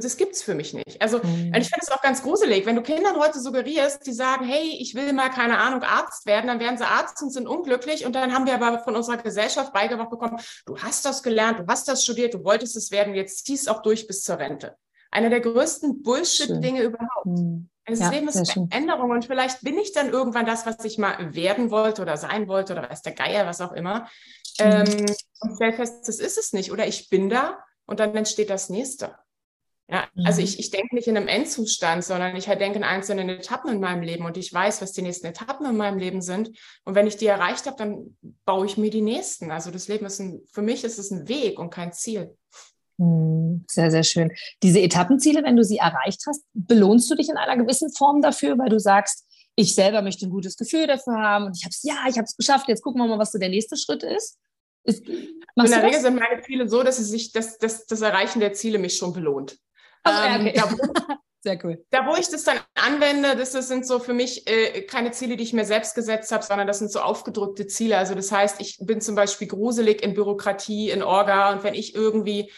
das 0.02 0.18
gibt 0.18 0.34
es 0.34 0.42
für 0.42 0.56
mich 0.56 0.74
nicht. 0.74 1.02
Also, 1.02 1.18
mhm. 1.18 1.54
ich 1.56 1.68
finde 1.68 1.82
es 1.82 1.92
auch 1.92 2.02
ganz 2.02 2.24
gruselig, 2.24 2.66
wenn 2.66 2.76
du 2.76 2.82
Kindern 2.82 3.18
heute 3.18 3.40
suggerierst, 3.40 4.06
die 4.08 4.14
sagen, 4.14 4.46
hey, 4.46 4.78
ich 4.80 4.96
will 4.96 5.14
mal, 5.14 5.30
keine 5.30 5.60
Ahnung, 5.60 5.84
Arzt 5.84 6.26
werden, 6.26 6.48
dann 6.48 6.60
werden 6.60 6.78
sie 6.78 6.86
Arzt 6.86 7.22
und 7.22 7.32
sind 7.32 7.48
unglücklich. 7.48 8.06
Und 8.06 8.16
dann 8.16 8.34
haben 8.34 8.48
wir 8.48 8.56
aber 8.56 8.80
von 8.80 8.96
unserer 8.96 9.18
Gesellschaft 9.18 9.72
beigebracht 9.72 10.10
bekommen, 10.10 10.40
du 10.66 10.78
hast 10.80 11.06
das 11.06 11.22
gelernt, 11.22 11.60
du 11.60 11.68
hast 11.68 11.88
das 11.88 12.04
studiert, 12.04 12.34
du 12.34 12.44
wolltest 12.44 12.76
es 12.76 12.92
werden, 12.92 13.14
jetzt 13.14 13.46
ziehst 13.46 13.70
auch 13.70 13.82
durch 13.84 14.08
bis 14.08 14.24
zur 14.24 14.40
Rente. 14.40 14.76
Einer 15.12 15.30
der 15.30 15.42
größten 15.42 16.02
Bullshit-Dinge 16.02 16.82
überhaupt. 16.82 17.26
Mhm. 17.26 17.70
Das 17.86 18.00
ja, 18.00 18.10
Leben 18.10 18.28
ist 18.28 18.52
Veränderung 18.52 19.12
und 19.12 19.26
vielleicht 19.26 19.62
bin 19.62 19.78
ich 19.78 19.92
dann 19.92 20.10
irgendwann 20.10 20.46
das, 20.46 20.66
was 20.66 20.86
ich 20.86 20.98
mal 20.98 21.34
werden 21.34 21.72
wollte 21.72 22.02
oder 22.04 22.16
sein 22.16 22.48
wollte 22.48 22.74
oder 22.74 22.90
weiß 22.90 23.02
der 23.02 23.14
Geier, 23.14 23.46
was 23.48 23.60
auch 23.60 23.74
immer. 23.74 24.08
Mhm. 24.60 24.66
Ähm, 24.66 25.16
und 25.42 25.56
stell 25.56 25.74
fest, 25.74 26.08
das 26.08 26.20
ist 26.20 26.38
es 26.38 26.54
nicht. 26.54 26.72
Oder 26.72 26.88
ich 26.88 27.10
bin 27.10 27.30
da 27.30 27.58
und 27.86 28.00
dann 28.00 28.16
entsteht 28.16 28.50
das 28.50 28.70
nächste. 28.70 29.16
Ja, 29.92 30.08
also 30.24 30.40
mhm. 30.40 30.46
ich, 30.46 30.58
ich 30.58 30.72
denke 30.72 30.96
nicht 30.96 31.10
in 31.10 31.18
einem 31.18 31.28
Endzustand, 31.28 32.06
sondern 32.06 32.34
ich 32.38 32.46
denke 32.46 32.78
in 32.78 32.84
einzelnen 32.86 33.28
Etappen 33.28 33.74
in 33.74 33.82
meinem 33.82 34.04
Leben 34.04 34.26
und 34.26 34.38
ich 34.38 34.54
weiß, 34.54 34.82
was 34.82 34.94
die 34.94 35.02
nächsten 35.02 35.28
Etappen 35.28 35.66
in 35.66 35.76
meinem 35.76 35.98
Leben 35.98 36.22
sind. 36.22 36.58
Und 36.86 36.96
wenn 36.96 37.08
ich 37.08 37.18
die 37.18 37.28
erreicht 37.28 37.66
habe, 37.66 37.76
dann 37.76 38.18
baue 38.46 38.66
ich 38.66 38.78
mir 38.78 38.90
die 38.90 39.02
nächsten. 39.02 39.52
Also 39.52 39.70
das 39.70 39.90
Leben 39.90 40.06
ist 40.06 40.20
ein, 40.20 40.42
für 40.50 40.62
mich 40.62 40.86
ist 40.86 40.98
es 40.98 41.12
ein 41.12 41.28
Weg 41.28 41.60
und 41.60 41.72
kein 41.72 41.92
Ziel. 41.92 42.38
Mhm. 42.98 43.66
Sehr, 43.68 43.92
sehr 43.92 44.04
schön. 44.04 44.32
Diese 44.64 44.80
Etappenziele, 44.80 45.44
wenn 45.44 45.58
du 45.58 45.64
sie 45.64 45.78
erreicht 45.78 46.22
hast, 46.26 46.46
belohnst 46.54 47.12
du 47.12 47.16
dich 47.16 47.28
in 47.28 47.36
einer 47.36 47.62
gewissen 47.62 47.92
Form 47.92 48.22
dafür, 48.22 48.58
weil 48.58 48.70
du 48.70 48.80
sagst, 48.80 49.26
ich 49.56 49.76
selber 49.76 50.02
möchte 50.02 50.26
ein 50.26 50.32
gutes 50.32 50.58
Gefühl 50.58 50.88
dafür 50.88 51.14
haben 51.14 51.46
und 51.46 51.58
ich 51.58 51.64
habe 51.64 51.72
es, 51.72 51.84
ja, 51.84 52.06
ich 52.08 52.18
habe 52.18 52.26
es 52.26 52.36
geschafft, 52.36 52.68
jetzt 52.68 52.82
gucken 52.82 53.02
wir 53.02 53.08
mal, 53.08 53.20
was 53.20 53.32
so 53.32 53.40
der 53.40 53.50
nächste 53.50 53.78
Schritt 53.78 54.04
ist. 54.04 54.38
ist 54.84 55.08
in 55.08 55.36
der 55.56 55.84
Regel 55.84 56.00
sind 56.00 56.16
meine 56.16 56.42
Ziele 56.42 56.68
so, 56.68 56.84
dass, 56.84 57.00
es 57.00 57.10
sich, 57.10 57.32
dass, 57.32 57.58
dass 57.58 57.86
das 57.86 58.02
Erreichen 58.02 58.40
der 58.40 58.54
Ziele 58.54 58.80
mich 58.80 58.98
schon 58.98 59.14
belohnt. 59.14 59.58
Also, 60.04 60.22
ähm, 60.24 60.42
okay. 60.48 60.54
da, 60.56 60.72
wo, 60.72 60.78
Sehr 61.44 61.58
cool. 61.64 61.84
Da, 61.90 62.06
wo 62.06 62.16
ich 62.16 62.30
das 62.30 62.44
dann 62.44 62.60
anwende, 62.76 63.36
das, 63.36 63.52
das 63.54 63.68
sind 63.68 63.88
so 63.88 63.98
für 63.98 64.14
mich 64.14 64.48
äh, 64.48 64.84
keine 64.84 65.12
Ziele, 65.12 65.38
die 65.38 65.44
ich 65.44 65.54
mir 65.54 65.66
selbst 65.66 65.96
gesetzt 65.96 66.32
habe, 66.32 66.44
sondern 66.44 66.68
das 66.68 66.78
sind 66.78 66.92
so 66.92 67.00
aufgedrückte 67.00 67.66
Ziele. 67.66 67.98
Also 67.98 68.14
das 68.14 68.32
heißt, 68.32 68.62
ich 68.62 68.78
bin 68.80 69.02
zum 69.02 69.16
Beispiel 69.16 69.48
gruselig 69.48 70.04
in 70.04 70.14
Bürokratie, 70.14 70.92
in 70.92 71.02
Orga 71.02 71.52
und 71.52 71.64
wenn 71.64 71.74
ich 71.74 71.96
irgendwie 71.96 72.52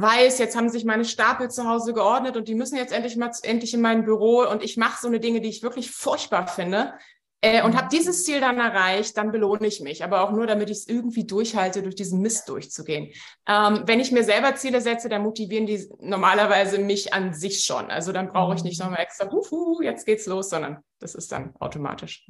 weiß, 0.00 0.38
jetzt 0.38 0.56
haben 0.56 0.68
sich 0.68 0.84
meine 0.84 1.04
Stapel 1.04 1.50
zu 1.50 1.68
Hause 1.68 1.94
geordnet 1.94 2.36
und 2.36 2.48
die 2.48 2.54
müssen 2.54 2.76
jetzt 2.76 2.92
endlich 2.92 3.16
mal 3.16 3.30
endlich 3.42 3.74
in 3.74 3.80
mein 3.80 4.04
Büro 4.04 4.42
und 4.42 4.62
ich 4.62 4.76
mache 4.76 5.00
so 5.00 5.08
eine 5.08 5.20
Dinge, 5.20 5.40
die 5.40 5.48
ich 5.48 5.62
wirklich 5.62 5.90
furchtbar 5.90 6.46
finde. 6.46 6.94
Äh, 7.42 7.62
und 7.62 7.76
habe 7.76 7.88
dieses 7.92 8.24
Ziel 8.24 8.40
dann 8.40 8.58
erreicht, 8.58 9.16
dann 9.16 9.30
belohne 9.30 9.66
ich 9.66 9.80
mich, 9.80 10.02
aber 10.02 10.22
auch 10.22 10.32
nur, 10.32 10.46
damit 10.46 10.70
ich 10.70 10.78
es 10.78 10.88
irgendwie 10.88 11.26
durchhalte, 11.26 11.82
durch 11.82 11.94
diesen 11.94 12.20
Mist 12.20 12.48
durchzugehen. 12.48 13.12
Ähm, 13.46 13.82
wenn 13.84 14.00
ich 14.00 14.10
mir 14.10 14.24
selber 14.24 14.54
Ziele 14.54 14.80
setze, 14.80 15.08
dann 15.08 15.22
motivieren 15.22 15.66
die 15.66 15.86
normalerweise 16.00 16.78
mich 16.78 17.12
an 17.12 17.34
sich 17.34 17.64
schon. 17.64 17.90
Also 17.90 18.12
dann 18.12 18.32
brauche 18.32 18.54
ich 18.54 18.64
nicht 18.64 18.80
nochmal 18.80 19.00
extra, 19.00 19.30
huhu, 19.30 19.82
jetzt 19.82 20.06
geht's 20.06 20.26
los, 20.26 20.48
sondern 20.48 20.78
das 20.98 21.14
ist 21.14 21.30
dann 21.30 21.54
automatisch. 21.60 22.26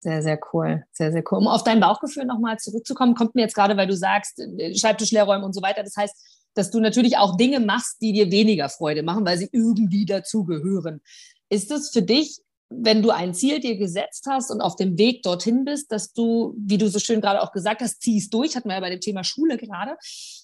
Sehr, 0.00 0.22
sehr 0.22 0.38
cool. 0.52 0.84
Sehr, 0.92 1.12
sehr 1.12 1.24
cool. 1.30 1.38
Um 1.38 1.48
auf 1.48 1.64
dein 1.64 1.80
Bauchgefühl 1.80 2.26
nochmal 2.26 2.58
zurückzukommen, 2.58 3.14
kommt 3.14 3.34
mir 3.34 3.40
jetzt 3.40 3.54
gerade, 3.54 3.74
weil 3.78 3.86
du 3.86 3.96
sagst, 3.96 4.38
äh, 4.38 4.74
Schreibtisch 4.74 5.10
leer 5.12 5.24
räumen 5.24 5.44
und 5.44 5.54
so 5.54 5.62
weiter. 5.62 5.82
Das 5.82 5.96
heißt, 5.96 6.33
dass 6.54 6.70
du 6.70 6.80
natürlich 6.80 7.18
auch 7.18 7.36
Dinge 7.36 7.60
machst, 7.60 8.00
die 8.00 8.12
dir 8.12 8.30
weniger 8.30 8.68
Freude 8.68 9.02
machen, 9.02 9.24
weil 9.26 9.38
sie 9.38 9.48
irgendwie 9.52 10.06
dazugehören. 10.06 11.00
Ist 11.48 11.70
es 11.70 11.90
für 11.90 12.02
dich 12.02 12.40
wenn 12.76 13.02
du 13.02 13.10
ein 13.10 13.34
Ziel 13.34 13.60
dir 13.60 13.76
gesetzt 13.76 14.26
hast 14.28 14.50
und 14.50 14.60
auf 14.60 14.76
dem 14.76 14.98
Weg 14.98 15.22
dorthin 15.22 15.64
bist, 15.64 15.92
dass 15.92 16.12
du, 16.12 16.54
wie 16.58 16.78
du 16.78 16.88
so 16.88 16.98
schön 16.98 17.20
gerade 17.20 17.42
auch 17.42 17.52
gesagt 17.52 17.80
hast, 17.80 18.00
ziehst 18.00 18.32
durch, 18.32 18.56
hatten 18.56 18.68
wir 18.68 18.74
ja 18.74 18.80
bei 18.80 18.90
dem 18.90 19.00
Thema 19.00 19.24
Schule 19.24 19.56
gerade, 19.56 19.96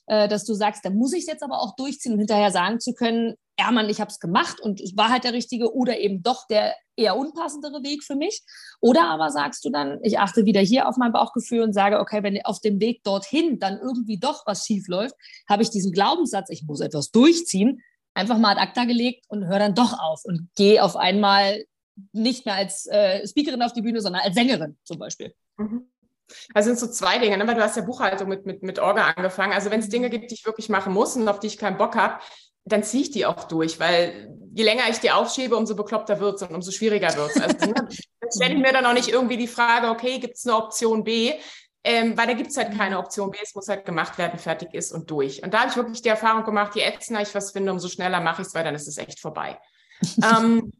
äh, 0.06 0.28
dass 0.28 0.44
du 0.44 0.54
sagst, 0.54 0.84
da 0.84 0.90
muss 0.90 1.12
ich 1.12 1.20
es 1.20 1.26
jetzt 1.26 1.42
aber 1.42 1.60
auch 1.60 1.74
durchziehen, 1.76 2.12
um 2.12 2.18
hinterher 2.18 2.50
sagen 2.50 2.80
zu 2.80 2.92
können, 2.92 3.34
ja 3.60 3.70
Mann, 3.70 3.88
ich 3.88 4.00
habe 4.00 4.10
es 4.10 4.20
gemacht 4.20 4.60
und 4.60 4.80
es 4.80 4.96
war 4.96 5.10
halt 5.10 5.24
der 5.24 5.32
richtige 5.32 5.74
oder 5.74 5.98
eben 5.98 6.22
doch 6.22 6.46
der 6.46 6.74
eher 6.96 7.16
unpassendere 7.16 7.82
Weg 7.82 8.02
für 8.02 8.16
mich. 8.16 8.42
Oder 8.80 9.04
aber 9.04 9.30
sagst 9.30 9.64
du 9.64 9.70
dann, 9.70 9.98
ich 10.02 10.18
achte 10.18 10.44
wieder 10.44 10.60
hier 10.60 10.88
auf 10.88 10.96
mein 10.96 11.12
Bauchgefühl 11.12 11.60
und 11.62 11.72
sage, 11.72 11.98
okay, 11.98 12.22
wenn 12.22 12.42
auf 12.44 12.60
dem 12.60 12.80
Weg 12.80 13.02
dorthin 13.04 13.58
dann 13.58 13.78
irgendwie 13.78 14.18
doch 14.18 14.46
was 14.46 14.66
schief 14.66 14.88
läuft, 14.88 15.14
habe 15.48 15.62
ich 15.62 15.70
diesen 15.70 15.92
Glaubenssatz, 15.92 16.50
ich 16.50 16.64
muss 16.64 16.80
etwas 16.80 17.10
durchziehen, 17.10 17.82
einfach 18.14 18.38
mal 18.38 18.52
ad 18.52 18.60
acta 18.60 18.84
gelegt 18.84 19.24
und 19.28 19.46
höre 19.46 19.58
dann 19.58 19.74
doch 19.74 19.98
auf 19.98 20.24
und 20.24 20.48
gehe 20.56 20.82
auf 20.82 20.96
einmal 20.96 21.64
nicht 22.12 22.46
mehr 22.46 22.54
als 22.54 22.86
äh, 22.86 23.26
Speakerin 23.26 23.62
auf 23.62 23.72
die 23.72 23.82
Bühne, 23.82 24.00
sondern 24.00 24.22
als 24.22 24.34
Sängerin 24.34 24.78
zum 24.84 24.98
Beispiel. 24.98 25.34
Mhm. 25.58 25.90
Also 26.54 26.68
sind 26.68 26.78
so 26.78 26.86
zwei 26.86 27.18
Dinge, 27.18 27.36
ne? 27.36 27.46
weil 27.46 27.56
du 27.56 27.62
hast 27.62 27.76
ja 27.76 27.82
Buchhaltung 27.82 28.28
mit, 28.28 28.46
mit, 28.46 28.62
mit 28.62 28.78
Orga 28.78 29.10
angefangen. 29.10 29.52
Also 29.52 29.70
wenn 29.70 29.80
es 29.80 29.88
Dinge 29.88 30.10
gibt, 30.10 30.30
die 30.30 30.34
ich 30.34 30.46
wirklich 30.46 30.68
machen 30.68 30.92
muss 30.92 31.16
und 31.16 31.28
auf 31.28 31.40
die 31.40 31.48
ich 31.48 31.58
keinen 31.58 31.76
Bock 31.76 31.96
habe, 31.96 32.22
dann 32.70 32.82
ziehe 32.82 33.02
ich 33.02 33.10
die 33.10 33.26
auch 33.26 33.44
durch, 33.44 33.78
weil 33.80 34.34
je 34.52 34.64
länger 34.64 34.88
ich 34.88 34.98
die 34.98 35.10
aufschiebe, 35.10 35.56
umso 35.56 35.76
bekloppter 35.76 36.20
wird 36.20 36.36
es 36.36 36.48
und 36.48 36.54
umso 36.54 36.70
schwieriger 36.70 37.14
wird 37.16 37.30
es. 37.36 37.42
Also 37.42 37.66
ne, 37.66 37.88
stelle 38.34 38.54
ich 38.54 38.60
mir 38.60 38.72
dann 38.72 38.86
auch 38.86 38.92
nicht 38.92 39.08
irgendwie 39.08 39.36
die 39.36 39.46
Frage, 39.46 39.88
okay, 39.88 40.18
gibt 40.18 40.36
es 40.36 40.46
eine 40.46 40.56
Option 40.56 41.04
B? 41.04 41.34
Ähm, 41.82 42.16
weil 42.16 42.26
da 42.26 42.34
gibt 42.34 42.50
es 42.50 42.58
halt 42.58 42.76
keine 42.76 42.98
Option 42.98 43.30
B, 43.30 43.38
es 43.42 43.54
muss 43.54 43.68
halt 43.68 43.86
gemacht 43.86 44.18
werden, 44.18 44.38
fertig 44.38 44.74
ist 44.74 44.92
und 44.92 45.10
durch. 45.10 45.42
Und 45.42 45.54
da 45.54 45.60
habe 45.60 45.70
ich 45.70 45.76
wirklich 45.76 46.02
die 46.02 46.10
Erfahrung 46.10 46.44
gemacht, 46.44 46.74
je 46.74 46.82
ätzender 46.82 47.22
ich 47.22 47.34
was 47.34 47.52
finde, 47.52 47.72
umso 47.72 47.88
schneller 47.88 48.20
mache 48.20 48.42
ich 48.42 48.48
es, 48.48 48.54
weil 48.54 48.64
dann 48.64 48.74
ist 48.74 48.86
es 48.86 48.98
echt 48.98 49.18
vorbei. 49.18 49.58
ähm, 50.22 50.72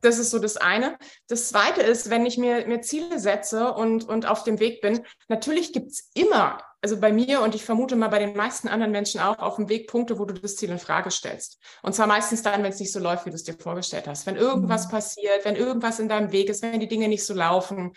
das 0.00 0.18
ist 0.18 0.30
so 0.30 0.38
das 0.38 0.56
eine. 0.56 0.96
Das 1.28 1.48
zweite 1.48 1.82
ist, 1.82 2.08
wenn 2.08 2.24
ich 2.24 2.38
mir, 2.38 2.66
mir 2.66 2.80
Ziele 2.80 3.18
setze 3.18 3.72
und, 3.72 4.08
und 4.08 4.26
auf 4.26 4.44
dem 4.44 4.58
Weg 4.58 4.80
bin, 4.80 5.04
natürlich 5.28 5.72
gibt 5.72 5.90
es 5.90 6.10
immer, 6.14 6.58
also 6.86 7.00
bei 7.00 7.12
mir 7.12 7.40
und 7.40 7.56
ich 7.56 7.64
vermute 7.64 7.96
mal 7.96 8.06
bei 8.06 8.20
den 8.20 8.36
meisten 8.36 8.68
anderen 8.68 8.92
Menschen 8.92 9.18
auch, 9.20 9.40
auf 9.40 9.56
dem 9.56 9.68
Weg 9.68 9.88
Punkte, 9.88 10.20
wo 10.20 10.24
du 10.24 10.34
das 10.34 10.54
Ziel 10.54 10.70
in 10.70 10.78
Frage 10.78 11.10
stellst. 11.10 11.58
Und 11.82 11.96
zwar 11.96 12.06
meistens 12.06 12.42
dann, 12.42 12.62
wenn 12.62 12.70
es 12.70 12.78
nicht 12.78 12.92
so 12.92 13.00
läuft, 13.00 13.26
wie 13.26 13.30
du 13.30 13.34
es 13.34 13.42
dir 13.42 13.54
vorgestellt 13.54 14.06
hast. 14.06 14.24
Wenn 14.24 14.36
irgendwas 14.36 14.86
mhm. 14.86 14.90
passiert, 14.92 15.44
wenn 15.44 15.56
irgendwas 15.56 15.98
in 15.98 16.08
deinem 16.08 16.30
Weg 16.30 16.48
ist, 16.48 16.62
wenn 16.62 16.78
die 16.78 16.86
Dinge 16.86 17.08
nicht 17.08 17.24
so 17.24 17.34
laufen. 17.34 17.92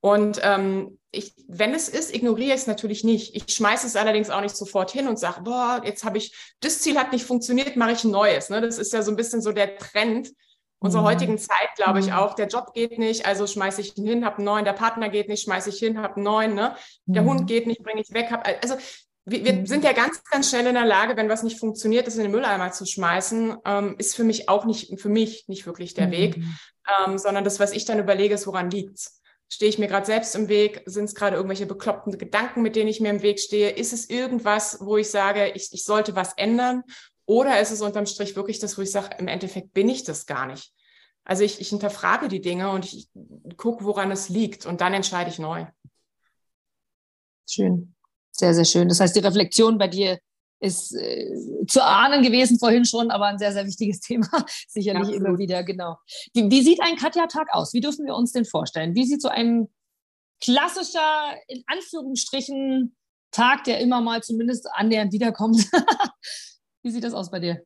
Und 0.00 0.38
ähm, 0.42 0.98
ich, 1.12 1.32
wenn 1.48 1.72
es 1.72 1.88
ist, 1.88 2.14
ignoriere 2.14 2.54
ich 2.54 2.60
es 2.60 2.66
natürlich 2.66 3.04
nicht. 3.04 3.34
Ich 3.34 3.54
schmeiße 3.54 3.86
es 3.86 3.96
allerdings 3.96 4.28
auch 4.28 4.42
nicht 4.42 4.54
sofort 4.54 4.90
hin 4.90 5.08
und 5.08 5.18
sage, 5.18 5.40
boah, 5.40 5.80
jetzt 5.82 6.04
habe 6.04 6.18
ich, 6.18 6.36
das 6.60 6.82
Ziel 6.82 6.98
hat 6.98 7.12
nicht 7.12 7.24
funktioniert, 7.24 7.74
mache 7.76 7.92
ich 7.92 8.04
ein 8.04 8.10
neues. 8.10 8.50
Ne? 8.50 8.60
Das 8.60 8.76
ist 8.76 8.92
ja 8.92 9.00
so 9.00 9.12
ein 9.12 9.16
bisschen 9.16 9.40
so 9.40 9.52
der 9.52 9.78
Trend, 9.78 10.28
unserer 10.78 11.02
mhm. 11.02 11.06
heutigen 11.06 11.38
Zeit, 11.38 11.74
glaube 11.76 12.00
ich, 12.00 12.06
mhm. 12.06 12.12
auch. 12.12 12.34
Der 12.34 12.48
Job 12.48 12.74
geht 12.74 12.98
nicht, 12.98 13.26
also 13.26 13.46
schmeiße 13.46 13.80
ich 13.80 13.96
ihn 13.96 14.06
hin, 14.06 14.24
habe 14.24 14.36
einen 14.36 14.44
neuen. 14.44 14.64
Der 14.64 14.72
Partner 14.72 15.08
geht 15.08 15.28
nicht, 15.28 15.42
schmeiße 15.42 15.70
ich 15.70 15.78
hin, 15.78 16.00
habe 16.00 16.16
einen 16.16 16.24
neuen. 16.24 16.54
Ne? 16.54 16.76
Der 17.06 17.22
mhm. 17.22 17.28
Hund 17.28 17.46
geht 17.46 17.66
nicht, 17.66 17.82
bringe 17.82 18.00
ich 18.00 18.12
weg. 18.12 18.30
Hab, 18.30 18.46
also 18.62 18.76
wir, 19.24 19.44
wir 19.44 19.52
mhm. 19.54 19.66
sind 19.66 19.84
ja 19.84 19.92
ganz, 19.92 20.22
ganz 20.24 20.50
schnell 20.50 20.66
in 20.66 20.74
der 20.74 20.86
Lage, 20.86 21.16
wenn 21.16 21.28
was 21.28 21.42
nicht 21.42 21.58
funktioniert, 21.58 22.06
das 22.06 22.16
in 22.16 22.22
den 22.22 22.30
Mülleimer 22.30 22.70
zu 22.72 22.86
schmeißen, 22.86 23.56
ähm, 23.64 23.96
ist 23.98 24.14
für 24.14 24.24
mich 24.24 24.48
auch 24.48 24.64
nicht, 24.64 25.00
für 25.00 25.08
mich 25.08 25.48
nicht 25.48 25.66
wirklich 25.66 25.94
der 25.94 26.06
mhm. 26.06 26.12
Weg, 26.12 26.42
ähm, 27.04 27.18
sondern 27.18 27.44
das, 27.44 27.58
was 27.58 27.72
ich 27.72 27.84
dann 27.84 27.98
überlege, 27.98 28.34
ist, 28.34 28.46
woran 28.46 28.70
liegt's? 28.70 29.20
Stehe 29.48 29.68
ich 29.68 29.78
mir 29.78 29.86
gerade 29.86 30.06
selbst 30.06 30.34
im 30.34 30.48
Weg? 30.48 30.82
Sind 30.86 31.04
es 31.04 31.14
gerade 31.14 31.36
irgendwelche 31.36 31.66
bekloppten 31.66 32.16
Gedanken, 32.18 32.62
mit 32.62 32.74
denen 32.74 32.88
ich 32.88 33.00
mir 33.00 33.10
im 33.10 33.22
Weg 33.22 33.38
stehe? 33.38 33.70
Ist 33.70 33.92
es 33.92 34.10
irgendwas, 34.10 34.78
wo 34.80 34.96
ich 34.96 35.08
sage, 35.08 35.52
ich, 35.54 35.68
ich 35.72 35.84
sollte 35.84 36.16
was 36.16 36.32
ändern? 36.36 36.82
Oder 37.26 37.60
ist 37.60 37.72
es 37.72 37.82
unterm 37.82 38.06
Strich 38.06 38.36
wirklich 38.36 38.60
das, 38.60 38.78
wo 38.78 38.82
ich 38.82 38.90
sage, 38.90 39.16
im 39.18 39.28
Endeffekt 39.28 39.74
bin 39.74 39.88
ich 39.88 40.04
das 40.04 40.26
gar 40.26 40.46
nicht? 40.46 40.72
Also 41.24 41.42
ich, 41.42 41.60
ich 41.60 41.68
hinterfrage 41.70 42.28
die 42.28 42.40
Dinge 42.40 42.70
und 42.70 42.84
ich 42.84 43.08
gucke, 43.56 43.84
woran 43.84 44.12
es 44.12 44.28
liegt 44.28 44.64
und 44.64 44.80
dann 44.80 44.94
entscheide 44.94 45.28
ich 45.28 45.40
neu. 45.40 45.66
Schön, 47.48 47.94
sehr, 48.30 48.54
sehr 48.54 48.64
schön. 48.64 48.88
Das 48.88 49.00
heißt, 49.00 49.14
die 49.14 49.20
Reflexion 49.20 49.76
bei 49.76 49.88
dir 49.88 50.20
ist 50.60 50.94
äh, 50.94 51.34
zu 51.66 51.84
ahnen 51.84 52.22
gewesen 52.22 52.58
vorhin 52.58 52.84
schon, 52.84 53.10
aber 53.10 53.26
ein 53.26 53.38
sehr, 53.38 53.52
sehr 53.52 53.66
wichtiges 53.66 54.00
Thema. 54.00 54.28
Sicherlich 54.68 55.02
Absolut. 55.02 55.20
immer 55.20 55.38
wieder, 55.38 55.64
genau. 55.64 55.98
Wie, 56.32 56.48
wie 56.50 56.62
sieht 56.62 56.80
ein 56.80 56.96
Katja-Tag 56.96 57.48
aus? 57.52 57.74
Wie 57.74 57.80
dürfen 57.80 58.06
wir 58.06 58.14
uns 58.14 58.32
den 58.32 58.44
vorstellen? 58.44 58.94
Wie 58.94 59.04
sieht 59.04 59.20
so 59.20 59.28
ein 59.28 59.68
klassischer, 60.40 61.34
in 61.48 61.62
Anführungsstrichen, 61.66 62.96
Tag, 63.32 63.64
der 63.64 63.80
immer 63.80 64.00
mal 64.00 64.22
zumindest 64.22 64.68
annähernd 64.72 65.12
wiederkommt? 65.12 65.68
Wie 66.86 66.92
sieht 66.92 67.02
das 67.02 67.14
aus 67.14 67.32
bei 67.32 67.40
dir? 67.40 67.64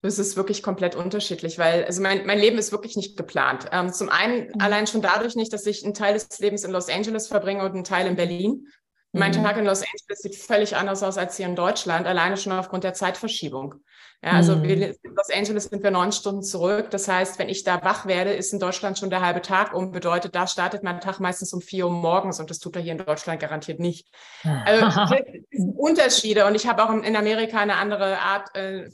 Das 0.00 0.20
ist 0.20 0.36
wirklich 0.36 0.62
komplett 0.62 0.94
unterschiedlich, 0.94 1.58
weil 1.58 1.84
also 1.84 2.00
mein, 2.00 2.24
mein 2.24 2.38
Leben 2.38 2.56
ist 2.56 2.70
wirklich 2.70 2.94
nicht 2.94 3.16
geplant. 3.16 3.66
Ähm, 3.72 3.92
zum 3.92 4.10
einen 4.10 4.46
mhm. 4.46 4.60
allein 4.60 4.86
schon 4.86 5.02
dadurch 5.02 5.34
nicht, 5.34 5.52
dass 5.52 5.66
ich 5.66 5.84
einen 5.84 5.92
Teil 5.92 6.14
des 6.14 6.38
Lebens 6.38 6.62
in 6.62 6.70
Los 6.70 6.88
Angeles 6.88 7.26
verbringe 7.26 7.64
und 7.64 7.72
einen 7.72 7.82
Teil 7.82 8.06
in 8.06 8.14
Berlin. 8.14 8.68
Mein 9.12 9.32
mhm. 9.32 9.42
Tag 9.42 9.56
in 9.56 9.64
Los 9.64 9.82
Angeles 9.82 10.20
sieht 10.20 10.36
völlig 10.36 10.76
anders 10.76 11.02
aus 11.02 11.16
als 11.16 11.36
hier 11.36 11.46
in 11.46 11.56
Deutschland, 11.56 12.06
alleine 12.06 12.36
schon 12.36 12.52
aufgrund 12.52 12.84
der 12.84 12.94
Zeitverschiebung. 12.94 13.76
Ja, 14.22 14.32
also 14.32 14.56
mhm. 14.56 14.62
wir, 14.64 14.88
in 14.88 15.14
Los 15.14 15.30
Angeles 15.32 15.64
sind 15.64 15.82
wir 15.82 15.92
neun 15.92 16.10
Stunden 16.10 16.42
zurück. 16.42 16.90
Das 16.90 17.06
heißt, 17.06 17.38
wenn 17.38 17.48
ich 17.48 17.62
da 17.62 17.82
wach 17.84 18.04
werde, 18.04 18.32
ist 18.32 18.52
in 18.52 18.58
Deutschland 18.58 18.98
schon 18.98 19.10
der 19.10 19.20
halbe 19.20 19.40
Tag 19.42 19.72
um. 19.72 19.92
Bedeutet, 19.92 20.34
da 20.34 20.48
startet 20.48 20.82
mein 20.82 21.00
Tag 21.00 21.20
meistens 21.20 21.52
um 21.52 21.60
vier 21.60 21.86
Uhr 21.86 21.92
morgens 21.92 22.40
und 22.40 22.50
das 22.50 22.58
tut 22.58 22.74
er 22.74 22.82
hier 22.82 22.92
in 22.92 22.98
Deutschland 22.98 23.40
garantiert 23.40 23.78
nicht. 23.78 24.08
Also 24.42 25.14
Unterschiede 25.76 26.46
und 26.46 26.56
ich 26.56 26.66
habe 26.66 26.84
auch 26.84 26.90
in 26.90 27.16
Amerika 27.16 27.60
eine 27.60 27.76
andere 27.76 28.18
Art, 28.18 28.54
äh, 28.56 28.90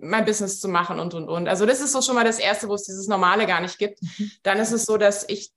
mein 0.00 0.24
Business 0.24 0.60
zu 0.60 0.68
machen 0.68 0.98
und 0.98 1.14
und 1.14 1.28
und. 1.28 1.48
Also 1.48 1.66
das 1.66 1.80
ist 1.80 1.92
so 1.92 2.02
schon 2.02 2.16
mal 2.16 2.24
das 2.24 2.40
Erste, 2.40 2.68
wo 2.68 2.74
es 2.74 2.82
dieses 2.82 3.06
Normale 3.06 3.46
gar 3.46 3.60
nicht 3.60 3.78
gibt. 3.78 4.02
Mhm. 4.02 4.30
Dann 4.42 4.58
ist 4.58 4.72
es 4.72 4.86
so, 4.86 4.96
dass 4.96 5.26
ich 5.28 5.52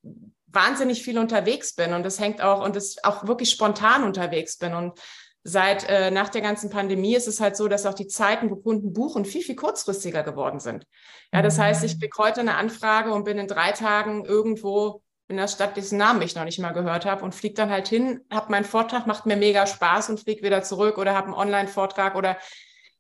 wahnsinnig 0.47 1.03
viel 1.03 1.17
unterwegs 1.17 1.73
bin 1.75 1.93
und 1.93 2.03
das 2.03 2.19
hängt 2.19 2.41
auch 2.41 2.63
und 2.63 2.75
das 2.75 3.03
auch 3.03 3.27
wirklich 3.27 3.49
spontan 3.49 4.03
unterwegs 4.03 4.57
bin 4.57 4.73
und 4.73 4.99
seit 5.43 5.87
äh, 5.89 6.11
nach 6.11 6.29
der 6.29 6.41
ganzen 6.41 6.69
Pandemie 6.69 7.15
ist 7.15 7.27
es 7.27 7.39
halt 7.39 7.55
so, 7.55 7.67
dass 7.67 7.85
auch 7.85 7.93
die 7.93 8.07
Zeiten, 8.07 8.49
wo 8.49 8.57
Kunden 8.57 8.91
buchen, 8.91 9.23
viel, 9.23 9.41
viel 9.41 9.55
kurzfristiger 9.55 10.23
geworden 10.23 10.59
sind. 10.59 10.85
Ja, 11.33 11.41
das 11.41 11.57
heißt, 11.57 11.85
ich 11.85 11.99
kriege 11.99 12.17
heute 12.17 12.41
eine 12.41 12.55
Anfrage 12.55 13.13
und 13.13 13.23
bin 13.23 13.37
in 13.37 13.47
drei 13.47 13.71
Tagen 13.71 14.25
irgendwo 14.25 15.01
in 15.29 15.37
der 15.37 15.47
Stadt, 15.47 15.77
dessen 15.77 15.97
Namen 15.97 16.21
ich 16.21 16.35
noch 16.35 16.43
nicht 16.43 16.59
mal 16.59 16.71
gehört 16.71 17.05
habe 17.05 17.23
und 17.23 17.35
fliege 17.35 17.55
dann 17.55 17.69
halt 17.69 17.87
hin, 17.87 18.21
habe 18.31 18.51
meinen 18.51 18.65
Vortrag, 18.65 19.07
macht 19.07 19.25
mir 19.25 19.37
mega 19.37 19.67
Spaß 19.67 20.09
und 20.09 20.19
fliege 20.19 20.43
wieder 20.43 20.63
zurück 20.63 20.97
oder 20.97 21.15
habe 21.15 21.27
einen 21.27 21.35
Online-Vortrag 21.35 22.15
oder 22.15 22.37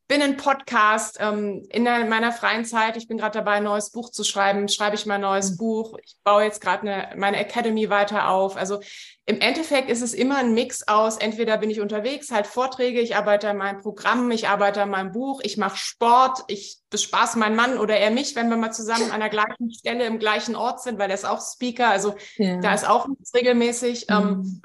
bin 0.07 0.21
ein 0.21 0.37
Podcast 0.37 1.17
ähm, 1.19 1.65
in 1.69 1.83
der, 1.83 2.05
meiner 2.05 2.31
freien 2.31 2.63
Zeit. 2.63 2.95
Ich 2.95 3.07
bin 3.07 3.17
gerade 3.17 3.37
dabei, 3.37 3.53
ein 3.53 3.63
neues 3.63 3.91
Buch 3.91 4.09
zu 4.09 4.23
schreiben. 4.23 4.69
Schreibe 4.69 4.95
ich 4.95 5.05
mein 5.05 5.21
neues 5.21 5.51
mhm. 5.51 5.57
Buch. 5.57 5.97
Ich 6.03 6.15
baue 6.23 6.43
jetzt 6.43 6.61
gerade 6.61 7.09
meine 7.17 7.37
Academy 7.37 7.89
weiter 7.89 8.29
auf. 8.29 8.55
Also 8.55 8.79
im 9.25 9.41
Endeffekt 9.41 9.89
ist 9.89 10.01
es 10.01 10.13
immer 10.13 10.37
ein 10.37 10.53
Mix 10.53 10.87
aus, 10.87 11.17
entweder 11.17 11.57
bin 11.57 11.69
ich 11.69 11.81
unterwegs, 11.81 12.31
halt 12.31 12.47
Vorträge, 12.47 13.01
ich 13.01 13.17
arbeite 13.17 13.49
an 13.49 13.57
meinem 13.57 13.81
Programm, 13.81 14.31
ich 14.31 14.47
arbeite 14.47 14.81
an 14.81 14.89
meinem 14.89 15.11
Buch, 15.11 15.41
ich 15.43 15.57
mache 15.57 15.75
Sport, 15.75 16.45
ich 16.47 16.77
bespaße 16.89 17.37
meinen 17.37 17.57
Mann 17.57 17.77
oder 17.77 17.97
er 17.97 18.09
mich, 18.09 18.37
wenn 18.37 18.49
wir 18.49 18.55
mal 18.55 18.71
zusammen 18.71 19.11
an 19.11 19.19
der 19.19 19.27
gleichen 19.27 19.69
Stelle 19.73 20.05
im 20.05 20.19
gleichen 20.19 20.55
Ort 20.55 20.81
sind, 20.81 20.97
weil 20.97 21.09
der 21.09 21.15
ist 21.15 21.25
auch 21.25 21.41
Speaker. 21.41 21.89
Also 21.89 22.15
ja. 22.37 22.61
da 22.61 22.73
ist 22.73 22.87
auch 22.87 23.05
regelmäßig. 23.35 24.05
Ähm, 24.09 24.17
mhm. 24.17 24.29
Ähm, 24.29 24.61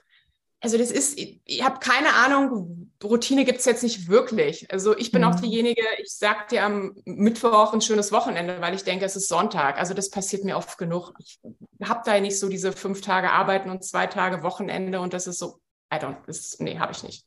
also 0.61 0.79
das 0.79 0.93
ist, 0.93 1.19
ich, 1.19 1.41
ich 1.45 1.65
habe 1.65 1.81
keine 1.81 2.15
Ahnung, 2.15 2.92
Routine 3.05 3.45
gibt 3.45 3.59
es 3.59 3.65
jetzt 3.65 3.83
nicht 3.83 4.09
wirklich. 4.09 4.71
Also 4.71 4.97
ich 4.97 5.11
bin 5.11 5.23
mhm. 5.23 5.29
auch 5.29 5.35
diejenige, 5.37 5.83
ich 5.99 6.13
sage 6.13 6.47
dir 6.51 6.65
am 6.65 6.95
Mittwoch 7.05 7.73
ein 7.73 7.81
schönes 7.81 8.13
Wochenende, 8.13 8.61
weil 8.61 8.75
ich 8.75 8.85
denke, 8.85 9.05
es 9.05 9.17
ist 9.17 9.29
Sonntag. 9.29 9.79
Also 9.79 9.95
das 9.95 10.11
passiert 10.11 10.45
mir 10.45 10.57
oft 10.57 10.79
genug. 10.79 11.15
Ich 11.19 11.41
habe 11.83 12.03
da 12.05 12.19
nicht 12.21 12.39
so 12.39 12.49
diese 12.49 12.73
fünf 12.73 13.01
Tage 13.01 13.31
Arbeiten 13.31 13.71
und 13.71 13.85
zwei 13.85 14.07
Tage 14.07 14.43
Wochenende 14.43 15.01
und 15.01 15.13
das 15.13 15.27
ist 15.27 15.39
so, 15.39 15.61
I 15.93 15.97
don't, 15.97 16.17
das, 16.27 16.57
nee, 16.59 16.79
habe 16.79 16.93
ich 16.93 17.03
nicht. 17.03 17.27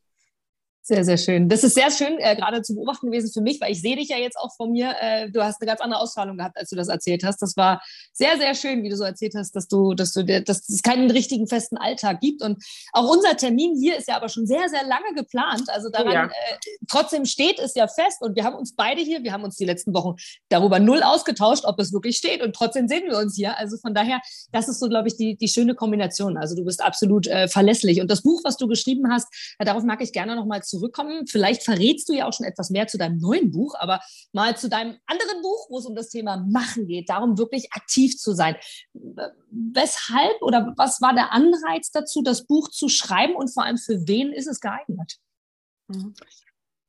Sehr, 0.88 1.04
sehr 1.04 1.18
schön. 1.18 1.50
Das 1.50 1.64
ist 1.64 1.74
sehr 1.74 1.90
schön, 1.90 2.20
äh, 2.20 2.36
gerade 2.36 2.62
zu 2.62 2.76
beobachten 2.76 3.08
gewesen 3.08 3.32
für 3.34 3.42
mich, 3.42 3.60
weil 3.60 3.72
ich 3.72 3.82
sehe 3.82 3.96
dich 3.96 4.10
ja 4.10 4.18
jetzt 4.18 4.38
auch 4.38 4.56
von 4.56 4.72
mir. 4.72 4.94
Äh, 5.02 5.32
du 5.32 5.44
hast 5.44 5.60
eine 5.60 5.68
ganz 5.68 5.82
andere 5.82 6.00
Ausstrahlung 6.00 6.38
gehabt, 6.38 6.58
als 6.60 6.70
du 6.70 6.76
das 6.76 6.90
erzählt 6.90 7.24
hast. 7.24 7.42
Das 7.42 7.58
war 7.58 7.82
sehr, 8.14 8.38
sehr 8.38 8.54
schön, 8.54 8.84
wie 8.84 8.90
du 8.90 8.96
so 8.96 9.04
erzählt 9.04 9.34
hast, 9.36 9.56
dass 9.56 9.68
du, 9.68 9.96
dass 9.96 10.14
du, 10.14 10.24
dass 10.24 10.70
es 10.70 10.84
keinen 10.84 11.10
richtigen 11.10 11.48
festen 11.48 11.78
Alltag 11.78 12.20
gibt. 12.20 12.44
Und 12.44 12.64
auch 12.94 13.10
unser 13.10 13.36
Termin 13.36 13.76
hier 13.76 13.98
ist 13.98 14.08
ja 14.08 14.16
aber 14.16 14.30
schon 14.30 14.46
sehr, 14.46 14.70
sehr 14.70 14.84
lange 14.84 15.16
geplant. 15.16 15.64
Also 15.70 15.90
daran, 15.90 16.12
ja. 16.12 16.26
äh, 16.26 16.58
trotzdem 16.88 17.26
steht 17.26 17.58
es 17.58 17.74
ja 17.74 17.88
fest. 17.88 18.22
Und 18.22 18.36
wir 18.36 18.44
haben 18.44 18.56
uns 18.56 18.76
beide 18.76 19.02
hier, 19.02 19.24
wir 19.24 19.34
haben 19.34 19.44
uns 19.44 19.56
die 19.56 19.66
letzten 19.66 19.92
Wochen 19.96 20.18
darüber 20.50 20.78
null 20.78 21.02
ausgetauscht, 21.02 21.66
ob 21.66 21.80
es 21.80 21.94
wirklich 21.94 22.16
steht. 22.16 22.44
Und 22.44 22.56
trotzdem 22.56 22.88
sehen 22.88 23.06
wir 23.10 23.18
uns 23.18 23.36
hier. 23.36 23.58
Also 23.58 23.78
von 23.78 23.96
daher, 23.96 24.22
das 24.52 24.68
ist 24.68 24.80
so, 24.80 24.88
glaube 24.88 25.08
ich, 25.08 25.18
die, 25.18 25.36
die 25.36 25.48
schöne 25.48 25.74
Kombination. 25.74 26.38
Also 26.38 26.56
du 26.56 26.64
bist 26.64 26.84
absolut 26.84 27.26
äh, 27.26 27.48
verlässlich. 27.48 28.02
Und 28.02 28.12
das 28.12 28.22
Buch, 28.22 28.42
was 28.44 28.56
du 28.58 28.68
geschrieben 28.68 29.12
hast, 29.12 29.56
darauf 29.58 29.82
mag 29.82 30.00
ich 30.04 30.14
gerne 30.14 30.36
nochmal 30.36 30.62
zu 30.62 30.75
zurückkommen. 30.76 31.28
Vielleicht 31.28 31.64
verrätst 31.64 32.10
du 32.10 32.14
ja 32.14 32.28
auch 32.28 32.34
schon 32.34 32.46
etwas 32.46 32.70
mehr 32.70 32.88
zu 32.88 32.98
deinem 32.98 33.18
neuen 33.18 33.52
Buch, 33.52 33.76
aber 33.78 34.02
mal 34.32 34.58
zu 34.58 34.70
deinem 34.70 34.98
anderen 35.06 35.42
Buch, 35.42 35.70
wo 35.70 35.80
es 35.80 35.86
um 35.86 35.96
das 35.96 36.10
Thema 36.10 36.38
Machen 36.38 36.88
geht, 36.88 37.10
darum 37.10 37.38
wirklich 37.38 37.72
aktiv 37.74 38.18
zu 38.18 38.34
sein. 38.34 38.56
Weshalb 38.94 40.42
oder 40.42 40.74
was 40.78 41.02
war 41.02 41.14
der 41.14 41.32
Anreiz 41.32 41.92
dazu, 41.92 42.22
das 42.22 42.46
Buch 42.46 42.70
zu 42.70 42.90
schreiben 42.90 43.36
und 43.36 43.54
vor 43.54 43.64
allem 43.64 43.78
für 43.78 44.08
wen 44.08 44.32
ist 44.32 44.48
es 44.48 44.60
geeignet? 44.60 45.18
Mhm. 45.88 46.14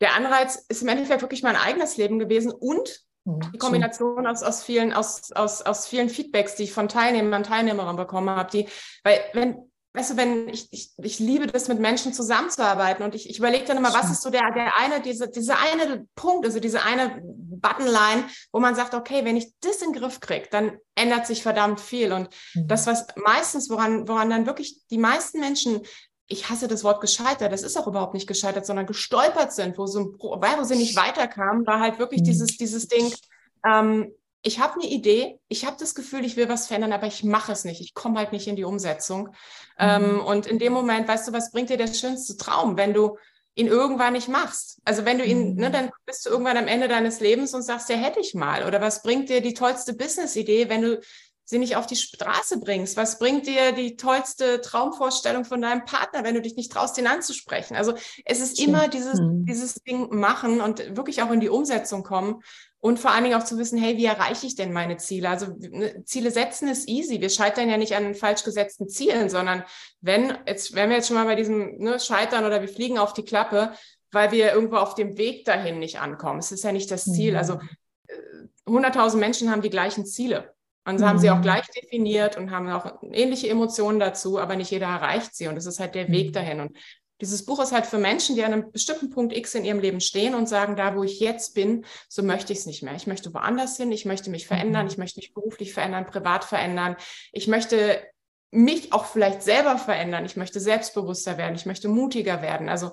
Der 0.01 0.15
Anreiz 0.15 0.67
ist 0.69 0.83
im 0.83 0.89
Endeffekt 0.89 1.23
wirklich 1.23 1.43
mein 1.43 1.57
eigenes 1.57 1.97
Leben 1.97 2.19
gewesen 2.19 2.53
und 2.53 3.05
mhm, 3.25 3.41
die 3.53 3.59
Kombination 3.59 4.27
aus, 4.27 4.43
aus, 4.43 4.63
vielen, 4.63 4.93
aus, 4.93 5.33
aus, 5.33 5.63
aus 5.63 5.87
vielen 5.87 6.09
Feedbacks, 6.09 6.57
die 6.57 6.65
ich 6.65 6.73
von 6.73 6.89
Teilnehmern 6.89 7.41
und 7.41 7.47
Teilnehmerinnen 7.47 7.97
bekommen 7.97 8.31
habe, 8.31 8.51
die, 8.51 8.69
weil 9.05 9.21
wenn 9.33 9.71
weißt 9.97 10.11
du, 10.11 10.17
wenn 10.19 10.49
ich, 10.49 10.69
ich, 10.73 10.93
ich 10.99 11.19
liebe 11.19 11.47
das, 11.47 11.69
mit 11.69 11.81
Menschen 11.81 12.13
zusammenzuarbeiten 12.13 13.03
und 13.03 13.15
ich, 13.15 13.31
ich 13.31 13.39
überlege 13.39 13.65
dann 13.65 13.79
immer, 13.79 13.95
was 13.95 14.11
ist 14.11 14.23
so 14.23 14.31
der, 14.31 14.53
der 14.55 14.77
eine, 14.77 15.01
diese, 15.01 15.29
diese 15.29 15.57
eine 15.57 16.07
Punkt, 16.15 16.45
also 16.45 16.61
diese 16.61 16.83
eine 16.83 17.23
Buttonline, 17.23 18.25
wo 18.53 18.61
man 18.61 18.75
sagt, 18.75 18.95
okay, 18.95 19.25
wenn 19.25 19.37
ich 19.37 19.53
das 19.61 19.81
in 19.81 19.93
den 19.93 20.01
Griff 20.01 20.21
kriege, 20.21 20.49
dann 20.51 20.79
ändert 20.95 21.27
sich 21.27 21.43
verdammt 21.43 21.81
viel. 21.81 22.13
Und 22.13 22.29
mhm. 22.55 22.69
das, 22.69 22.87
was 22.87 23.07
meistens, 23.17 23.71
woran, 23.71 24.07
woran 24.07 24.29
dann 24.29 24.47
wirklich 24.47 24.81
die 24.91 24.99
meisten 24.99 25.41
Menschen 25.41 25.81
ich 26.29 26.51
hasse 26.51 26.67
das 26.67 26.83
Wort 26.83 27.01
gescheitert, 27.01 27.53
das 27.53 27.63
ist 27.63 27.77
auch 27.77 27.87
überhaupt 27.87 28.15
nicht 28.15 28.27
gescheitert, 28.27 28.67
sondern 28.67 28.87
gestolpert 28.87 29.53
sind, 29.53 29.79
wo, 29.79 29.87
so, 29.87 30.17
wo 30.19 30.65
sie 30.65 30.75
nicht 30.75 30.97
weiterkamen, 30.97 31.65
war 31.69 31.79
halt 31.79 32.01
wirklich 32.01 32.23
mhm. 32.23 32.25
dieses, 32.25 32.57
dieses 32.57 32.89
Ding, 32.89 33.15
ähm, 33.65 34.13
ich 34.47 34.61
habe 34.61 34.75
eine 34.75 34.89
Idee, 34.89 35.41
ich 35.49 35.67
habe 35.67 35.77
das 35.77 35.97
Gefühl, 35.97 36.25
ich 36.25 36.37
will 36.37 36.49
was 36.49 36.69
verändern, 36.69 36.93
aber 36.93 37.09
ich 37.09 37.25
mache 37.25 37.51
es 37.51 37.65
nicht. 37.65 37.81
Ich 37.81 37.95
komme 37.95 38.17
halt 38.17 38.31
nicht 38.31 38.47
in 38.47 38.55
die 38.55 38.63
Umsetzung. 38.63 39.31
Ähm, 39.77 40.03
mhm. 40.03 40.09
Ähm, 40.09 40.21
und 40.21 40.47
in 40.47 40.61
dem 40.61 40.73
Moment, 40.73 41.09
weißt 41.09 41.27
du, 41.27 41.33
was 41.33 41.51
bringt 41.51 41.69
dir 41.69 41.77
der 41.77 41.93
schönste 41.93 42.37
Traum, 42.37 42.77
wenn 42.77 42.95
du 42.95 43.19
ihn 43.57 43.67
irgendwann 43.67 44.13
nicht 44.13 44.29
machst? 44.29 44.79
Also 44.85 45.05
wenn 45.05 45.19
du 45.19 45.25
ihn, 45.25 45.55
mhm. 45.55 45.61
ne, 45.61 45.71
dann 45.73 45.91
bist 46.05 46.25
du 46.25 46.31
irgendwann 46.31 46.57
am 46.57 46.69
Ende 46.69 46.87
deines 46.87 47.19
Lebens 47.19 47.55
und 47.55 47.63
sagst, 47.63 47.89
ja, 47.89 47.97
hätte 47.97 48.21
ich 48.21 48.35
mal. 48.35 48.65
Oder 48.65 48.81
was 48.81 49.03
bringt 49.03 49.31
dir 49.31 49.41
die 49.41 49.55
tollste 49.55 49.95
Business-Idee, 49.95 50.69
wenn 50.69 50.83
du 50.83 51.01
sie 51.45 51.59
nicht 51.59 51.75
auf 51.75 51.89
die 51.89 51.97
Straße 51.97 52.61
bringst? 52.61 52.97
Was 52.97 53.19
bringt 53.19 53.49
dir 53.49 53.73
die 53.73 53.97
tollste 53.97 54.61
Traumvorstellung 54.61 55.45
von 55.45 55.61
deinem 55.61 55.85
Partner, 55.85 56.23
wenn 56.23 56.35
du 56.35 56.41
dich 56.41 56.55
nicht 56.55 56.71
traust, 56.71 56.99
ihn 56.99 57.09
anzusprechen? 57.09 57.75
Also 57.75 57.95
es 58.25 58.39
ist 58.39 58.59
Schön. 58.59 58.69
immer 58.69 58.87
dieses, 58.87 59.19
mhm. 59.19 59.45
dieses 59.45 59.75
Ding 59.75 60.15
machen 60.15 60.61
und 60.61 60.97
wirklich 60.97 61.21
auch 61.23 61.33
in 61.33 61.41
die 61.41 61.49
Umsetzung 61.49 62.05
kommen. 62.05 62.43
Und 62.87 63.01
vor 63.01 63.11
allen 63.11 63.25
Dingen 63.25 63.35
auch 63.35 63.45
zu 63.45 63.59
wissen, 63.59 63.81
hey, 63.81 63.97
wie 63.97 64.05
erreiche 64.05 64.47
ich 64.47 64.55
denn 64.55 64.73
meine 64.73 64.97
Ziele? 64.97 65.29
Also 65.29 65.49
ne, 65.59 66.05
Ziele 66.05 66.31
setzen 66.31 66.69
ist 66.69 66.89
easy. 66.89 67.21
Wir 67.21 67.31
scheitern 67.31 67.69
ja 67.69 67.79
nicht 67.79 67.97
an 67.97 68.15
falsch 68.15 68.45
gesetzten 68.45 68.89
Zielen, 68.89 69.29
sondern 69.29 69.65
wenn, 70.01 70.39
jetzt, 70.47 70.73
wenn 70.73 70.89
wir 70.91 70.99
jetzt 70.99 71.09
schon 71.09 71.17
mal 71.17 71.25
bei 71.25 71.35
diesem 71.35 71.79
ne, 71.79 71.99
Scheitern 71.99 72.45
oder 72.45 72.61
wir 72.61 72.69
fliegen 72.69 72.97
auf 72.97 73.13
die 73.13 73.25
Klappe, 73.25 73.73
weil 74.13 74.31
wir 74.31 74.53
irgendwo 74.53 74.77
auf 74.77 74.95
dem 74.95 75.19
Weg 75.19 75.45
dahin 75.47 75.81
nicht 75.81 75.99
ankommen. 75.99 76.39
Es 76.39 76.53
ist 76.53 76.63
ja 76.63 76.71
nicht 76.71 76.89
das 76.93 77.07
Ziel. 77.07 77.33
Mhm. 77.33 77.39
Also 77.39 77.61
100.000 78.69 79.15
äh, 79.15 79.17
Menschen 79.17 79.51
haben 79.51 79.63
die 79.63 79.71
gleichen 79.71 80.07
Ziele. 80.07 80.55
Und 80.87 81.01
so 81.01 81.09
haben 81.09 81.19
sie 81.19 81.31
auch 81.31 81.39
mhm. 81.39 81.43
gleich 81.43 81.67
definiert 81.67 82.37
und 82.37 82.53
haben 82.53 82.71
auch 82.71 83.03
ähnliche 83.03 83.49
Emotionen 83.49 83.99
dazu, 83.99 84.39
aber 84.39 84.55
nicht 84.55 84.71
jeder 84.71 84.87
erreicht 84.87 85.35
sie. 85.35 85.49
Und 85.49 85.57
es 85.57 85.67
ist 85.67 85.81
halt 85.81 85.97
der 85.97 86.07
Weg 86.07 86.29
mhm. 86.29 86.33
dahin. 86.35 86.61
Und 86.61 86.79
dieses 87.21 87.45
Buch 87.45 87.61
ist 87.63 87.73
halt 87.73 87.87
für 87.87 87.99
Menschen, 87.99 88.37
die 88.37 88.45
an 88.45 88.53
einem 88.53 88.71
bestimmten 88.73 89.11
Punkt 89.11 89.35
X 89.35 89.55
in 89.55 89.65
ihrem 89.65 89.81
Leben 89.81 90.01
stehen 90.01 90.35
und 90.35 90.49
sagen, 90.49 90.77
da 90.77 90.95
wo 90.95 91.03
ich 91.03 91.19
jetzt 91.21 91.55
bin, 91.55 91.85
so 92.09 92.23
möchte 92.23 92.53
ich 92.53 92.61
es 92.61 92.67
nicht 92.67 92.83
mehr. 92.83 92.95
Ich 92.95 93.07
möchte 93.07 93.33
woanders 93.33 93.77
hin, 93.77 93.91
ich 93.91 94.05
möchte 94.05 94.31
mich 94.31 94.47
verändern, 94.47 94.85
mhm. 94.85 94.91
ich 94.91 94.99
möchte 94.99 95.21
mich 95.21 95.33
beruflich 95.33 95.73
verändern, 95.73 96.07
privat 96.07 96.45
verändern. 96.45 96.97
Ich 97.33 97.49
möchte 97.49 98.03
mich 98.51 98.93
auch 98.93 99.07
vielleicht 99.07 99.43
selber 99.43 99.79
verändern. 99.79 100.25
Ich 100.25 100.37
möchte 100.37 100.61
selbstbewusster 100.61 101.39
werden, 101.39 101.55
ich 101.55 101.67
möchte 101.67 101.89
mutiger 101.89 102.43
werden. 102.43 102.69
Also 102.69 102.93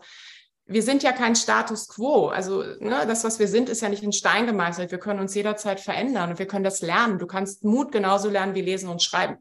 wir 0.66 0.84
sind 0.84 1.04
ja 1.04 1.12
kein 1.12 1.36
Status 1.36 1.90
quo. 1.90 2.28
Also 2.28 2.64
ne, 2.80 3.04
das, 3.06 3.26
was 3.26 3.40
wir 3.40 3.50
sind, 3.50 3.68
ist 3.68 3.82
ja 3.82 3.90
nicht 3.90 4.04
in 4.04 4.14
Stein 4.14 4.46
gemeißelt. 4.46 4.92
Wir 4.92 5.00
können 5.00 5.20
uns 5.20 5.36
jederzeit 5.36 5.82
verändern 5.82 6.32
und 6.32 6.40
wir 6.40 6.48
können 6.48 6.64
das 6.64 6.82
lernen. 6.82 7.20
Du 7.20 7.28
kannst 7.28 7.66
Mut 7.66 7.92
genauso 7.92 8.30
lernen 8.30 8.56
wie 8.56 8.62
lesen 8.62 8.88
und 8.88 9.04
schreiben. 9.04 9.38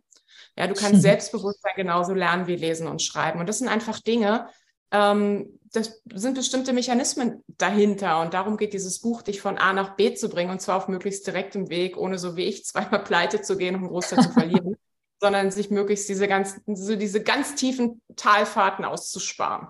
Ja, 0.59 0.67
du 0.67 0.75
kannst 0.75 1.03
Selbstbewusstsein 1.03 1.73
genauso 1.77 2.13
lernen 2.13 2.47
wie 2.47 2.57
lesen 2.57 2.87
und 2.87 3.01
schreiben. 3.01 3.41
Und 3.41 3.49
das 3.49 3.59
sind 3.59 3.69
einfach 3.69 4.01
Dinge, 4.01 4.49
ähm, 4.93 5.59
das 5.73 6.03
sind 6.15 6.35
bestimmte 6.35 6.73
Mechanismen 6.73 7.43
dahinter 7.47 8.21
und 8.21 8.35
darum 8.35 8.59
geht 8.59 8.75
dieses 8.75 9.01
Buch, 9.01 9.23
dich 9.23 9.41
von 9.41 9.57
A 9.57 9.73
nach 9.73 9.97
B 9.97 10.15
zu 10.15 10.29
bringen 10.29 10.51
und 10.51 10.61
zwar 10.61 10.77
auf 10.77 10.89
möglichst 10.89 11.27
direktem 11.27 11.71
Weg, 11.71 11.97
ohne 11.97 12.19
so 12.19 12.37
wie 12.37 12.45
ich 12.45 12.65
zweimal 12.67 13.03
pleite 13.03 13.41
zu 13.41 13.57
gehen 13.57 13.75
und 13.75 13.81
einen 13.83 13.91
Großteil 13.91 14.21
zu 14.21 14.31
verlieren, 14.31 14.77
sondern 15.21 15.51
sich 15.51 15.71
möglichst 15.71 16.09
diese 16.09 16.29
ganz, 16.29 16.61
so 16.67 16.97
diese 16.97 17.23
ganz 17.23 17.55
tiefen 17.55 18.03
Talfahrten 18.17 18.85
auszusparen. 18.85 19.69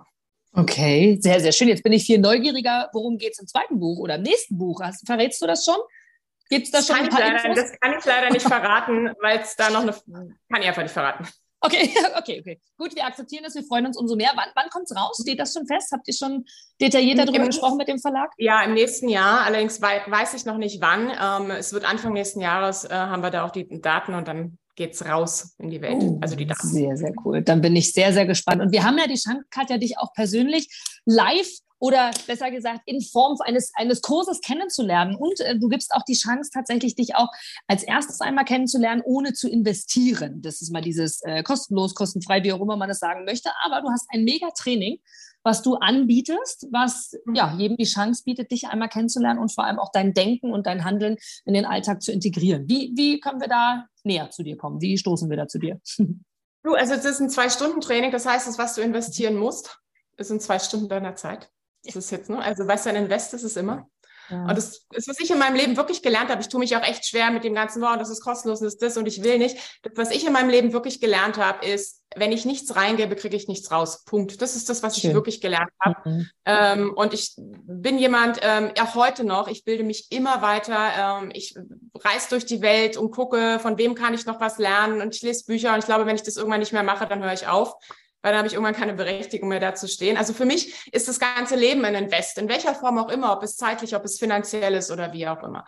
Okay, 0.54 1.18
sehr, 1.20 1.40
sehr 1.40 1.52
schön. 1.52 1.68
Jetzt 1.68 1.82
bin 1.82 1.92
ich 1.92 2.04
viel 2.04 2.18
neugieriger. 2.18 2.90
Worum 2.92 3.16
geht 3.16 3.32
es 3.32 3.38
im 3.38 3.46
zweiten 3.46 3.80
Buch 3.80 3.98
oder 3.98 4.16
im 4.16 4.22
nächsten 4.22 4.58
Buch? 4.58 4.82
Hast, 4.82 5.06
verrätst 5.06 5.40
du 5.40 5.46
das 5.46 5.64
schon? 5.64 5.78
Gibt 6.50 6.66
es 6.66 6.70
da 6.72 6.82
schon 6.82 6.96
ein 6.96 7.08
paar 7.08 7.20
leider, 7.20 7.54
Das 7.54 7.72
kann 7.80 7.94
ich 7.98 8.04
leider 8.04 8.30
nicht 8.30 8.46
verraten, 8.46 9.10
weil 9.22 9.38
es 9.38 9.56
da 9.56 9.70
noch 9.70 9.80
eine. 9.80 9.92
Kann 9.92 10.60
ich 10.60 10.68
einfach 10.68 10.82
nicht 10.82 10.92
verraten. 10.92 11.26
Okay, 11.64 11.90
okay, 12.18 12.40
okay. 12.40 12.60
Gut, 12.76 12.94
wir 12.94 13.06
akzeptieren 13.06 13.44
das, 13.44 13.54
wir 13.54 13.62
freuen 13.62 13.86
uns 13.86 13.96
umso 13.96 14.16
mehr. 14.16 14.32
Wann, 14.34 14.48
wann 14.54 14.68
kommt 14.68 14.90
es 14.90 14.96
raus? 14.96 15.18
Steht 15.20 15.38
das 15.38 15.54
schon 15.54 15.66
fest? 15.66 15.92
Habt 15.92 16.08
ihr 16.08 16.14
schon 16.14 16.44
detailliert 16.80 17.18
darüber 17.18 17.38
Im, 17.38 17.46
gesprochen 17.46 17.76
mit 17.76 17.88
dem 17.88 17.98
Verlag? 17.98 18.30
Ja, 18.36 18.62
im 18.62 18.74
nächsten 18.74 19.08
Jahr. 19.08 19.42
Allerdings 19.42 19.80
weiß 19.80 20.34
ich 20.34 20.44
noch 20.44 20.58
nicht 20.58 20.80
wann. 20.80 21.10
Ähm, 21.10 21.50
es 21.52 21.72
wird 21.72 21.88
Anfang 21.88 22.12
nächsten 22.12 22.40
Jahres, 22.40 22.84
äh, 22.84 22.90
haben 22.92 23.22
wir 23.22 23.30
da 23.30 23.44
auch 23.44 23.50
die 23.50 23.80
Daten 23.80 24.14
und 24.14 24.26
dann 24.26 24.58
geht 24.74 24.94
es 24.94 25.04
raus 25.04 25.54
in 25.58 25.70
die 25.70 25.80
Welt. 25.80 25.98
Oh, 26.00 26.18
also 26.20 26.34
die 26.34 26.46
Daten. 26.46 26.66
Sehr, 26.66 26.96
sehr 26.96 27.12
cool. 27.24 27.42
Dann 27.42 27.60
bin 27.60 27.76
ich 27.76 27.92
sehr, 27.92 28.12
sehr 28.12 28.26
gespannt. 28.26 28.62
Und 28.62 28.72
wir 28.72 28.82
haben 28.82 28.98
ja 28.98 29.06
die 29.06 29.16
Chance, 29.16 29.44
Katja, 29.50 29.78
dich 29.78 29.98
auch 29.98 30.12
persönlich 30.14 30.68
live 31.04 31.48
oder 31.82 32.12
besser 32.28 32.52
gesagt 32.52 32.82
in 32.86 33.00
Form 33.00 33.36
eines, 33.40 33.72
eines 33.74 34.02
Kurses 34.02 34.40
kennenzulernen. 34.40 35.16
Und 35.16 35.40
äh, 35.40 35.58
du 35.58 35.68
gibst 35.68 35.92
auch 35.92 36.04
die 36.04 36.14
Chance, 36.14 36.50
tatsächlich 36.54 36.94
dich 36.94 37.16
auch 37.16 37.28
als 37.66 37.82
erstes 37.82 38.20
einmal 38.20 38.44
kennenzulernen, 38.44 39.02
ohne 39.04 39.32
zu 39.32 39.48
investieren. 39.48 40.42
Das 40.42 40.62
ist 40.62 40.72
mal 40.72 40.80
dieses 40.80 41.22
äh, 41.22 41.42
kostenlos, 41.42 41.96
kostenfrei, 41.96 42.44
wie 42.44 42.52
auch 42.52 42.60
immer 42.60 42.76
man 42.76 42.88
das 42.88 43.00
sagen 43.00 43.24
möchte. 43.24 43.50
Aber 43.64 43.80
du 43.80 43.90
hast 43.90 44.06
ein 44.10 44.22
Mega-Training, 44.22 45.00
was 45.42 45.62
du 45.62 45.74
anbietest, 45.74 46.68
was 46.70 47.18
mhm. 47.24 47.34
ja, 47.34 47.52
jedem 47.58 47.76
die 47.76 47.84
Chance 47.84 48.22
bietet, 48.24 48.52
dich 48.52 48.68
einmal 48.68 48.88
kennenzulernen 48.88 49.40
und 49.40 49.52
vor 49.52 49.64
allem 49.64 49.80
auch 49.80 49.90
dein 49.90 50.14
Denken 50.14 50.52
und 50.52 50.68
dein 50.68 50.84
Handeln 50.84 51.16
in 51.44 51.54
den 51.54 51.64
Alltag 51.64 52.00
zu 52.00 52.12
integrieren. 52.12 52.68
Wie, 52.68 52.92
wie 52.94 53.18
können 53.18 53.40
wir 53.40 53.48
da 53.48 53.86
näher 54.04 54.30
zu 54.30 54.44
dir 54.44 54.56
kommen? 54.56 54.80
Wie 54.80 54.96
stoßen 54.96 55.28
wir 55.28 55.36
da 55.36 55.48
zu 55.48 55.58
dir? 55.58 55.80
Du, 56.64 56.74
also 56.74 56.94
es 56.94 57.04
ist 57.04 57.18
ein 57.18 57.28
Zwei-Stunden-Training, 57.28 58.12
das 58.12 58.24
heißt, 58.24 58.46
es, 58.46 58.56
was 58.56 58.76
du 58.76 58.82
investieren 58.82 59.34
musst. 59.34 59.80
es 60.16 60.28
sind 60.28 60.40
zwei 60.42 60.60
Stunden 60.60 60.88
deiner 60.88 61.16
Zeit. 61.16 61.50
Das 61.84 61.96
ist 61.96 62.10
jetzt, 62.10 62.30
ne? 62.30 62.38
Also 62.38 62.66
weißt 62.66 62.86
du, 62.86 62.90
ein 62.90 62.96
Invest 62.96 63.34
ist 63.34 63.42
es 63.42 63.56
immer. 63.56 63.88
Ja. 64.30 64.42
Und 64.42 64.56
das 64.56 64.86
ist, 64.92 65.08
was 65.08 65.20
ich 65.20 65.30
in 65.30 65.38
meinem 65.38 65.56
Leben 65.56 65.76
wirklich 65.76 66.02
gelernt 66.02 66.30
habe. 66.30 66.40
Ich 66.40 66.48
tue 66.48 66.60
mich 66.60 66.76
auch 66.76 66.82
echt 66.82 67.06
schwer 67.06 67.30
mit 67.30 67.44
dem 67.44 67.54
ganzen 67.54 67.82
Wort, 67.82 68.00
das 68.00 68.10
ist 68.10 68.22
kostenlos, 68.22 68.60
das 68.60 68.74
ist 68.74 68.82
das 68.82 68.96
und 68.96 69.06
ich 69.06 69.22
will 69.22 69.38
nicht. 69.38 69.56
Das, 69.82 69.92
was 69.96 70.10
ich 70.10 70.26
in 70.26 70.32
meinem 70.32 70.48
Leben 70.48 70.72
wirklich 70.72 71.00
gelernt 71.00 71.36
habe, 71.36 71.66
ist, 71.66 72.02
wenn 72.14 72.32
ich 72.32 72.44
nichts 72.44 72.76
reingebe, 72.76 73.16
kriege 73.16 73.36
ich 73.36 73.48
nichts 73.48 73.70
raus. 73.70 74.04
Punkt. 74.04 74.40
Das 74.42 74.54
ist 74.54 74.68
das, 74.68 74.82
was 74.82 74.98
Schön. 74.98 75.10
ich 75.10 75.14
wirklich 75.14 75.40
gelernt 75.40 75.70
habe. 75.80 76.08
Mhm. 76.08 76.30
Ähm, 76.44 76.92
und 76.94 77.14
ich 77.14 77.34
bin 77.36 77.98
jemand, 77.98 78.38
ähm, 78.42 78.70
auch 78.80 78.94
heute 78.94 79.24
noch, 79.24 79.48
ich 79.48 79.64
bilde 79.64 79.82
mich 79.82 80.08
immer 80.10 80.42
weiter. 80.42 81.22
Ähm, 81.22 81.30
ich 81.34 81.54
reise 81.94 82.28
durch 82.30 82.44
die 82.44 82.60
Welt 82.60 82.96
und 82.96 83.12
gucke, 83.12 83.58
von 83.60 83.78
wem 83.78 83.94
kann 83.94 84.14
ich 84.14 84.26
noch 84.26 84.40
was 84.40 84.58
lernen. 84.58 85.00
Und 85.00 85.14
ich 85.14 85.22
lese 85.22 85.46
Bücher 85.46 85.72
und 85.72 85.80
ich 85.80 85.86
glaube, 85.86 86.06
wenn 86.06 86.16
ich 86.16 86.22
das 86.22 86.36
irgendwann 86.36 86.60
nicht 86.60 86.72
mehr 86.72 86.82
mache, 86.82 87.06
dann 87.06 87.22
höre 87.22 87.32
ich 87.32 87.48
auf 87.48 87.74
weil 88.22 88.32
dann 88.32 88.38
habe 88.38 88.48
ich 88.48 88.54
irgendwann 88.54 88.74
keine 88.74 88.94
Berechtigung 88.94 89.48
mehr 89.48 89.60
da 89.60 89.74
zu 89.74 89.88
stehen. 89.88 90.16
Also 90.16 90.32
für 90.32 90.44
mich 90.46 90.88
ist 90.92 91.08
das 91.08 91.20
ganze 91.20 91.56
Leben 91.56 91.84
ein 91.84 91.94
Invest, 91.94 92.38
in 92.38 92.48
welcher 92.48 92.74
Form 92.74 92.98
auch 92.98 93.10
immer, 93.10 93.32
ob 93.32 93.42
es 93.42 93.56
zeitlich, 93.56 93.94
ob 93.94 94.04
es 94.04 94.18
finanziell 94.18 94.74
ist 94.74 94.90
oder 94.90 95.12
wie 95.12 95.26
auch 95.26 95.42
immer. 95.42 95.64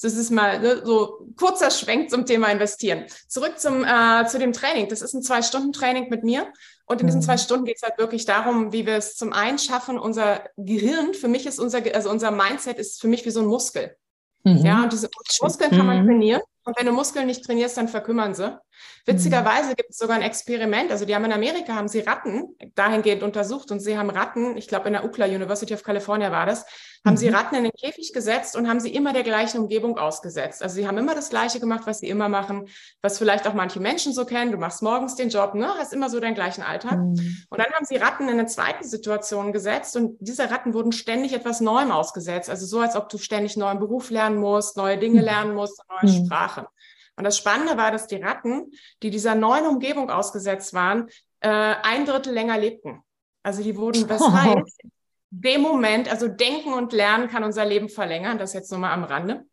Das 0.00 0.14
ist 0.14 0.30
mal 0.30 0.60
ne, 0.60 0.82
so 0.84 1.26
kurzer 1.36 1.70
Schwenk 1.70 2.10
zum 2.10 2.26
Thema 2.26 2.48
Investieren. 2.48 3.04
Zurück 3.28 3.58
zum, 3.58 3.84
äh, 3.84 4.26
zu 4.26 4.38
dem 4.38 4.52
Training. 4.52 4.88
Das 4.88 5.02
ist 5.02 5.14
ein 5.14 5.22
Zwei-Stunden-Training 5.22 6.08
mit 6.10 6.24
mir. 6.24 6.52
Und 6.86 7.00
in 7.00 7.06
diesen 7.06 7.22
zwei 7.22 7.34
mhm. 7.34 7.38
Stunden 7.38 7.64
geht 7.64 7.76
es 7.76 7.82
halt 7.82 7.96
wirklich 7.96 8.26
darum, 8.26 8.72
wie 8.72 8.84
wir 8.84 8.96
es 8.96 9.16
zum 9.16 9.32
einen 9.32 9.58
schaffen, 9.58 9.98
unser 9.98 10.44
Gehirn, 10.56 11.14
für 11.14 11.28
mich 11.28 11.46
ist 11.46 11.58
unser, 11.58 11.82
also 11.94 12.10
unser 12.10 12.30
Mindset 12.30 12.78
ist 12.78 13.00
für 13.00 13.08
mich 13.08 13.24
wie 13.24 13.30
so 13.30 13.40
ein 13.40 13.46
Muskel. 13.46 13.96
Mhm. 14.42 14.58
Ja, 14.58 14.82
und 14.82 14.92
diese 14.92 15.08
Muskeln 15.40 15.70
kann 15.70 15.86
man 15.86 16.02
mhm. 16.02 16.08
trainieren. 16.08 16.42
Und 16.64 16.78
wenn 16.78 16.86
du 16.86 16.92
Muskeln 16.92 17.26
nicht 17.26 17.44
trainierst, 17.44 17.76
dann 17.76 17.88
verkümmern 17.88 18.34
sie. 18.34 18.58
Witzigerweise 19.06 19.74
gibt 19.74 19.90
es 19.90 19.98
sogar 19.98 20.16
ein 20.16 20.22
Experiment. 20.22 20.90
Also 20.90 21.04
die 21.04 21.14
haben 21.14 21.26
in 21.26 21.32
Amerika 21.32 21.74
haben 21.74 21.88
sie 21.88 22.00
Ratten 22.00 22.56
dahingehend 22.74 23.22
untersucht 23.22 23.70
und 23.70 23.80
sie 23.80 23.98
haben 23.98 24.08
Ratten, 24.08 24.56
ich 24.56 24.66
glaube 24.66 24.86
in 24.86 24.94
der 24.94 25.04
UCLA 25.04 25.26
University 25.26 25.74
of 25.74 25.82
California 25.82 26.32
war 26.32 26.46
das, 26.46 26.64
haben 27.04 27.14
mhm. 27.14 27.18
sie 27.18 27.28
Ratten 27.28 27.54
in 27.54 27.64
den 27.64 27.72
Käfig 27.72 28.14
gesetzt 28.14 28.56
und 28.56 28.66
haben 28.66 28.80
sie 28.80 28.94
immer 28.94 29.12
der 29.12 29.22
gleichen 29.22 29.60
Umgebung 29.60 29.98
ausgesetzt. 29.98 30.62
Also 30.62 30.76
sie 30.76 30.88
haben 30.88 30.96
immer 30.96 31.14
das 31.14 31.28
Gleiche 31.28 31.60
gemacht, 31.60 31.82
was 31.84 31.98
sie 31.98 32.08
immer 32.08 32.30
machen, 32.30 32.66
was 33.02 33.18
vielleicht 33.18 33.46
auch 33.46 33.52
manche 33.52 33.78
Menschen 33.78 34.14
so 34.14 34.24
kennen. 34.24 34.52
Du 34.52 34.58
machst 34.58 34.82
morgens 34.82 35.16
den 35.16 35.28
Job, 35.28 35.54
ne, 35.54 35.68
hast 35.78 35.92
immer 35.92 36.08
so 36.08 36.18
deinen 36.18 36.34
gleichen 36.34 36.62
Alltag. 36.62 36.98
Mhm. 36.98 37.44
Und 37.50 37.58
dann 37.58 37.70
haben 37.74 37.84
sie 37.84 37.96
Ratten 37.96 38.24
in 38.28 38.38
eine 38.38 38.46
zweite 38.46 38.84
Situation 38.84 39.52
gesetzt 39.52 39.96
und 39.96 40.16
diese 40.20 40.50
Ratten 40.50 40.72
wurden 40.72 40.92
ständig 40.92 41.34
etwas 41.34 41.60
Neuem 41.60 41.90
ausgesetzt. 41.90 42.48
Also 42.48 42.64
so, 42.64 42.80
als 42.80 42.96
ob 42.96 43.10
du 43.10 43.18
ständig 43.18 43.58
neuen 43.58 43.78
Beruf 43.78 44.08
lernen 44.08 44.38
musst, 44.38 44.78
neue 44.78 44.96
Dinge 44.96 45.18
mhm. 45.18 45.24
lernen 45.24 45.54
musst, 45.54 45.82
neue 45.90 46.10
mhm. 46.10 46.24
Sprache. 46.24 46.68
Und 47.16 47.24
das 47.24 47.38
Spannende 47.38 47.76
war, 47.76 47.90
dass 47.90 48.06
die 48.06 48.16
Ratten, 48.16 48.72
die 49.02 49.10
dieser 49.10 49.34
neuen 49.34 49.66
Umgebung 49.66 50.10
ausgesetzt 50.10 50.74
waren, 50.74 51.08
äh, 51.40 51.48
ein 51.48 52.06
Drittel 52.06 52.32
länger 52.32 52.58
lebten. 52.58 53.02
Also 53.42 53.62
die 53.62 53.76
wurden, 53.76 54.08
das 54.08 54.26
heißt, 54.26 54.82
dem 55.30 55.60
Moment, 55.60 56.10
also 56.10 56.28
denken 56.28 56.72
und 56.72 56.92
lernen 56.92 57.28
kann 57.28 57.44
unser 57.44 57.64
Leben 57.64 57.88
verlängern. 57.88 58.38
Das 58.38 58.52
jetzt 58.52 58.70
nur 58.70 58.80
mal 58.80 58.92
am 58.92 59.04
Rande. 59.04 59.44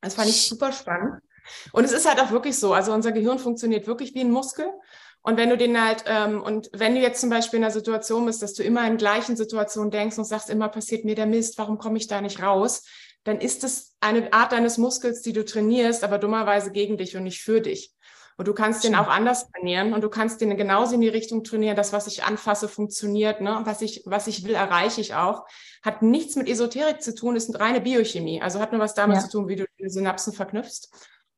Das 0.00 0.14
fand 0.14 0.28
ich 0.28 0.48
super 0.48 0.72
spannend. 0.72 1.22
Und 1.72 1.84
es 1.84 1.92
ist 1.92 2.08
halt 2.08 2.20
auch 2.20 2.30
wirklich 2.30 2.58
so, 2.58 2.74
also 2.74 2.92
unser 2.92 3.12
Gehirn 3.12 3.38
funktioniert 3.38 3.86
wirklich 3.86 4.14
wie 4.14 4.20
ein 4.20 4.30
Muskel. 4.30 4.68
Und 5.22 5.36
wenn 5.36 5.50
du 5.50 5.56
den 5.56 5.80
halt, 5.80 6.04
ähm, 6.06 6.40
und 6.40 6.70
wenn 6.72 6.94
du 6.94 7.00
jetzt 7.00 7.20
zum 7.20 7.30
Beispiel 7.30 7.58
in 7.58 7.64
einer 7.64 7.72
Situation 7.72 8.26
bist, 8.26 8.42
dass 8.42 8.54
du 8.54 8.62
immer 8.62 8.86
in 8.86 8.96
gleichen 8.96 9.36
Situationen 9.36 9.90
denkst 9.90 10.18
und 10.18 10.24
sagst, 10.24 10.50
immer 10.50 10.68
passiert 10.68 11.04
mir 11.04 11.16
der 11.16 11.26
Mist, 11.26 11.58
warum 11.58 11.78
komme 11.78 11.98
ich 11.98 12.06
da 12.06 12.20
nicht 12.20 12.40
raus? 12.40 12.84
Dann 13.26 13.40
ist 13.40 13.64
es 13.64 13.96
eine 14.00 14.32
Art 14.32 14.52
deines 14.52 14.78
Muskels, 14.78 15.20
die 15.20 15.32
du 15.32 15.44
trainierst, 15.44 16.04
aber 16.04 16.18
dummerweise 16.18 16.70
gegen 16.70 16.96
dich 16.96 17.16
und 17.16 17.24
nicht 17.24 17.42
für 17.42 17.60
dich. 17.60 17.92
Und 18.38 18.46
du 18.46 18.54
kannst 18.54 18.84
den 18.84 18.94
auch 18.94 19.08
anders 19.08 19.50
trainieren 19.50 19.94
und 19.94 20.04
du 20.04 20.10
kannst 20.10 20.40
den 20.40 20.56
genauso 20.56 20.94
in 20.94 21.00
die 21.00 21.08
Richtung 21.08 21.42
trainieren, 21.42 21.74
das, 21.74 21.92
was 21.92 22.06
ich 22.06 22.22
anfasse, 22.22 22.68
funktioniert, 22.68 23.40
ne? 23.40 23.62
was 23.64 23.82
ich, 23.82 24.02
was 24.04 24.28
ich 24.28 24.44
will, 24.44 24.54
erreiche 24.54 25.00
ich 25.00 25.14
auch. 25.14 25.44
Hat 25.82 26.02
nichts 26.02 26.36
mit 26.36 26.48
Esoterik 26.48 27.02
zu 27.02 27.14
tun, 27.14 27.34
ist 27.34 27.58
reine 27.58 27.80
Biochemie. 27.80 28.40
Also 28.40 28.60
hat 28.60 28.70
nur 28.70 28.80
was 28.80 28.94
damit 28.94 29.16
ja. 29.16 29.22
zu 29.22 29.30
tun, 29.30 29.48
wie 29.48 29.56
du 29.56 29.64
die 29.80 29.88
Synapsen 29.88 30.32
verknüpfst. 30.32 30.90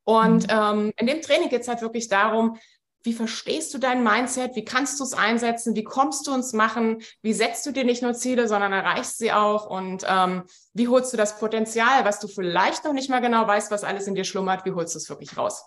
Und 0.05 0.49
mhm. 0.49 0.51
ähm, 0.51 0.93
in 0.97 1.07
dem 1.07 1.22
Training 1.22 1.49
geht 1.49 1.62
es 1.62 1.68
halt 1.68 1.80
wirklich 1.80 2.09
darum, 2.09 2.59
wie 3.05 3.12
verstehst 3.12 3.72
du 3.72 3.78
dein 3.78 4.03
Mindset? 4.03 4.57
Wie 4.57 4.64
kannst 4.64 4.99
du 5.01 5.05
es 5.05 5.14
einsetzen? 5.14 5.76
Wie 5.76 5.84
kommst 5.84 6.26
du 6.26 6.34
ins 6.34 6.53
Machen? 6.53 7.01
Wie 7.22 7.32
setzt 7.32 7.64
du 7.64 7.72
dir 7.72 7.84
nicht 7.84 8.03
nur 8.03 8.14
Ziele, 8.14 8.49
sondern 8.49 8.72
erreichst 8.72 9.18
sie 9.18 9.32
auch? 9.32 9.66
Und 9.70 10.05
ähm, 10.09 10.44
wie 10.74 10.88
holst 10.88 11.12
du 11.12 11.16
das 11.16 11.38
Potenzial, 11.38 12.05
was 12.05 12.20
du 12.20 12.28
vielleicht 12.28 12.84
noch 12.84 12.92
nicht 12.92 13.09
mal 13.09 13.20
genau 13.20 13.46
weißt, 13.46 13.70
was 13.70 13.84
alles 13.84 14.07
in 14.07 14.14
dir 14.14 14.24
schlummert? 14.24 14.64
Wie 14.64 14.72
holst 14.72 14.94
du 14.94 14.99
es 14.99 15.09
wirklich 15.09 15.36
raus? 15.36 15.64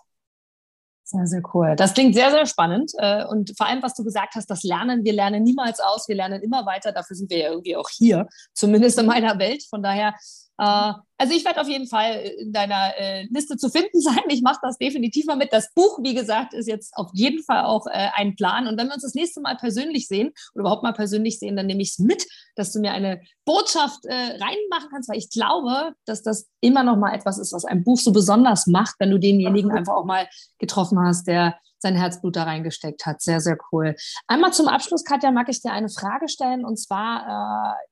Sehr, 1.04 1.26
sehr 1.26 1.42
cool. 1.52 1.74
Das 1.76 1.94
klingt 1.94 2.14
sehr, 2.14 2.30
sehr 2.30 2.46
spannend. 2.46 2.92
Äh, 2.98 3.24
und 3.26 3.52
vor 3.56 3.66
allem, 3.66 3.82
was 3.82 3.94
du 3.94 4.04
gesagt 4.04 4.34
hast, 4.34 4.48
das 4.48 4.62
Lernen, 4.62 5.04
wir 5.04 5.12
lernen 5.12 5.42
niemals 5.42 5.80
aus, 5.80 6.08
wir 6.08 6.16
lernen 6.16 6.42
immer 6.42 6.64
weiter. 6.64 6.92
Dafür 6.92 7.16
sind 7.16 7.28
wir 7.30 7.38
ja 7.38 7.50
irgendwie 7.50 7.76
auch 7.76 7.88
hier, 7.90 8.28
zumindest 8.54 8.98
in 8.98 9.06
meiner 9.06 9.38
Welt. 9.38 9.64
Von 9.68 9.82
daher 9.82 10.14
also 10.56 11.34
ich 11.34 11.44
werde 11.44 11.60
auf 11.60 11.68
jeden 11.68 11.86
Fall 11.86 12.20
in 12.38 12.52
deiner 12.52 12.92
äh, 12.98 13.26
Liste 13.30 13.56
zu 13.56 13.68
finden 13.68 14.00
sein. 14.00 14.22
Ich 14.28 14.42
mache 14.42 14.58
das 14.62 14.78
definitiv 14.78 15.26
mal 15.26 15.36
mit. 15.36 15.52
Das 15.52 15.72
Buch, 15.74 15.98
wie 16.02 16.14
gesagt, 16.14 16.54
ist 16.54 16.68
jetzt 16.68 16.94
auf 16.96 17.10
jeden 17.14 17.42
Fall 17.42 17.64
auch 17.64 17.86
äh, 17.86 18.08
ein 18.14 18.36
Plan. 18.36 18.66
Und 18.66 18.78
wenn 18.78 18.88
wir 18.88 18.94
uns 18.94 19.02
das 19.02 19.14
nächste 19.14 19.40
Mal 19.40 19.56
persönlich 19.56 20.08
sehen 20.08 20.32
oder 20.54 20.62
überhaupt 20.62 20.82
mal 20.82 20.92
persönlich 20.92 21.38
sehen, 21.38 21.56
dann 21.56 21.66
nehme 21.66 21.82
ich 21.82 21.90
es 21.90 21.98
mit, 21.98 22.26
dass 22.56 22.72
du 22.72 22.80
mir 22.80 22.92
eine 22.92 23.22
Botschaft 23.44 24.04
äh, 24.04 24.12
reinmachen 24.14 24.88
kannst, 24.90 25.08
weil 25.08 25.18
ich 25.18 25.30
glaube, 25.30 25.94
dass 26.04 26.22
das 26.22 26.48
immer 26.60 26.82
noch 26.82 26.96
mal 26.96 27.14
etwas 27.14 27.38
ist, 27.38 27.52
was 27.52 27.64
ein 27.64 27.84
Buch 27.84 27.98
so 27.98 28.12
besonders 28.12 28.66
macht, 28.66 28.96
wenn 28.98 29.10
du 29.10 29.18
denjenigen 29.18 29.72
einfach 29.72 29.94
auch 29.94 30.04
mal 30.04 30.28
getroffen 30.58 30.98
hast, 31.00 31.26
der 31.26 31.56
sein 31.82 31.96
Herzblut 31.96 32.36
da 32.36 32.44
reingesteckt 32.44 33.04
hat. 33.04 33.20
Sehr, 33.20 33.40
sehr 33.40 33.58
cool. 33.72 33.96
Einmal 34.28 34.52
zum 34.52 34.68
Abschluss, 34.68 35.04
Katja, 35.04 35.30
mag 35.32 35.48
ich 35.48 35.60
dir 35.60 35.72
eine 35.72 35.88
Frage 35.88 36.28
stellen. 36.28 36.64
Und 36.64 36.78
zwar, 36.78 37.76
äh, 37.76 37.86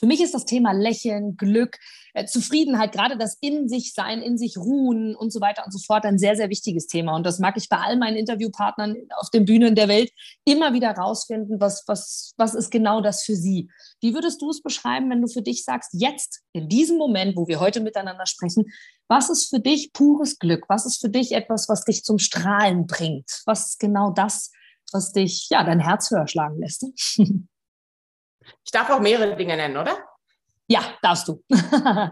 für 0.00 0.06
mich 0.06 0.22
ist 0.22 0.32
das 0.32 0.46
Thema 0.46 0.72
Lächeln, 0.72 1.36
Glück, 1.36 1.78
äh, 2.14 2.24
Zufriedenheit, 2.24 2.92
gerade 2.92 3.18
das 3.18 3.36
in 3.42 3.68
sich 3.68 3.92
sein, 3.92 4.22
in 4.22 4.38
sich 4.38 4.56
ruhen 4.56 5.14
und 5.14 5.30
so 5.30 5.42
weiter 5.42 5.62
und 5.64 5.72
so 5.72 5.78
fort 5.78 6.06
ein 6.06 6.18
sehr, 6.18 6.36
sehr 6.36 6.48
wichtiges 6.48 6.86
Thema. 6.86 7.14
Und 7.14 7.26
das 7.26 7.38
mag 7.38 7.58
ich 7.58 7.68
bei 7.68 7.76
all 7.76 7.98
meinen 7.98 8.16
Interviewpartnern 8.16 8.96
auf 9.18 9.28
den 9.28 9.44
Bühnen 9.44 9.74
der 9.74 9.88
Welt 9.88 10.10
immer 10.46 10.72
wieder 10.72 10.90
rausfinden, 10.92 11.60
was, 11.60 11.84
was, 11.86 12.32
was 12.38 12.54
ist 12.54 12.70
genau 12.70 13.02
das 13.02 13.24
für 13.24 13.36
sie. 13.36 13.68
Wie 14.00 14.14
würdest 14.14 14.40
du 14.40 14.48
es 14.48 14.62
beschreiben, 14.62 15.10
wenn 15.10 15.20
du 15.20 15.28
für 15.28 15.42
dich 15.42 15.64
sagst, 15.64 15.90
jetzt, 15.92 16.40
in 16.52 16.70
diesem 16.70 16.96
Moment, 16.96 17.36
wo 17.36 17.46
wir 17.46 17.60
heute 17.60 17.80
miteinander 17.80 18.24
sprechen, 18.24 18.64
was 19.06 19.28
ist 19.28 19.50
für 19.50 19.60
dich 19.60 19.92
pures 19.92 20.38
Glück? 20.38 20.64
Was 20.68 20.86
ist 20.86 20.98
für 20.98 21.10
dich 21.10 21.32
etwas, 21.32 21.68
was 21.68 21.84
dich 21.84 22.04
zum 22.04 22.18
Strahlen 22.18 22.86
bringt? 22.86 23.42
Was 23.44 23.72
ist 23.72 23.80
genau 23.80 24.12
das, 24.12 24.50
was 24.92 25.12
dich, 25.12 25.48
ja, 25.50 25.62
dein 25.62 25.80
Herz 25.80 26.10
höher 26.10 26.26
schlagen 26.26 26.58
lässt? 26.58 26.86
Ich 28.64 28.70
darf 28.70 28.90
auch 28.90 29.00
mehrere 29.00 29.36
Dinge 29.36 29.56
nennen, 29.56 29.76
oder? 29.76 29.96
Ja, 30.66 30.82
darfst 31.02 31.28
du. 31.28 31.42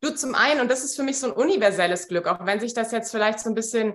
du 0.00 0.14
zum 0.14 0.34
einen, 0.34 0.60
und 0.60 0.70
das 0.70 0.84
ist 0.84 0.96
für 0.96 1.02
mich 1.02 1.18
so 1.18 1.28
ein 1.28 1.32
universelles 1.32 2.08
Glück, 2.08 2.26
auch 2.26 2.44
wenn 2.44 2.60
sich 2.60 2.74
das 2.74 2.92
jetzt 2.92 3.10
vielleicht 3.10 3.40
so 3.40 3.48
ein 3.48 3.54
bisschen 3.54 3.94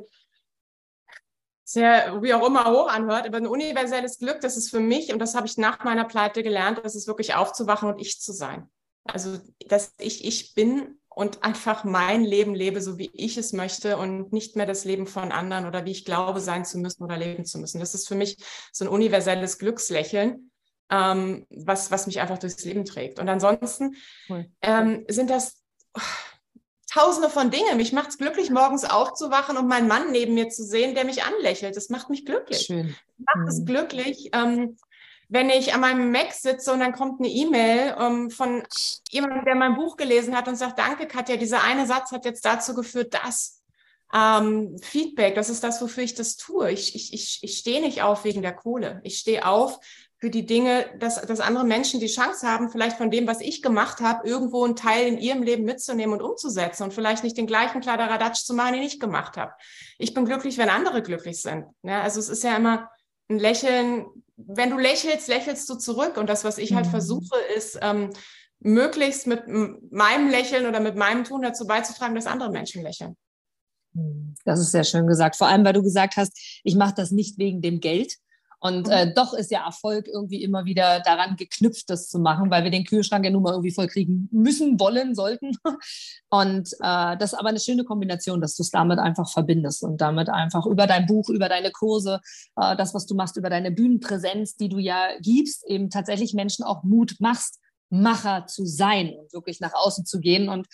sehr, 1.63 2.21
wie 2.21 2.34
auch 2.34 2.45
immer, 2.45 2.65
hoch 2.65 2.88
anhört, 2.88 3.25
aber 3.25 3.38
ein 3.38 3.47
universelles 3.47 4.19
Glück, 4.19 4.41
das 4.41 4.57
ist 4.57 4.69
für 4.69 4.79
mich, 4.79 5.13
und 5.13 5.19
das 5.19 5.36
habe 5.36 5.47
ich 5.47 5.57
nach 5.57 5.84
meiner 5.84 6.05
Pleite 6.05 6.43
gelernt, 6.43 6.81
das 6.84 6.95
ist 6.95 7.07
wirklich 7.07 7.36
aufzuwachen 7.36 7.89
und 7.89 7.99
ich 7.99 8.19
zu 8.19 8.34
sein. 8.34 8.69
Also, 9.05 9.39
dass 9.67 9.93
ich 9.99 10.25
ich 10.25 10.53
bin 10.53 10.99
und 11.09 11.43
einfach 11.43 11.84
mein 11.84 12.23
Leben 12.23 12.55
lebe, 12.55 12.81
so 12.81 12.97
wie 12.97 13.11
ich 13.13 13.38
es 13.38 13.53
möchte 13.53 13.97
und 13.97 14.34
nicht 14.34 14.55
mehr 14.55 14.65
das 14.65 14.86
Leben 14.86 15.07
von 15.07 15.31
anderen 15.31 15.65
oder 15.65 15.86
wie 15.86 15.91
ich 15.91 16.05
glaube, 16.05 16.39
sein 16.39 16.65
zu 16.65 16.79
müssen 16.79 17.03
oder 17.03 17.17
leben 17.17 17.45
zu 17.45 17.59
müssen. 17.59 17.79
Das 17.79 17.93
ist 17.93 18.07
für 18.07 18.15
mich 18.15 18.38
so 18.71 18.86
ein 18.86 18.89
universelles 18.89 19.57
Glückslächeln 19.57 20.51
ähm, 20.93 21.45
was, 21.49 21.89
was 21.89 22.05
mich 22.05 22.21
einfach 22.21 22.37
durchs 22.37 22.63
Leben 22.63 22.85
trägt. 22.85 23.19
Und 23.19 23.27
ansonsten 23.27 23.95
cool. 24.29 24.45
ähm, 24.61 25.05
sind 25.07 25.29
das 25.29 25.63
oh, 25.95 26.01
tausende 26.91 27.29
von 27.29 27.49
Dingen. 27.49 27.77
Mich 27.77 27.93
macht 27.93 28.09
es 28.09 28.17
glücklich, 28.17 28.51
morgens 28.51 28.85
aufzuwachen 28.85 29.57
und 29.57 29.67
meinen 29.67 29.87
Mann 29.87 30.11
neben 30.11 30.35
mir 30.35 30.49
zu 30.49 30.63
sehen, 30.63 30.93
der 30.93 31.05
mich 31.05 31.23
anlächelt. 31.23 31.75
Das 31.75 31.89
macht 31.89 32.09
mich 32.09 32.25
glücklich. 32.25 32.67
Schön. 32.67 32.95
Macht 33.17 33.37
mhm. 33.37 33.47
es 33.47 33.65
glücklich. 33.65 34.29
Ähm, 34.33 34.77
wenn 35.29 35.49
ich 35.49 35.73
an 35.73 35.81
meinem 35.81 36.11
Mac 36.11 36.31
sitze 36.31 36.71
und 36.71 36.79
dann 36.79 36.93
kommt 36.93 37.19
eine 37.19 37.29
E-Mail 37.29 37.95
ähm, 37.99 38.29
von 38.29 38.63
jemandem, 39.09 39.45
der 39.45 39.55
mein 39.55 39.75
Buch 39.75 39.97
gelesen 39.97 40.37
hat 40.37 40.47
und 40.47 40.57
sagt, 40.57 40.77
danke 40.77 41.07
Katja, 41.07 41.37
dieser 41.37 41.63
eine 41.63 41.87
Satz 41.87 42.11
hat 42.11 42.25
jetzt 42.25 42.45
dazu 42.45 42.75
geführt, 42.75 43.15
dass 43.15 43.63
ähm, 44.13 44.77
Feedback, 44.79 45.33
das 45.33 45.49
ist 45.49 45.63
das, 45.63 45.81
wofür 45.81 46.03
ich 46.03 46.13
das 46.13 46.37
tue. 46.37 46.71
Ich, 46.71 46.93
ich, 46.93 47.13
ich, 47.13 47.39
ich 47.41 47.57
stehe 47.57 47.81
nicht 47.81 48.03
auf 48.03 48.25
wegen 48.25 48.43
der 48.43 48.53
Kohle. 48.53 49.01
Ich 49.03 49.17
stehe 49.17 49.47
auf, 49.47 49.79
für 50.24 50.30
die 50.30 50.45
Dinge, 50.45 50.86
dass, 50.99 51.19
dass 51.19 51.41
andere 51.41 51.65
Menschen 51.65 51.99
die 51.99 52.07
Chance 52.07 52.47
haben, 52.47 52.69
vielleicht 52.69 52.95
von 52.95 53.11
dem, 53.11 53.28
was 53.28 53.41
ich 53.41 53.61
gemacht 53.61 53.99
habe, 53.99 54.26
irgendwo 54.26 54.63
einen 54.63 54.78
Teil 54.78 55.05
in 55.05 55.17
ihrem 55.17 55.43
Leben 55.43 55.65
mitzunehmen 55.65 56.17
und 56.17 56.21
umzusetzen 56.21 56.84
und 56.84 56.93
vielleicht 56.93 57.26
nicht 57.26 57.36
den 57.36 57.45
gleichen 57.45 57.82
Kladderadatsch 57.82 58.45
zu 58.45 58.53
machen, 58.53 58.76
den 58.76 58.84
ich 58.84 59.01
gemacht 59.01 59.36
habe. 59.36 59.51
Ich 59.97 60.13
bin 60.13 60.24
glücklich, 60.24 60.57
wenn 60.57 60.69
andere 60.69 61.01
glücklich 61.01 61.41
sind. 61.41 61.65
Ja, 61.82 62.03
also 62.03 62.21
es 62.21 62.30
ist 62.30 62.41
ja 62.41 62.55
immer 62.55 62.89
ein 63.28 63.38
Lächeln. 63.38 64.05
Wenn 64.38 64.69
du 64.69 64.78
lächelst, 64.78 65.28
lächelst 65.28 65.69
du 65.69 65.76
zurück. 65.76 66.15
Und 66.15 66.30
das, 66.30 66.45
was 66.45 66.57
ich 66.57 66.71
halt 66.71 66.86
mhm. 66.86 66.91
versuche, 66.91 67.38
ist, 67.57 67.78
ähm, 67.82 68.09
möglichst 68.61 69.28
mit 69.28 69.43
meinem 69.91 70.30
Lächeln 70.30 70.67
oder 70.67 70.80
mit 70.80 70.95
meinem 70.95 71.26
Tun 71.26 71.41
dazu 71.41 71.67
beizutragen, 71.67 72.15
dass 72.15 72.28
andere 72.28 72.49
Menschen 72.49 72.82
lächeln. 72.82 73.17
Das 74.45 74.61
ist 74.61 74.71
sehr 74.71 74.86
schön 74.86 75.05
gesagt. 75.05 75.36
Vor 75.36 75.47
allem, 75.47 75.65
weil 75.65 75.74
du 75.74 75.84
gesagt 75.84 76.15
hast, 76.15 76.61
ich 76.63 76.76
mache 76.76 76.93
das 76.95 77.11
nicht 77.11 77.38
wegen 77.39 77.61
dem 77.61 77.82
Geld, 77.82 78.19
Und 78.64 78.88
äh, 78.88 79.07
mhm. 79.07 79.14
doch 79.14 79.34
ist 79.34 79.51
ja 79.51 79.66
Erfolg 79.66 80.07
irgendwie 80.07 80.41
immer 80.41 80.64
wieder 80.64 81.01
daran 81.01 81.36
geknüpft, 81.36 81.89
das 81.89 82.07
zu 82.07 82.18
machen, 82.18 82.49
weil 82.49 82.64
wir 82.64 82.72
den 82.72 82.86
Kühlschrank 82.86 83.26
ja 83.26 83.30
nun 83.30 83.43
mal 83.43 83.51
irgendwie 83.51 83.74
voll 83.74 83.88
kriegen 83.88 84.30
müssen, 84.32 84.80
wollen, 84.80 85.16
sollten. 85.16 85.51
Und 86.30 86.72
äh, 86.80 87.18
das 87.18 87.34
ist 87.34 87.39
aber 87.39 87.49
eine 87.49 87.59
schöne 87.59 87.84
Kombination, 87.84 88.39
dass 88.39 88.55
du 88.55 88.64
es 88.64 88.70
damit 88.70 88.99
einfach 88.99 89.30
verbindest 89.30 89.84
und 89.84 89.99
damit 89.99 90.30
einfach 90.30 90.66
über 90.66 90.88
dein 90.88 91.05
Buch, 91.05 91.30
über 91.30 91.49
deine 91.49 91.72
Kurse, 91.72 92.22
äh, 92.55 92.78
das, 92.78 92.93
was 92.93 93.05
du 93.05 93.16
machst, 93.16 93.36
über 93.36 93.49
deine 93.49 93.70
Bühnenpräsenz, 93.70 94.55
die 94.55 94.70
du 94.70 94.80
ja 94.80 95.09
gibst, 95.20 95.66
eben 95.68 95.89
tatsächlich 95.89 96.34
Menschen 96.34 96.64
auch 96.64 96.84
Mut 96.84 97.18
machst, 97.20 97.59
Macher 97.89 98.47
zu 98.47 98.66
sein 98.66 99.14
und 99.20 99.34
wirklich 99.34 99.59
nach 99.59 99.74
außen 99.74 100.05
zu 100.05 100.22
gehen. 100.22 100.47
Und 100.47 100.68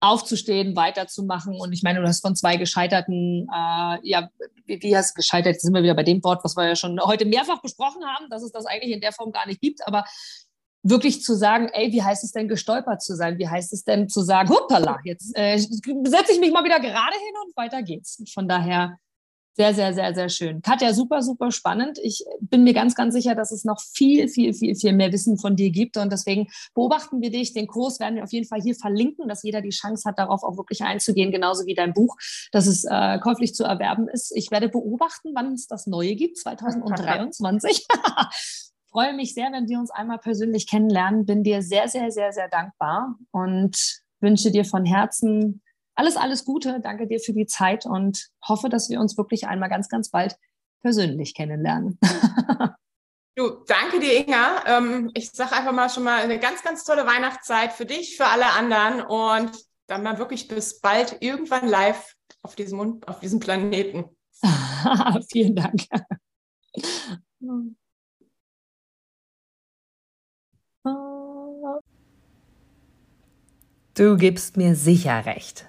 aufzustehen, 0.00 0.76
weiterzumachen. 0.76 1.58
Und 1.58 1.72
ich 1.72 1.82
meine, 1.82 2.00
du 2.00 2.06
hast 2.06 2.20
von 2.20 2.36
zwei 2.36 2.56
gescheiterten, 2.56 3.48
äh, 3.52 3.98
ja, 4.02 4.28
wie, 4.66 4.82
wie 4.82 4.96
hast 4.96 5.14
gescheitert? 5.14 5.54
Jetzt 5.54 5.62
sind 5.62 5.74
wir 5.74 5.82
wieder 5.82 5.94
bei 5.94 6.02
dem 6.02 6.22
Wort, 6.22 6.44
was 6.44 6.56
wir 6.56 6.66
ja 6.66 6.76
schon 6.76 7.00
heute 7.00 7.24
mehrfach 7.24 7.62
besprochen 7.62 8.04
haben, 8.04 8.28
dass 8.30 8.42
es 8.42 8.52
das 8.52 8.66
eigentlich 8.66 8.92
in 8.92 9.00
der 9.00 9.12
Form 9.12 9.32
gar 9.32 9.46
nicht 9.46 9.60
gibt. 9.60 9.86
Aber 9.86 10.04
wirklich 10.82 11.22
zu 11.22 11.34
sagen, 11.34 11.68
ey, 11.72 11.92
wie 11.92 12.02
heißt 12.02 12.22
es 12.24 12.32
denn 12.32 12.48
gestolpert 12.48 13.02
zu 13.02 13.16
sein? 13.16 13.38
Wie 13.38 13.48
heißt 13.48 13.72
es 13.72 13.84
denn 13.84 14.08
zu 14.08 14.22
sagen, 14.22 14.50
hoppala, 14.50 15.00
jetzt 15.04 15.36
äh, 15.36 15.58
setze 15.58 16.32
ich 16.32 16.40
mich 16.40 16.52
mal 16.52 16.64
wieder 16.64 16.78
gerade 16.78 17.16
hin 17.16 17.34
und 17.44 17.56
weiter 17.56 17.82
geht's. 17.82 18.22
Von 18.32 18.48
daher 18.48 18.98
sehr, 19.56 19.72
sehr, 19.72 19.94
sehr, 19.94 20.14
sehr 20.14 20.28
schön. 20.28 20.60
Katja, 20.60 20.92
super, 20.92 21.22
super 21.22 21.50
spannend. 21.50 21.98
Ich 22.02 22.22
bin 22.40 22.62
mir 22.62 22.74
ganz, 22.74 22.94
ganz 22.94 23.14
sicher, 23.14 23.34
dass 23.34 23.52
es 23.52 23.64
noch 23.64 23.80
viel, 23.80 24.28
viel, 24.28 24.52
viel, 24.52 24.74
viel 24.74 24.92
mehr 24.92 25.12
Wissen 25.12 25.38
von 25.38 25.56
dir 25.56 25.70
gibt. 25.70 25.96
Und 25.96 26.12
deswegen 26.12 26.48
beobachten 26.74 27.22
wir 27.22 27.30
dich. 27.30 27.54
Den 27.54 27.66
Kurs 27.66 27.98
werden 27.98 28.16
wir 28.16 28.24
auf 28.24 28.32
jeden 28.32 28.46
Fall 28.46 28.60
hier 28.60 28.74
verlinken, 28.74 29.28
dass 29.28 29.42
jeder 29.42 29.62
die 29.62 29.70
Chance 29.70 30.06
hat, 30.06 30.18
darauf 30.18 30.42
auch 30.42 30.58
wirklich 30.58 30.82
einzugehen, 30.82 31.32
genauso 31.32 31.64
wie 31.64 31.74
dein 31.74 31.94
Buch, 31.94 32.16
dass 32.52 32.66
es 32.66 32.84
äh, 32.84 33.18
käuflich 33.18 33.54
zu 33.54 33.64
erwerben 33.64 34.08
ist. 34.08 34.30
Ich 34.36 34.50
werde 34.50 34.68
beobachten, 34.68 35.30
wann 35.34 35.54
es 35.54 35.66
das 35.66 35.86
Neue 35.86 36.16
gibt, 36.16 36.36
2023. 36.36 37.86
Freue 38.90 39.14
mich 39.14 39.32
sehr, 39.32 39.50
wenn 39.52 39.68
wir 39.68 39.78
uns 39.78 39.90
einmal 39.90 40.18
persönlich 40.18 40.68
kennenlernen. 40.68 41.24
Bin 41.24 41.42
dir 41.42 41.62
sehr, 41.62 41.88
sehr, 41.88 42.10
sehr, 42.10 42.32
sehr 42.32 42.48
dankbar 42.48 43.16
und 43.30 44.02
wünsche 44.20 44.50
dir 44.50 44.66
von 44.66 44.84
Herzen 44.84 45.62
alles, 45.96 46.16
alles 46.16 46.44
Gute. 46.44 46.80
Danke 46.80 47.06
dir 47.06 47.18
für 47.18 47.32
die 47.32 47.46
Zeit 47.46 47.86
und 47.86 48.28
hoffe, 48.46 48.68
dass 48.68 48.90
wir 48.90 49.00
uns 49.00 49.16
wirklich 49.16 49.48
einmal 49.48 49.70
ganz, 49.70 49.88
ganz 49.88 50.10
bald 50.10 50.36
persönlich 50.82 51.34
kennenlernen. 51.34 51.98
Du, 53.38 53.50
danke 53.66 54.00
dir, 54.00 54.18
Inga. 54.18 54.64
Ähm, 54.64 55.10
ich 55.12 55.30
sage 55.30 55.52
einfach 55.52 55.72
mal 55.72 55.90
schon 55.90 56.04
mal 56.04 56.22
eine 56.22 56.40
ganz, 56.40 56.62
ganz 56.62 56.84
tolle 56.84 57.04
Weihnachtszeit 57.04 57.70
für 57.70 57.84
dich, 57.84 58.16
für 58.16 58.24
alle 58.24 58.46
anderen 58.46 59.02
und 59.02 59.52
dann 59.88 60.02
mal 60.02 60.16
wirklich 60.16 60.48
bis 60.48 60.80
bald 60.80 61.18
irgendwann 61.20 61.68
live 61.68 62.14
auf 62.40 62.56
diesem, 62.56 63.02
auf 63.04 63.20
diesem 63.20 63.38
Planeten. 63.38 64.06
Vielen 65.30 65.54
Dank. 65.54 65.82
Du 73.92 74.16
gibst 74.16 74.56
mir 74.56 74.74
sicher 74.74 75.26
recht 75.26 75.68